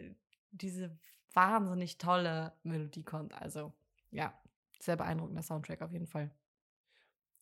diese 0.49 0.97
wahnsinnig 1.33 1.99
tolle 1.99 2.53
Melodie 2.63 3.03
kommt. 3.03 3.33
Also, 3.39 3.71
ja, 4.09 4.33
sehr 4.79 4.95
beeindruckender 4.97 5.43
Soundtrack 5.43 5.83
auf 5.83 5.91
jeden 5.91 6.07
Fall. 6.07 6.31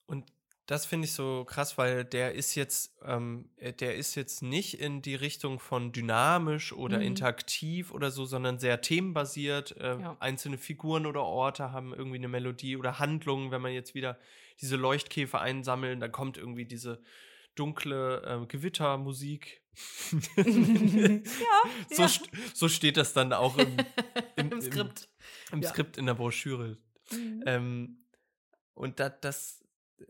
Und 0.08 0.26
das 0.68 0.86
finde 0.86 1.06
ich 1.06 1.14
so 1.14 1.46
krass, 1.46 1.78
weil 1.78 2.04
der 2.06 2.34
ist 2.34 2.56
jetzt, 2.56 2.96
ähm, 3.04 3.50
äh, 3.58 3.72
der 3.72 3.96
ist 3.96 4.16
jetzt 4.16 4.42
nicht 4.42 4.80
in 4.80 5.02
die 5.02 5.16
Richtung 5.16 5.60
von 5.60 5.92
dynamisch 5.92 6.74
oder 6.74 6.98
Mhm. 6.98 7.04
interaktiv 7.04 7.92
oder 7.92 8.10
so, 8.10 8.26
sondern 8.26 8.58
sehr 8.60 8.82
themenbasiert. 8.82 9.78
Äh, 9.78 10.00
Ja. 10.00 10.18
Einzelne 10.20 10.58
Figuren 10.58 11.06
oder 11.06 11.22
Orte 11.24 11.72
haben 11.72 11.94
irgendwie 11.94 12.18
eine 12.18 12.28
Melodie 12.30 12.78
oder 12.78 12.98
Handlungen, 13.00 13.52
wenn 13.52 13.62
man 13.62 13.74
jetzt 13.74 13.94
wieder 13.94 14.18
diese 14.62 14.76
Leuchtkäfer 14.76 15.40
einsammeln, 15.40 16.00
dann 16.00 16.12
kommt 16.12 16.38
irgendwie 16.38 16.66
diese 16.66 17.02
dunkle 17.56 18.22
äh, 18.24 18.46
Gewittermusik. 18.48 19.62
ja, 20.38 20.44
so, 21.92 22.02
ja. 22.02 22.08
st 22.08 22.30
so 22.54 22.70
steht 22.70 22.98
das 22.98 23.14
dann 23.14 23.34
auch 23.34 23.58
im, 23.60 23.78
im, 24.36 24.52
Im 24.52 24.62
Skript. 24.62 25.10
Im, 25.52 25.62
Ja. 25.62 25.70
Skript 25.70 25.98
in 25.98 26.06
der 26.06 26.14
Broschüre. 26.16 26.78
Mhm. 27.12 27.44
Ähm, 27.46 27.98
und 28.74 29.00
da, 29.00 29.10
das, 29.10 29.64
äh, 30.00 30.04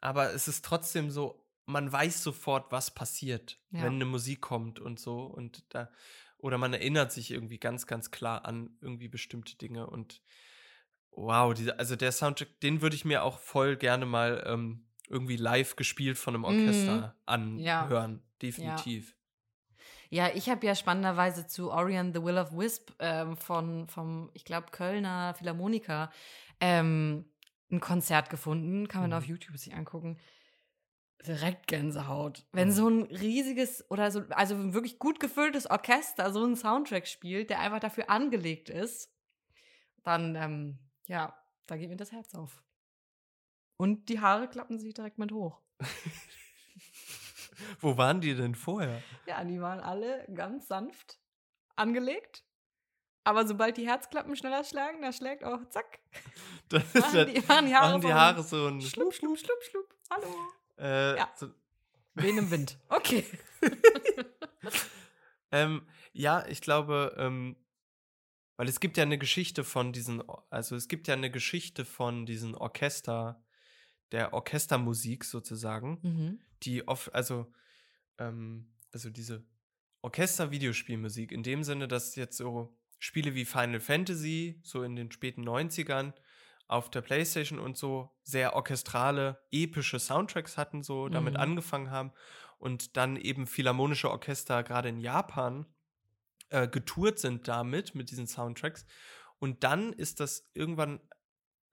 aber 0.00 0.32
es 0.34 0.48
ist 0.48 0.64
trotzdem 0.64 1.10
so, 1.10 1.44
man 1.66 1.90
weiß 1.90 2.22
sofort, 2.22 2.70
was 2.70 2.90
passiert, 2.92 3.58
Ja. 3.70 3.82
wenn 3.82 3.94
eine 3.94 4.04
Musik 4.04 4.40
kommt 4.40 4.78
und 4.78 5.00
so. 5.00 5.22
Und 5.22 5.64
da, 5.74 5.90
oder 6.38 6.58
man 6.58 6.72
erinnert 6.72 7.10
sich 7.12 7.30
irgendwie 7.30 7.58
ganz, 7.58 7.86
ganz 7.86 8.10
klar 8.10 8.44
an 8.44 8.76
irgendwie 8.80 9.08
bestimmte 9.08 9.56
Dinge. 9.56 9.86
Und 9.88 10.22
wow, 11.10 11.52
diese, 11.54 11.78
also 11.78 11.96
der 11.96 12.12
Soundtrack, 12.12 12.60
den 12.60 12.82
würde 12.82 12.94
ich 12.94 13.04
mir 13.04 13.22
auch 13.24 13.38
voll 13.40 13.76
gerne 13.76 14.06
mal 14.06 14.44
ähm, 14.46 14.86
irgendwie 15.08 15.36
live 15.36 15.76
gespielt 15.76 16.18
von 16.18 16.34
einem 16.34 16.44
Orchester 16.44 17.16
Mhm. 17.36 17.58
Ja. 17.58 17.80
anhören. 17.82 18.22
Definitiv. 18.42 19.16
Ja, 20.08 20.28
ich 20.34 20.48
habe 20.48 20.64
ja 20.66 20.74
spannenderweise 20.76 21.46
zu 21.48 21.72
Orion 21.72 22.12
the 22.14 22.22
Will 22.22 22.38
of 22.38 22.52
Wisp 22.52 22.90
ähm, 23.00 23.36
von, 23.36 23.88
vom, 23.88 24.30
ich 24.34 24.44
glaube, 24.44 24.68
Kölner 24.70 25.34
Philharmoniker 25.34 26.12
ähm, 26.60 27.24
ein 27.70 27.80
Konzert 27.80 28.30
gefunden. 28.30 28.88
Kann 28.88 29.02
man 29.02 29.10
mhm. 29.10 29.16
auf 29.16 29.24
YouTube 29.24 29.56
sich 29.58 29.74
angucken. 29.74 30.18
Direkt 31.26 31.66
Gänsehaut. 31.66 32.46
Wenn 32.52 32.70
so 32.70 32.88
ein 32.88 33.02
riesiges 33.04 33.88
oder 33.90 34.10
so, 34.10 34.20
also 34.30 34.54
ein 34.54 34.74
wirklich 34.74 34.98
gut 34.98 35.18
gefülltes 35.18 35.68
Orchester 35.68 36.32
so 36.32 36.44
einen 36.44 36.56
Soundtrack 36.56 37.08
spielt, 37.08 37.50
der 37.50 37.60
einfach 37.60 37.80
dafür 37.80 38.10
angelegt 38.10 38.68
ist, 38.68 39.10
dann, 40.02 40.36
ähm, 40.36 40.78
ja, 41.06 41.36
da 41.66 41.76
geht 41.76 41.88
mir 41.88 41.96
das 41.96 42.12
Herz 42.12 42.34
auf. 42.34 42.62
Und 43.76 44.08
die 44.08 44.20
Haare 44.20 44.48
klappen 44.48 44.78
sich 44.78 44.94
direkt 44.94 45.18
mit 45.18 45.32
hoch. 45.32 45.60
Wo 47.80 47.96
waren 47.96 48.20
die 48.20 48.34
denn 48.34 48.54
vorher? 48.54 49.02
Ja, 49.26 49.42
die 49.44 49.60
waren 49.60 49.80
alle 49.80 50.26
ganz 50.34 50.68
sanft 50.68 51.18
angelegt. 51.74 52.44
Aber 53.26 53.44
sobald 53.44 53.76
die 53.76 53.88
Herzklappen 53.88 54.36
schneller 54.36 54.62
schlagen, 54.62 55.02
da 55.02 55.12
schlägt 55.12 55.42
auch 55.42 55.58
zack. 55.70 55.98
Das 56.68 56.82
ist 56.82 56.94
machen, 56.94 57.32
die, 57.32 57.40
machen 57.40 57.66
die 57.66 57.74
Haare, 57.74 57.92
machen 57.92 58.00
die 58.00 58.12
Haare 58.12 58.42
so 58.42 58.66
ein 58.66 58.80
Schlupp, 58.80 59.14
Schlupp, 59.14 59.38
Schlupp, 59.38 59.62
Schlupp. 59.62 59.94
Hallo. 60.10 60.26
Äh, 60.78 61.16
ja. 61.16 61.32
So. 61.36 61.48
Wen 62.14 62.38
im 62.38 62.50
Wind. 62.50 62.78
Okay. 62.88 63.24
ähm, 65.52 65.86
ja, 66.12 66.44
ich 66.46 66.60
glaube, 66.60 67.14
ähm, 67.18 67.56
weil 68.56 68.68
es 68.68 68.80
gibt 68.80 68.96
ja 68.96 69.02
eine 69.02 69.18
Geschichte 69.18 69.62
von 69.62 69.92
diesen, 69.92 70.22
also 70.50 70.74
es 70.74 70.88
gibt 70.88 71.06
ja 71.08 71.14
eine 71.14 71.30
Geschichte 71.30 71.84
von 71.84 72.26
diesen 72.26 72.54
Orchester, 72.54 73.44
der 74.12 74.34
Orchestermusik 74.34 75.24
sozusagen, 75.24 75.98
mhm. 76.02 76.40
die 76.62 76.86
oft, 76.86 77.14
also, 77.14 77.52
ähm, 78.18 78.72
also 78.92 79.10
diese 79.10 79.44
Orchester-Videospielmusik, 80.02 81.32
in 81.32 81.42
dem 81.44 81.64
Sinne, 81.64 81.86
dass 81.86 82.14
jetzt 82.16 82.36
so 82.36 82.76
Spiele 83.06 83.36
wie 83.36 83.44
Final 83.44 83.78
Fantasy, 83.78 84.58
so 84.64 84.82
in 84.82 84.96
den 84.96 85.12
späten 85.12 85.48
90ern, 85.48 86.12
auf 86.66 86.90
der 86.90 87.02
Playstation 87.02 87.60
und 87.60 87.76
so 87.76 88.10
sehr 88.24 88.56
orchestrale, 88.56 89.38
epische 89.52 90.00
Soundtracks 90.00 90.56
hatten, 90.56 90.82
so 90.82 91.08
damit 91.08 91.34
mhm. 91.34 91.40
angefangen 91.40 91.92
haben 91.92 92.10
und 92.58 92.96
dann 92.96 93.14
eben 93.14 93.46
philharmonische 93.46 94.10
Orchester 94.10 94.64
gerade 94.64 94.88
in 94.88 94.98
Japan 94.98 95.66
äh, 96.48 96.66
getourt 96.66 97.20
sind 97.20 97.46
damit, 97.46 97.94
mit 97.94 98.10
diesen 98.10 98.26
Soundtracks. 98.26 98.84
Und 99.38 99.62
dann 99.62 99.92
ist 99.92 100.18
das 100.18 100.50
irgendwann 100.52 100.98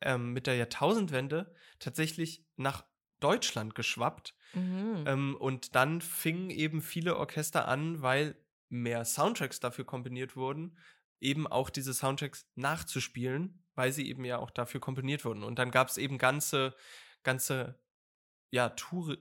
ähm, 0.02 0.34
mit 0.34 0.46
der 0.46 0.56
Jahrtausendwende 0.56 1.56
tatsächlich 1.80 2.46
nach 2.58 2.86
Deutschland 3.20 3.74
geschwappt. 3.74 4.36
Mhm. 4.54 5.04
Ähm, 5.08 5.36
und 5.40 5.74
dann 5.74 6.00
fingen 6.00 6.52
eben 6.52 6.84
viele 6.84 7.18
Orchester 7.18 7.68
an, 7.68 8.04
weil 8.04 8.36
mehr 8.70 9.04
Soundtracks 9.06 9.60
dafür 9.60 9.86
kombiniert 9.86 10.36
wurden, 10.36 10.78
eben 11.24 11.48
auch 11.48 11.70
diese 11.70 11.94
Soundtracks 11.94 12.46
nachzuspielen, 12.56 13.64
weil 13.76 13.92
sie 13.92 14.08
eben 14.08 14.26
ja 14.26 14.38
auch 14.38 14.52
dafür 14.52 14.80
komponiert 14.80 15.26
wurden. 15.26 15.44
Und 15.44 15.58
dann 15.58 15.72
gab 15.72 15.88
es 15.88 15.98
eben 15.98 16.18
ganze, 16.18 16.76
ganze 17.24 17.80
ja, 18.52 18.70
Tour, 18.70 19.18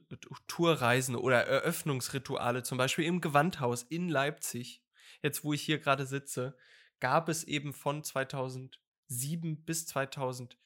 Tourreisen 0.46 1.16
oder 1.16 1.46
Eröffnungsrituale, 1.46 2.62
zum 2.62 2.76
Beispiel 2.76 3.06
im 3.06 3.20
Gewandhaus 3.20 3.82
in 3.82 4.08
Leipzig, 4.08 4.84
jetzt 5.22 5.42
wo 5.44 5.52
ich 5.54 5.62
hier 5.62 5.78
gerade 5.78 6.04
sitze, 6.04 6.56
gab 7.00 7.28
es 7.28 7.44
eben 7.44 7.72
von 7.72 8.04
2007 8.04 9.64
bis 9.64 9.86
2012 9.86 10.58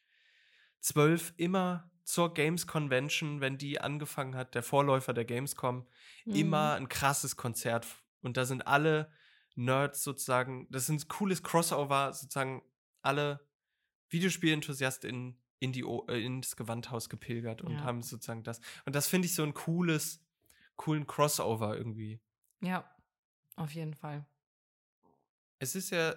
immer 1.37 1.90
zur 2.03 2.35
Games 2.35 2.66
Convention, 2.66 3.40
wenn 3.40 3.59
die 3.59 3.81
angefangen 3.81 4.35
hat, 4.37 4.55
der 4.55 4.62
Vorläufer 4.62 5.12
der 5.12 5.25
Gamescom, 5.25 5.87
mhm. 6.25 6.35
immer 6.35 6.75
ein 6.75 6.88
krasses 6.88 7.37
Konzert. 7.37 7.87
Und 8.20 8.37
da 8.37 8.44
sind 8.44 8.66
alle 8.66 9.12
Nerds 9.57 10.03
sozusagen, 10.03 10.66
das 10.71 10.88
ist 10.88 10.88
ein 10.88 11.09
cooles 11.09 11.42
Crossover, 11.42 12.12
sozusagen 12.12 12.62
alle 13.03 13.47
Videospielenthusiasten 14.11 15.38
in, 15.59 15.73
die, 15.73 15.83
äh, 15.83 16.25
ins 16.25 16.57
Gewandhaus 16.57 17.09
gepilgert 17.09 17.62
und 17.62 17.73
ja. 17.73 17.81
haben 17.81 18.03
sozusagen 18.03 18.42
das. 18.42 18.61
Und 18.85 18.95
das 18.95 19.09
finde 19.09 19.27
ich 19.27 19.35
so 19.35 19.42
ein 19.42 19.55
cooles, 19.55 20.23
coolen 20.77 21.07
Crossover 21.07 21.77
irgendwie. 21.77 22.21
Ja, 22.61 22.88
auf 23.57 23.73
jeden 23.75 23.95
Fall. 23.95 24.27
Es 25.59 25.75
ist 25.75 25.90
ja 25.90 26.14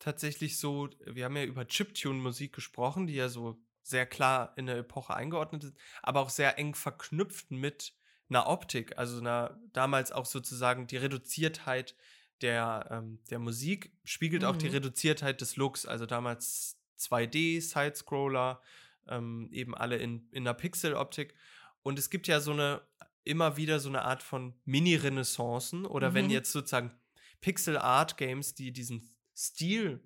tatsächlich 0.00 0.58
so, 0.58 0.88
wir 1.06 1.26
haben 1.26 1.36
ja 1.36 1.44
über 1.44 1.66
Chiptune-Musik 1.66 2.52
gesprochen, 2.52 3.06
die 3.06 3.14
ja 3.14 3.28
so 3.28 3.62
sehr 3.82 4.06
klar 4.06 4.52
in 4.56 4.66
der 4.66 4.78
Epoche 4.78 5.14
eingeordnet 5.14 5.64
ist, 5.64 5.76
aber 6.02 6.20
auch 6.20 6.30
sehr 6.30 6.58
eng 6.58 6.74
verknüpft 6.74 7.50
mit 7.50 7.94
einer 8.28 8.48
Optik, 8.48 8.98
also 8.98 9.18
einer 9.18 9.60
damals 9.72 10.12
auch 10.12 10.26
sozusagen 10.26 10.86
die 10.86 10.96
Reduziertheit 10.96 11.96
der, 12.42 12.86
ähm, 12.90 13.18
der 13.30 13.38
Musik 13.38 13.92
spiegelt 14.04 14.42
mhm. 14.42 14.48
auch 14.48 14.56
die 14.56 14.68
mhm. 14.68 14.74
Reduziertheit 14.74 15.40
des 15.40 15.56
Looks. 15.56 15.86
Also 15.86 16.06
damals 16.06 16.78
2D, 16.98 17.60
Sidescroller, 17.60 18.62
ähm, 19.08 19.48
eben 19.52 19.74
alle 19.74 19.96
in, 19.96 20.28
in 20.30 20.46
einer 20.46 20.54
Pixel-Optik. 20.54 21.34
Und 21.82 21.98
es 21.98 22.10
gibt 22.10 22.28
ja 22.28 22.40
so 22.40 22.52
eine, 22.52 22.82
immer 23.24 23.56
wieder 23.56 23.80
so 23.80 23.88
eine 23.88 24.02
Art 24.02 24.22
von 24.22 24.54
Mini-Renaissancen 24.64 25.86
oder 25.86 26.10
mhm. 26.10 26.14
wenn 26.14 26.30
jetzt 26.30 26.52
sozusagen 26.52 26.92
Pixel-Art-Games, 27.40 28.54
die 28.54 28.72
diesen 28.72 29.14
Stil 29.36 30.02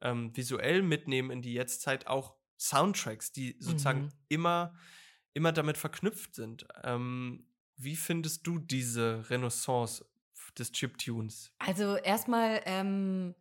ähm, 0.00 0.36
visuell 0.36 0.82
mitnehmen 0.82 1.30
in 1.30 1.42
die 1.42 1.54
Jetztzeit, 1.54 2.06
auch 2.06 2.34
Soundtracks, 2.58 3.32
die 3.32 3.56
sozusagen 3.58 4.02
mhm. 4.02 4.12
immer, 4.28 4.74
immer 5.32 5.52
damit 5.52 5.76
verknüpft 5.76 6.34
sind. 6.34 6.66
Ähm, 6.84 7.46
wie 7.76 7.96
findest 7.96 8.46
du 8.46 8.58
diese 8.58 9.28
Renaissance 9.30 10.04
des 10.58 10.72
Chiptunes? 10.72 11.52
Also 11.58 11.96
erstmal 11.96 12.62
ähm, 12.64 13.34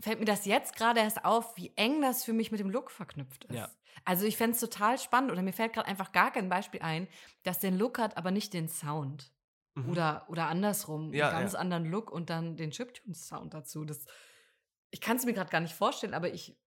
fällt 0.00 0.18
mir 0.18 0.26
das 0.26 0.44
jetzt 0.44 0.76
gerade 0.76 1.00
erst 1.00 1.24
auf, 1.24 1.56
wie 1.56 1.72
eng 1.76 2.02
das 2.02 2.24
für 2.24 2.32
mich 2.32 2.50
mit 2.50 2.60
dem 2.60 2.70
Look 2.70 2.90
verknüpft 2.90 3.44
ist. 3.44 3.56
Ja. 3.56 3.70
Also 4.04 4.26
ich 4.26 4.36
fände 4.36 4.54
es 4.54 4.60
total 4.60 4.98
spannend 4.98 5.30
oder 5.30 5.42
mir 5.42 5.52
fällt 5.52 5.74
gerade 5.74 5.86
einfach 5.86 6.12
gar 6.12 6.32
kein 6.32 6.48
Beispiel 6.48 6.82
ein, 6.82 7.08
das 7.44 7.60
den 7.60 7.78
Look 7.78 7.98
hat, 7.98 8.16
aber 8.16 8.30
nicht 8.30 8.52
den 8.52 8.68
Sound. 8.68 9.32
Mhm. 9.74 9.90
Oder, 9.90 10.26
oder 10.28 10.48
andersrum, 10.48 11.14
ja, 11.14 11.28
einen 11.28 11.40
ganz 11.40 11.52
ja. 11.52 11.58
anderen 11.60 11.84
Look 11.86 12.10
und 12.10 12.30
dann 12.30 12.56
den 12.56 12.72
Chiptunes-Sound 12.72 13.54
dazu. 13.54 13.84
Das, 13.84 14.04
ich 14.90 15.00
kann 15.00 15.16
es 15.16 15.24
mir 15.24 15.32
gerade 15.32 15.50
gar 15.50 15.60
nicht 15.60 15.74
vorstellen, 15.74 16.14
aber 16.14 16.32
ich 16.32 16.58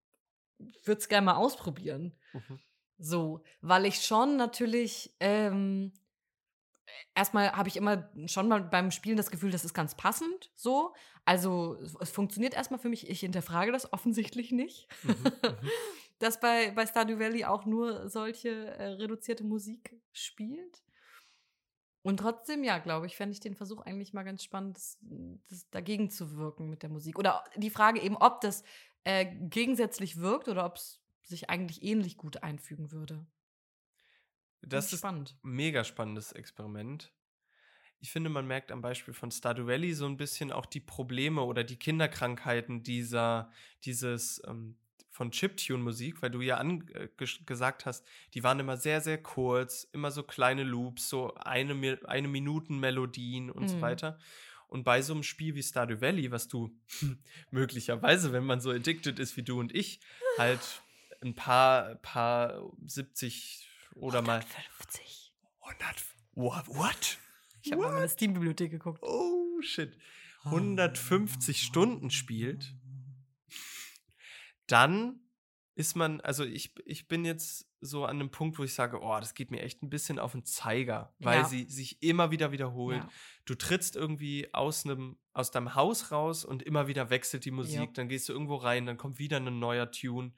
würde 0.84 1.00
es 1.00 1.08
gerne 1.08 1.26
mal 1.26 1.34
ausprobieren. 1.34 2.16
Mhm. 2.32 2.60
So, 2.96 3.42
weil 3.60 3.86
ich 3.86 4.02
schon 4.02 4.36
natürlich 4.36 5.14
ähm, 5.20 5.92
erstmal 7.14 7.52
habe 7.52 7.68
ich 7.68 7.76
immer 7.76 8.10
schon 8.26 8.48
mal 8.48 8.62
beim 8.62 8.90
Spielen 8.90 9.16
das 9.16 9.30
Gefühl, 9.30 9.50
das 9.50 9.64
ist 9.64 9.74
ganz 9.74 9.94
passend 9.94 10.50
so. 10.54 10.94
Also 11.24 11.78
es 12.00 12.10
funktioniert 12.10 12.54
erstmal 12.54 12.80
für 12.80 12.88
mich. 12.88 13.08
Ich 13.08 13.20
hinterfrage 13.20 13.72
das 13.72 13.92
offensichtlich 13.92 14.52
nicht. 14.52 14.88
Mhm, 15.02 15.10
mhm. 15.12 15.70
dass 16.18 16.40
bei, 16.40 16.70
bei 16.70 16.86
Stardew 16.86 17.18
Valley 17.18 17.44
auch 17.44 17.66
nur 17.66 18.08
solche 18.08 18.48
äh, 18.48 18.92
reduzierte 18.92 19.44
Musik 19.44 20.00
spielt. 20.12 20.82
Und 22.02 22.18
trotzdem, 22.18 22.62
ja, 22.64 22.78
glaube 22.78 23.06
ich, 23.06 23.16
fände 23.16 23.32
ich 23.32 23.40
den 23.40 23.54
Versuch 23.54 23.80
eigentlich 23.80 24.12
mal 24.12 24.24
ganz 24.24 24.44
spannend, 24.44 24.76
das, 24.76 24.98
das 25.48 25.68
dagegen 25.70 26.10
zu 26.10 26.36
wirken 26.36 26.68
mit 26.68 26.82
der 26.82 26.90
Musik. 26.90 27.18
Oder 27.18 27.42
die 27.56 27.70
Frage 27.70 28.00
eben, 28.00 28.16
ob 28.16 28.42
das 28.42 28.62
äh, 29.04 29.24
gegensätzlich 29.24 30.18
wirkt 30.18 30.48
oder 30.48 30.66
ob 30.66 30.76
es 30.76 31.00
sich 31.22 31.48
eigentlich 31.48 31.82
ähnlich 31.82 32.18
gut 32.18 32.42
einfügen 32.42 32.92
würde. 32.92 33.26
Das 34.66 34.92
ist 34.92 35.04
ein 35.04 35.28
mega 35.42 35.84
spannendes 35.84 36.32
Experiment. 36.32 37.12
Ich 38.00 38.10
finde, 38.10 38.28
man 38.28 38.46
merkt 38.46 38.70
am 38.70 38.82
Beispiel 38.82 39.14
von 39.14 39.30
Stardew 39.30 39.66
Valley 39.66 39.94
so 39.94 40.04
ein 40.06 40.18
bisschen 40.18 40.52
auch 40.52 40.66
die 40.66 40.80
Probleme 40.80 41.42
oder 41.42 41.64
die 41.64 41.78
Kinderkrankheiten 41.78 42.82
dieser, 42.82 43.50
dieses 43.84 44.42
ähm, 44.46 44.76
von 45.14 45.30
Chiptune-Musik, 45.30 46.20
weil 46.22 46.30
du 46.30 46.40
ja 46.40 46.56
angesagt 46.56 47.82
äh, 47.82 47.84
hast, 47.86 48.04
die 48.34 48.42
waren 48.42 48.58
immer 48.58 48.76
sehr, 48.76 49.00
sehr 49.00 49.22
kurz, 49.22 49.88
immer 49.92 50.10
so 50.10 50.22
kleine 50.24 50.64
Loops, 50.64 51.08
so 51.08 51.32
eine, 51.34 51.98
eine 52.04 52.28
Minuten 52.28 52.78
Melodien 52.78 53.50
und 53.50 53.62
mhm. 53.62 53.68
so 53.68 53.80
weiter. 53.80 54.18
Und 54.66 54.82
bei 54.82 55.02
so 55.02 55.14
einem 55.14 55.22
Spiel 55.22 55.54
wie 55.54 55.62
Stardew 55.62 56.00
Valley, 56.00 56.32
was 56.32 56.48
du 56.48 56.76
möglicherweise, 57.52 58.32
wenn 58.32 58.44
man 58.44 58.60
so 58.60 58.70
addicted 58.70 59.20
ist 59.20 59.36
wie 59.36 59.44
du 59.44 59.60
und 59.60 59.72
ich, 59.74 60.00
halt 60.36 60.82
ein 61.22 61.34
paar, 61.34 61.94
paar 61.96 62.70
70 62.84 63.70
oder 63.94 64.18
150. 64.18 65.32
mal 65.60 65.70
100. 65.70 66.04
What? 66.32 66.68
what? 66.68 67.18
Ich 67.62 67.72
habe 67.72 67.82
mal 67.82 67.92
meine 67.92 68.08
Steam-Bibliothek 68.08 68.70
geguckt. 68.70 69.02
Oh, 69.02 69.60
shit. 69.60 69.96
150 70.44 71.62
Stunden 71.62 72.10
spielt, 72.10 72.74
dann 74.66 75.20
ist 75.74 75.96
man, 75.96 76.20
also 76.20 76.44
ich, 76.44 76.74
ich 76.84 77.08
bin 77.08 77.24
jetzt 77.24 77.66
so 77.80 78.04
an 78.04 78.16
einem 78.16 78.30
Punkt, 78.30 78.58
wo 78.58 78.64
ich 78.64 78.74
sage, 78.74 79.00
oh, 79.02 79.18
das 79.18 79.34
geht 79.34 79.50
mir 79.50 79.60
echt 79.60 79.82
ein 79.82 79.90
bisschen 79.90 80.18
auf 80.18 80.32
den 80.32 80.44
Zeiger, 80.44 81.14
weil 81.18 81.40
ja. 81.40 81.44
sie 81.44 81.64
sich 81.64 82.02
immer 82.02 82.30
wieder 82.30 82.52
wiederholt. 82.52 83.02
Ja. 83.02 83.08
Du 83.44 83.54
trittst 83.54 83.96
irgendwie 83.96 84.52
aus 84.54 84.84
einem, 84.84 85.18
aus 85.32 85.50
deinem 85.50 85.74
Haus 85.74 86.12
raus 86.12 86.44
und 86.44 86.62
immer 86.62 86.86
wieder 86.86 87.10
wechselt 87.10 87.44
die 87.44 87.50
Musik, 87.50 87.76
ja. 87.76 87.92
dann 87.94 88.08
gehst 88.08 88.28
du 88.28 88.32
irgendwo 88.32 88.56
rein, 88.56 88.86
dann 88.86 88.96
kommt 88.96 89.18
wieder 89.18 89.38
ein 89.38 89.58
neuer 89.58 89.90
Tune. 89.90 90.32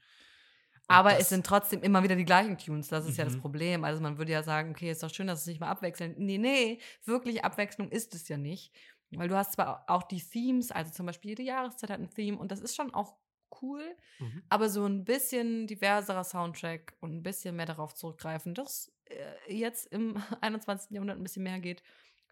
Aber 0.88 1.18
es 1.18 1.28
sind 1.28 1.44
trotzdem 1.44 1.82
immer 1.82 2.02
wieder 2.02 2.14
die 2.14 2.24
gleichen 2.24 2.58
Tunes. 2.58 2.88
Das 2.88 3.04
ist 3.04 3.12
mhm. 3.12 3.18
ja 3.18 3.24
das 3.24 3.36
mhm. 3.36 3.40
Problem. 3.40 3.84
Also 3.84 4.00
man 4.00 4.18
würde 4.18 4.32
ja 4.32 4.42
sagen, 4.42 4.70
okay, 4.70 4.90
ist 4.90 5.02
doch 5.02 5.12
schön, 5.12 5.26
dass 5.26 5.40
es 5.40 5.44
sich 5.44 5.60
mal 5.60 5.68
abwechseln. 5.68 6.14
Nee, 6.18 6.38
nee, 6.38 6.78
wirklich 7.04 7.44
Abwechslung 7.44 7.90
ist 7.90 8.14
es 8.14 8.28
ja 8.28 8.36
nicht. 8.36 8.72
Weil 9.10 9.28
du 9.28 9.36
hast 9.36 9.52
zwar 9.52 9.84
auch 9.88 10.02
die 10.02 10.20
Themes, 10.20 10.72
also 10.72 10.92
zum 10.92 11.06
Beispiel 11.06 11.30
jede 11.30 11.42
Jahreszeit 11.42 11.90
hat 11.90 12.00
ein 12.00 12.10
Theme 12.10 12.38
und 12.38 12.50
das 12.50 12.60
ist 12.60 12.74
schon 12.74 12.92
auch 12.92 13.14
cool, 13.62 13.96
mhm. 14.18 14.42
aber 14.48 14.68
so 14.68 14.84
ein 14.84 15.04
bisschen 15.04 15.66
diverserer 15.66 16.24
Soundtrack 16.24 16.96
und 17.00 17.14
ein 17.14 17.22
bisschen 17.22 17.56
mehr 17.56 17.66
darauf 17.66 17.94
zurückgreifen, 17.94 18.54
dass 18.54 18.92
äh, 19.04 19.54
jetzt 19.54 19.86
im 19.86 20.20
21. 20.40 20.90
Jahrhundert 20.90 21.18
ein 21.18 21.22
bisschen 21.22 21.44
mehr 21.44 21.60
geht, 21.60 21.82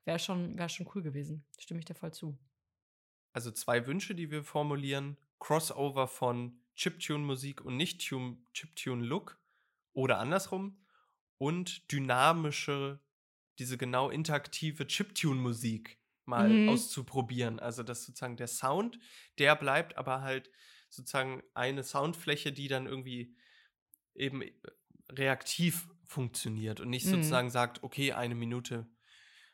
wäre 0.05 0.19
schon, 0.19 0.59
wär 0.59 0.69
schon 0.69 0.89
cool 0.95 1.03
gewesen. 1.03 1.45
Stimme 1.59 1.79
ich 1.79 1.87
dir 1.87 1.95
voll 1.95 2.13
zu. 2.13 2.37
Also 3.33 3.51
zwei 3.51 3.87
Wünsche, 3.87 4.15
die 4.15 4.31
wir 4.31 4.45
formulieren. 4.45 5.17
Crossover 5.39 6.09
von 6.09 6.61
Chiptune-Musik 6.77 7.65
und 7.65 7.77
nicht 7.77 8.01
Chiptune-Look 8.01 9.39
oder 9.93 10.19
andersrum. 10.19 10.81
Und 11.39 11.91
dynamische, 11.93 13.01
diese 13.59 13.77
genau 13.77 14.11
interaktive 14.11 14.87
Chiptune-Musik 14.87 15.99
mal 16.25 16.49
mhm. 16.49 16.69
auszuprobieren. 16.69 17.61
Also, 17.61 17.83
dass 17.83 18.05
sozusagen 18.05 18.37
der 18.37 18.49
Sound, 18.49 18.99
der 19.39 19.57
bleibt, 19.57 19.97
aber 19.97 20.23
halt 20.23 20.51
sozusagen 20.89 21.43
eine 21.55 21.83
Soundfläche, 21.83 22.53
die 22.53 22.69
dann 22.69 22.87
irgendwie 22.87 23.37
eben 24.15 24.43
äh, 24.43 24.53
reaktiv 25.11 25.89
funktioniert 26.05 26.81
und 26.81 26.91
nicht 26.91 27.07
mhm. 27.07 27.11
sozusagen 27.11 27.51
sagt, 27.51 27.83
okay, 27.83 28.13
eine 28.13 28.35
Minute 28.35 28.89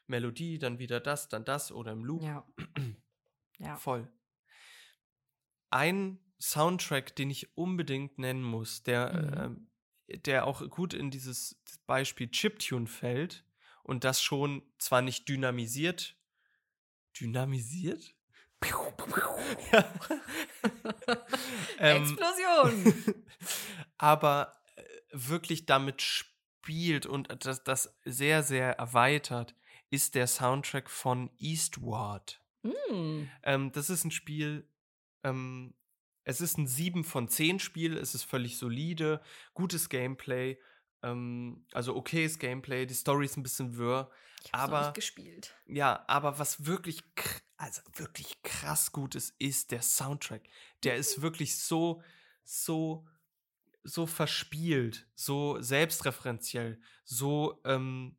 Melodie, 0.06 0.58
dann 0.58 0.78
wieder 0.78 1.00
das, 1.00 1.28
dann 1.28 1.44
das 1.44 1.72
oder 1.72 1.92
im 1.92 2.04
Loop. 2.04 2.22
Ja. 2.22 2.46
ja. 3.58 3.76
Voll. 3.76 4.10
Ein 5.70 6.18
Soundtrack, 6.40 7.14
den 7.16 7.30
ich 7.30 7.56
unbedingt 7.56 8.18
nennen 8.18 8.42
muss, 8.42 8.82
der, 8.82 9.48
mhm. 9.48 9.68
äh, 10.06 10.18
der 10.18 10.46
auch 10.46 10.68
gut 10.68 10.94
in 10.94 11.10
dieses 11.10 11.60
Beispiel 11.86 12.30
Chiptune 12.30 12.86
fällt 12.86 13.44
und 13.82 14.04
das 14.04 14.22
schon 14.22 14.62
zwar 14.78 15.02
nicht 15.02 15.28
dynamisiert, 15.28 16.16
dynamisiert? 17.20 18.14
ähm, 21.78 22.02
Explosion! 22.02 23.14
aber 23.98 24.52
äh, 24.76 24.82
wirklich 25.12 25.66
damit 25.66 26.02
spielt 26.02 27.06
und 27.06 27.44
das, 27.44 27.64
das 27.64 27.98
sehr, 28.04 28.42
sehr 28.42 28.78
erweitert, 28.78 29.54
ist 29.90 30.14
der 30.14 30.26
Soundtrack 30.26 30.88
von 30.88 31.30
Eastward. 31.38 32.40
Mm. 32.62 33.24
Ähm, 33.42 33.72
das 33.72 33.90
ist 33.90 34.04
ein 34.04 34.10
Spiel, 34.10 34.66
ähm, 35.24 35.74
es 36.24 36.40
ist 36.40 36.58
ein 36.58 36.66
7 36.66 37.04
von 37.04 37.28
10 37.28 37.58
Spiel, 37.58 37.96
es 37.96 38.14
ist 38.14 38.24
völlig 38.24 38.58
solide, 38.58 39.20
gutes 39.54 39.88
Gameplay, 39.88 40.58
ähm, 41.02 41.64
also 41.72 41.96
okayes 41.96 42.38
Gameplay, 42.38 42.86
die 42.86 42.94
Story 42.94 43.24
ist 43.24 43.36
ein 43.36 43.42
bisschen 43.42 43.76
wirr, 43.76 44.10
ich 44.44 44.54
aber 44.54 44.82
nicht 44.82 44.94
gespielt. 44.94 45.54
Ja, 45.66 46.04
aber 46.06 46.38
was 46.38 46.66
wirklich 46.66 47.02
also 47.56 47.82
wirklich 47.94 48.42
krass 48.42 48.90
gut 48.90 49.14
ist, 49.14 49.34
ist 49.38 49.70
der 49.70 49.82
Soundtrack. 49.82 50.42
Der 50.82 50.96
ist 50.96 51.18
mhm. 51.18 51.22
wirklich 51.22 51.58
so 51.58 52.02
so 52.42 53.06
so 53.82 54.06
verspielt, 54.06 55.06
so 55.14 55.60
selbstreferenziell, 55.60 56.80
so 57.04 57.60
ähm, 57.64 58.16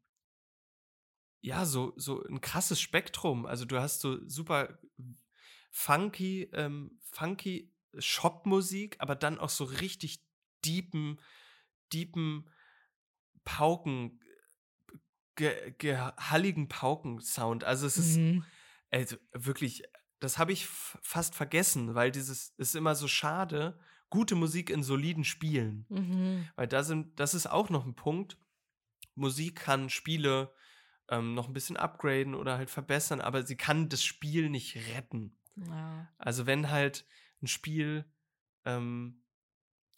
ja, 1.42 1.66
so, 1.66 1.94
so 1.96 2.24
ein 2.24 2.40
krasses 2.40 2.80
Spektrum. 2.80 3.46
Also 3.46 3.66
du 3.66 3.80
hast 3.80 4.02
so 4.02 4.18
super 4.28 4.80
funky, 5.72 6.50
ähm, 6.54 7.00
funky 7.02 7.71
Shop-Musik, 7.98 8.96
aber 9.00 9.16
dann 9.16 9.40
auch 9.40 9.50
so 9.50 9.64
richtig 9.64 10.24
deepen, 10.66 11.20
deepen 11.94 12.50
Pauken, 13.44 14.20
ge, 15.36 15.74
gehalligen 15.78 16.68
Pauken-Sound. 16.68 17.64
Also 17.64 17.88
es 17.88 17.98
ist 17.98 18.18
mhm. 18.18 18.46
also 18.92 19.18
wirklich, 19.34 19.84
das 20.20 20.38
habe 20.38 20.52
ich 20.52 20.68
fast 20.68 21.36
vergessen, 21.36 21.96
weil 21.96 22.12
dieses 22.12 22.54
ist 22.58 22.76
immer 22.76 22.96
so 22.96 23.08
schade, 23.08 23.80
gute 24.10 24.36
Musik 24.36 24.70
in 24.70 24.84
soliden 24.84 25.24
Spielen. 25.24 25.86
Mhm. 25.90 26.48
Weil 26.56 26.68
da 26.68 26.84
sind, 26.84 27.20
das 27.20 27.34
ist 27.34 27.48
auch 27.48 27.70
noch 27.70 27.86
ein 27.86 27.96
Punkt. 27.96 28.38
Musik 29.16 29.56
kann 29.56 29.90
Spiele 29.90 30.54
ähm, 31.10 31.34
noch 31.34 31.48
ein 31.48 31.54
bisschen 31.54 31.78
upgraden 31.78 32.36
oder 32.36 32.58
halt 32.58 32.70
verbessern, 32.70 33.22
aber 33.22 33.44
sie 33.44 33.58
kann 33.58 33.90
das 33.90 34.04
Spiel 34.04 34.50
nicht 34.50 34.78
retten. 34.96 35.38
Ja. 35.56 36.08
Also 36.18 36.46
wenn 36.46 36.70
halt 36.70 37.06
ein 37.42 37.48
Spiel 37.48 38.06
ähm, 38.66 39.24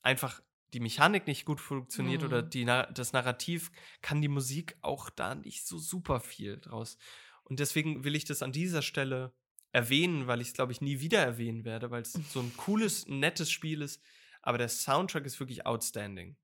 einfach 0.01 0.41
die 0.73 0.79
Mechanik 0.79 1.27
nicht 1.27 1.45
gut 1.45 1.61
funktioniert 1.61 2.21
mhm. 2.21 2.27
oder 2.27 2.41
die, 2.41 2.65
das 2.65 3.13
Narrativ, 3.13 3.71
kann 4.01 4.21
die 4.21 4.27
Musik 4.27 4.77
auch 4.81 5.09
da 5.09 5.35
nicht 5.35 5.67
so 5.67 5.77
super 5.77 6.19
viel 6.19 6.59
draus. 6.59 6.97
Und 7.43 7.59
deswegen 7.59 8.03
will 8.03 8.15
ich 8.15 8.25
das 8.25 8.41
an 8.41 8.51
dieser 8.51 8.81
Stelle 8.81 9.33
erwähnen, 9.71 10.27
weil 10.27 10.41
ich 10.41 10.49
es, 10.49 10.53
glaube 10.53 10.71
ich, 10.71 10.81
nie 10.81 10.99
wieder 10.99 11.19
erwähnen 11.19 11.65
werde, 11.65 11.91
weil 11.91 12.01
es 12.01 12.13
so 12.31 12.39
ein 12.39 12.55
cooles, 12.57 13.07
nettes 13.07 13.51
Spiel 13.51 13.81
ist. 13.81 14.01
Aber 14.41 14.57
der 14.57 14.69
Soundtrack 14.69 15.25
ist 15.25 15.39
wirklich 15.39 15.65
outstanding. 15.65 16.35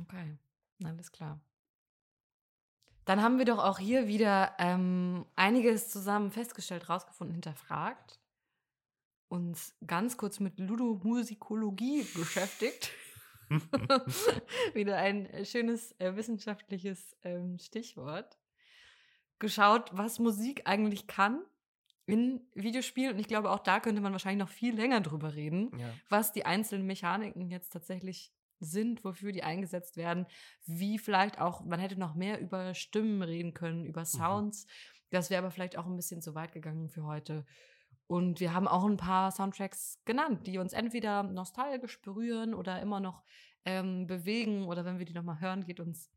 Okay, 0.00 0.38
alles 0.84 1.10
klar. 1.10 1.40
Dann 3.04 3.22
haben 3.22 3.38
wir 3.38 3.46
doch 3.46 3.58
auch 3.58 3.78
hier 3.78 4.06
wieder 4.06 4.54
ähm, 4.58 5.24
einiges 5.34 5.88
zusammen 5.88 6.30
festgestellt, 6.30 6.90
rausgefunden, 6.90 7.32
hinterfragt. 7.32 8.17
Uns 9.28 9.76
ganz 9.86 10.16
kurz 10.16 10.40
mit 10.40 10.58
Ludomusikologie 10.58 12.02
beschäftigt. 12.14 12.92
wieder 14.74 14.96
ein 14.98 15.28
schönes 15.44 15.98
äh, 16.00 16.16
wissenschaftliches 16.16 17.16
ähm, 17.22 17.58
Stichwort. 17.58 18.38
Geschaut, 19.38 19.90
was 19.96 20.18
Musik 20.18 20.62
eigentlich 20.64 21.06
kann 21.06 21.42
in 22.08 22.40
Videospielen. 22.54 23.14
Und 23.14 23.20
ich 23.20 23.28
glaube, 23.28 23.50
auch 23.50 23.60
da 23.60 23.80
könnte 23.80 24.00
man 24.00 24.12
wahrscheinlich 24.12 24.44
noch 24.44 24.52
viel 24.52 24.74
länger 24.74 25.00
drüber 25.00 25.34
reden, 25.34 25.70
ja. 25.78 25.92
was 26.08 26.32
die 26.32 26.46
einzelnen 26.46 26.86
Mechaniken 26.86 27.50
jetzt 27.50 27.70
tatsächlich 27.70 28.32
sind, 28.60 29.04
wofür 29.04 29.30
die 29.30 29.42
eingesetzt 29.42 29.96
werden, 29.96 30.26
wie 30.64 30.98
vielleicht 30.98 31.38
auch, 31.38 31.64
man 31.64 31.80
hätte 31.80 31.98
noch 31.98 32.14
mehr 32.14 32.40
über 32.40 32.74
Stimmen 32.74 33.22
reden 33.22 33.54
können, 33.54 33.84
über 33.84 34.00
mhm. 34.00 34.06
Sounds. 34.06 34.64
Mhm. 34.64 34.70
Das 35.10 35.30
wäre 35.30 35.42
aber 35.42 35.50
vielleicht 35.50 35.76
auch 35.78 35.86
ein 35.86 35.96
bisschen 35.96 36.22
zu 36.22 36.34
weit 36.34 36.52
gegangen 36.52 36.88
für 36.88 37.04
heute. 37.04 37.46
Und 38.08 38.40
wir 38.40 38.54
haben 38.54 38.66
auch 38.66 38.84
ein 38.84 38.96
paar 38.96 39.30
Soundtracks 39.30 40.00
genannt, 40.04 40.46
die 40.46 40.58
uns 40.58 40.72
entweder 40.72 41.22
nostalgisch 41.22 42.00
berühren 42.00 42.54
oder 42.54 42.80
immer 42.80 42.98
noch 42.98 43.22
ähm, 43.64 44.06
bewegen. 44.06 44.64
Oder 44.64 44.84
wenn 44.84 44.98
wir 44.98 45.04
die 45.04 45.12
nochmal 45.12 45.40
hören, 45.40 45.64
geht 45.64 45.78
uns 45.78 46.10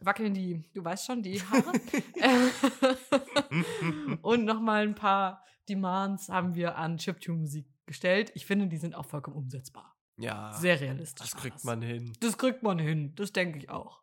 wackeln 0.00 0.34
die, 0.34 0.62
du 0.74 0.84
weißt 0.84 1.06
schon, 1.06 1.22
die 1.22 1.40
Haare. 1.42 1.72
und 4.22 4.44
nochmal 4.44 4.82
ein 4.82 4.94
paar 4.94 5.44
Demands 5.68 6.28
haben 6.28 6.54
wir 6.54 6.76
an 6.76 6.98
Chiptune-Musik 6.98 7.66
gestellt. 7.86 8.30
Ich 8.34 8.46
finde, 8.46 8.66
die 8.66 8.76
sind 8.76 8.94
auch 8.94 9.06
vollkommen 9.06 9.36
umsetzbar. 9.36 9.96
Ja. 10.18 10.52
Sehr 10.52 10.80
realistisch. 10.80 11.30
Das 11.30 11.40
kriegt 11.40 11.64
man 11.64 11.82
hin. 11.82 12.12
Das 12.20 12.38
kriegt 12.38 12.62
man 12.62 12.78
hin. 12.78 13.14
Das 13.16 13.32
denke 13.32 13.58
ich 13.58 13.68
auch. 13.68 14.02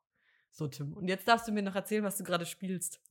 So, 0.51 0.67
Tim. 0.67 0.93
Und 0.93 1.07
jetzt 1.07 1.27
darfst 1.27 1.47
du 1.47 1.51
mir 1.51 1.63
noch 1.63 1.75
erzählen, 1.75 2.03
was 2.03 2.17
du 2.17 2.23
gerade 2.23 2.45
spielst. 2.45 3.01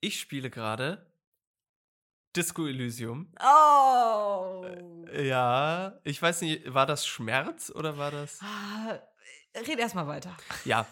Ich 0.00 0.20
spiele 0.20 0.48
gerade 0.48 1.07
Disco 2.38 2.68
Elysium. 2.68 3.32
Oh! 3.40 4.64
Ja, 5.12 5.98
ich 6.04 6.22
weiß 6.22 6.42
nicht, 6.42 6.72
war 6.72 6.86
das 6.86 7.04
Schmerz 7.04 7.72
oder 7.74 7.98
war 7.98 8.12
das. 8.12 8.38
Ah, 8.40 9.00
red 9.56 9.80
erstmal 9.80 10.06
weiter. 10.06 10.36
Ja. 10.64 10.86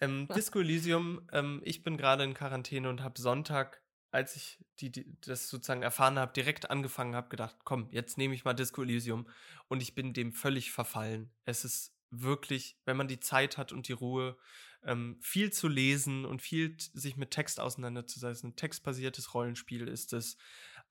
Ähm, 0.00 0.28
Disco 0.36 0.60
Elysium, 0.60 1.28
ähm, 1.32 1.60
ich 1.64 1.82
bin 1.82 1.96
gerade 1.96 2.22
in 2.22 2.34
Quarantäne 2.34 2.88
und 2.88 3.02
habe 3.02 3.20
Sonntag 3.20 3.82
als 4.12 4.36
ich 4.36 4.64
die, 4.78 4.92
die, 4.92 5.18
das 5.22 5.48
sozusagen 5.48 5.82
erfahren 5.82 6.20
habe, 6.20 6.32
direkt 6.32 6.70
angefangen 6.70 7.16
habe, 7.16 7.28
gedacht, 7.28 7.56
komm, 7.64 7.88
jetzt 7.90 8.16
nehme 8.16 8.34
ich 8.34 8.44
mal 8.44 8.54
Disco 8.54 8.82
Elysium 8.82 9.28
und 9.66 9.82
ich 9.82 9.96
bin 9.96 10.14
dem 10.14 10.32
völlig 10.32 10.70
verfallen. 10.70 11.34
Es 11.44 11.64
ist 11.64 11.96
wirklich, 12.10 12.78
wenn 12.84 12.96
man 12.96 13.08
die 13.08 13.20
Zeit 13.20 13.58
hat 13.58 13.72
und 13.72 13.88
die 13.88 13.92
Ruhe, 13.92 14.38
ähm, 14.86 15.18
viel 15.20 15.52
zu 15.52 15.68
lesen 15.68 16.24
und 16.24 16.40
viel 16.40 16.76
sich 16.78 17.16
mit 17.16 17.32
Text 17.32 17.60
auseinanderzusetzen. 17.60 18.50
Ein 18.50 18.56
textbasiertes 18.56 19.34
Rollenspiel 19.34 19.88
ist 19.88 20.12
es, 20.12 20.38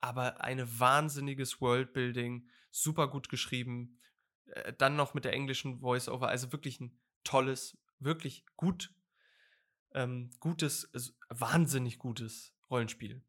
aber 0.00 0.42
ein 0.42 0.62
wahnsinniges 0.78 1.60
Worldbuilding, 1.60 2.48
super 2.70 3.08
gut 3.08 3.28
geschrieben, 3.28 3.98
äh, 4.46 4.72
dann 4.72 4.96
noch 4.96 5.14
mit 5.14 5.24
der 5.24 5.32
englischen 5.32 5.80
Voice-Over, 5.80 6.28
also 6.28 6.52
wirklich 6.52 6.80
ein 6.80 6.98
tolles, 7.24 7.78
wirklich 7.98 8.44
gut, 8.56 8.92
ähm, 9.94 10.30
gutes, 10.40 10.90
wahnsinnig 11.28 11.98
gutes 11.98 12.52
Rollenspiel. 12.70 13.22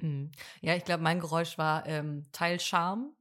Mhm. 0.00 0.32
Ja, 0.60 0.74
ich 0.74 0.84
glaube, 0.84 1.02
mein 1.02 1.20
Geräusch 1.20 1.58
war 1.58 1.86
ähm, 1.86 2.26
Teil 2.32 2.60
Charme 2.60 3.14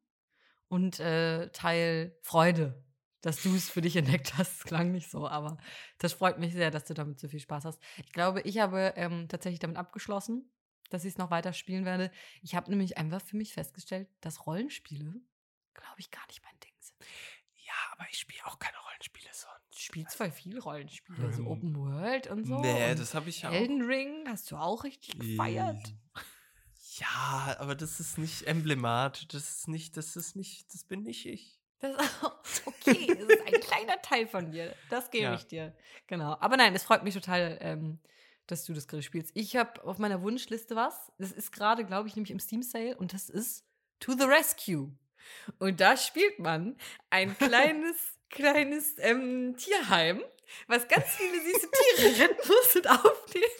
und 0.67 0.99
äh, 0.99 1.49
Teil 1.49 2.15
Freude, 2.21 2.83
dass 3.21 3.41
du 3.43 3.55
es 3.55 3.69
für 3.69 3.81
dich 3.81 3.95
entdeckt 3.97 4.37
hast. 4.37 4.59
Das 4.59 4.65
klang 4.65 4.91
nicht 4.91 5.09
so, 5.09 5.27
aber 5.27 5.57
das 5.97 6.13
freut 6.13 6.39
mich 6.39 6.53
sehr, 6.53 6.71
dass 6.71 6.85
du 6.85 6.93
damit 6.93 7.19
so 7.19 7.27
viel 7.27 7.39
Spaß 7.39 7.65
hast. 7.65 7.81
Ich 8.05 8.13
glaube, 8.13 8.41
ich 8.41 8.59
habe 8.59 8.93
ähm, 8.95 9.27
tatsächlich 9.27 9.59
damit 9.59 9.77
abgeschlossen, 9.77 10.49
dass 10.93 11.03
ich 11.05 11.13
es 11.13 11.17
noch 11.17 11.31
weiter 11.31 11.53
spielen 11.53 11.85
werde. 11.85 12.11
Ich 12.41 12.55
habe 12.55 12.69
nämlich 12.69 12.97
einfach 12.97 13.21
für 13.21 13.37
mich 13.37 13.53
festgestellt, 13.53 14.07
dass 14.21 14.45
Rollenspiele, 14.45 15.13
glaube 15.73 15.95
ich, 15.99 16.11
gar 16.11 16.25
nicht 16.27 16.41
mein 16.43 16.59
Ding 16.63 16.73
sind. 16.79 16.97
Ja, 17.65 17.73
aber 17.93 18.05
ich 18.11 18.19
spiele 18.19 18.45
auch 18.45 18.59
keine 18.59 18.77
Rollenspiele 18.77 19.29
so. 19.33 19.47
Ich 19.73 19.85
spiele 19.85 20.07
zwar 20.07 20.31
viel 20.31 20.59
Rollenspiele, 20.59 21.31
so 21.33 21.45
Open 21.47 21.75
World 21.75 22.27
und 22.27 22.45
so. 22.45 22.59
Nee, 22.59 22.93
das 22.95 23.13
habe 23.13 23.29
ich 23.29 23.45
auch. 23.47 23.51
Elden 23.51 23.81
Ring 23.81 24.25
hast 24.27 24.51
du 24.51 24.57
auch 24.57 24.83
richtig 24.83 25.17
gefeiert. 25.17 25.93
Ja, 26.97 27.55
aber 27.59 27.73
das 27.75 27.99
ist 27.99 28.17
nicht 28.17 28.43
emblematisch. 28.47 29.27
Das 29.29 29.49
ist 29.49 29.67
nicht, 29.67 29.95
das 29.97 30.15
ist 30.15 30.35
nicht, 30.35 30.73
das 30.73 30.83
bin 30.83 31.03
nicht 31.03 31.25
ich. 31.25 31.57
Das 31.79 31.91
ist 32.01 32.21
okay, 32.67 33.07
das 33.17 33.27
ist 33.29 33.47
ein 33.47 33.61
kleiner 33.61 34.01
Teil 34.01 34.27
von 34.27 34.51
dir. 34.51 34.75
Das 34.89 35.09
gebe 35.09 35.23
Ja. 35.25 35.33
ich 35.35 35.47
dir. 35.47 35.75
Genau. 36.07 36.37
Aber 36.39 36.57
nein, 36.57 36.75
es 36.75 36.83
freut 36.83 37.03
mich 37.03 37.13
total, 37.13 37.57
ähm, 37.61 37.99
dass 38.51 38.65
du 38.65 38.73
das 38.73 38.87
gerade 38.87 39.03
spielst. 39.03 39.31
Ich 39.33 39.55
habe 39.55 39.83
auf 39.83 39.97
meiner 39.97 40.21
Wunschliste 40.21 40.75
was. 40.75 41.11
Das 41.17 41.31
ist 41.31 41.51
gerade, 41.51 41.85
glaube 41.85 42.07
ich, 42.07 42.15
nämlich 42.15 42.31
im 42.31 42.39
Steam 42.39 42.61
Sale 42.61 42.97
und 42.97 43.13
das 43.13 43.29
ist 43.29 43.65
To 43.99 44.13
the 44.13 44.25
Rescue. 44.25 44.91
Und 45.59 45.79
da 45.79 45.95
spielt 45.95 46.39
man 46.39 46.75
ein 47.09 47.37
kleines, 47.37 47.95
kleines 48.29 48.95
ähm, 48.97 49.55
Tierheim, 49.57 50.21
was 50.67 50.87
ganz 50.87 51.05
viele 51.05 51.39
süße 51.41 51.69
Tiere 51.95 52.19
retten 52.23 52.47
muss 52.47 52.75
und 52.75 52.89
aufnehmen. 52.89 53.45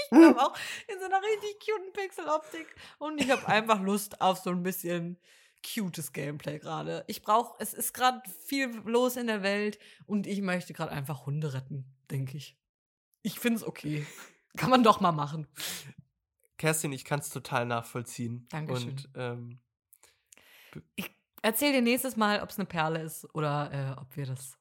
Ich 0.00 0.16
glaube 0.16 0.40
auch 0.40 0.56
in 0.86 0.98
so 1.00 1.06
einer 1.06 1.20
richtig 1.20 1.58
cuten 1.58 1.92
Pixeloptik. 1.92 2.66
Und 2.98 3.20
ich 3.20 3.28
habe 3.30 3.46
einfach 3.48 3.80
Lust 3.80 4.20
auf 4.20 4.38
so 4.38 4.50
ein 4.50 4.62
bisschen 4.62 5.18
cutes 5.66 6.12
Gameplay 6.12 6.60
gerade. 6.60 7.04
Ich 7.08 7.20
brauche, 7.20 7.56
es 7.58 7.74
ist 7.74 7.92
gerade 7.94 8.22
viel 8.46 8.68
los 8.84 9.16
in 9.16 9.26
der 9.26 9.42
Welt 9.42 9.78
und 10.06 10.26
ich 10.26 10.40
möchte 10.40 10.72
gerade 10.72 10.92
einfach 10.92 11.26
Hunde 11.26 11.52
retten, 11.52 11.84
denke 12.10 12.36
ich. 12.36 12.57
Ich 13.28 13.38
finde 13.40 13.58
es 13.58 13.64
okay. 13.64 14.06
Kann 14.56 14.70
man 14.70 14.82
doch 14.82 15.00
mal 15.00 15.12
machen. 15.12 15.46
Kerstin, 16.56 16.92
ich 16.92 17.04
kann 17.04 17.20
es 17.20 17.28
total 17.30 17.66
nachvollziehen. 17.66 18.46
Dankeschön. 18.48 18.88
Und 18.90 19.08
ähm, 19.14 19.60
Erzähl 21.42 21.72
dir 21.72 21.82
nächstes 21.82 22.16
Mal, 22.16 22.40
ob 22.42 22.50
es 22.50 22.58
eine 22.58 22.66
Perle 22.66 23.00
ist 23.02 23.24
oder 23.34 23.70
äh, 23.96 24.00
ob 24.00 24.16
wir 24.16 24.26
das 24.26 24.58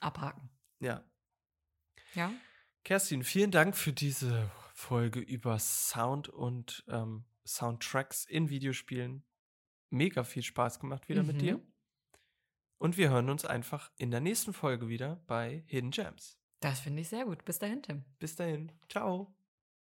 abhaken. 0.00 0.50
ja. 0.80 1.02
Ja? 2.14 2.30
Kerstin, 2.84 3.22
vielen 3.24 3.50
Dank 3.52 3.74
für 3.76 3.92
diese 3.92 4.50
Folge 4.74 5.20
über 5.20 5.58
Sound 5.60 6.28
und 6.28 6.84
ähm, 6.88 7.24
Soundtracks 7.46 8.24
in 8.26 8.50
Videospielen. 8.50 9.22
Mega 9.88 10.24
viel 10.24 10.42
Spaß 10.42 10.80
gemacht 10.80 11.08
wieder 11.08 11.22
mit 11.22 11.36
Mhm. 11.36 11.40
dir. 11.40 11.60
Und 12.78 12.96
wir 12.96 13.08
hören 13.10 13.30
uns 13.30 13.44
einfach 13.44 13.92
in 13.96 14.10
der 14.10 14.20
nächsten 14.20 14.52
Folge 14.52 14.88
wieder 14.88 15.22
bei 15.28 15.62
Hidden 15.68 15.92
Gems. 15.92 16.36
Das 16.62 16.80
finde 16.80 17.02
ich 17.02 17.08
sehr 17.08 17.24
gut. 17.24 17.44
Bis 17.44 17.58
dahin, 17.58 17.82
Tim. 17.82 18.04
Bis 18.20 18.36
dahin. 18.36 18.70
Ciao. 18.88 19.26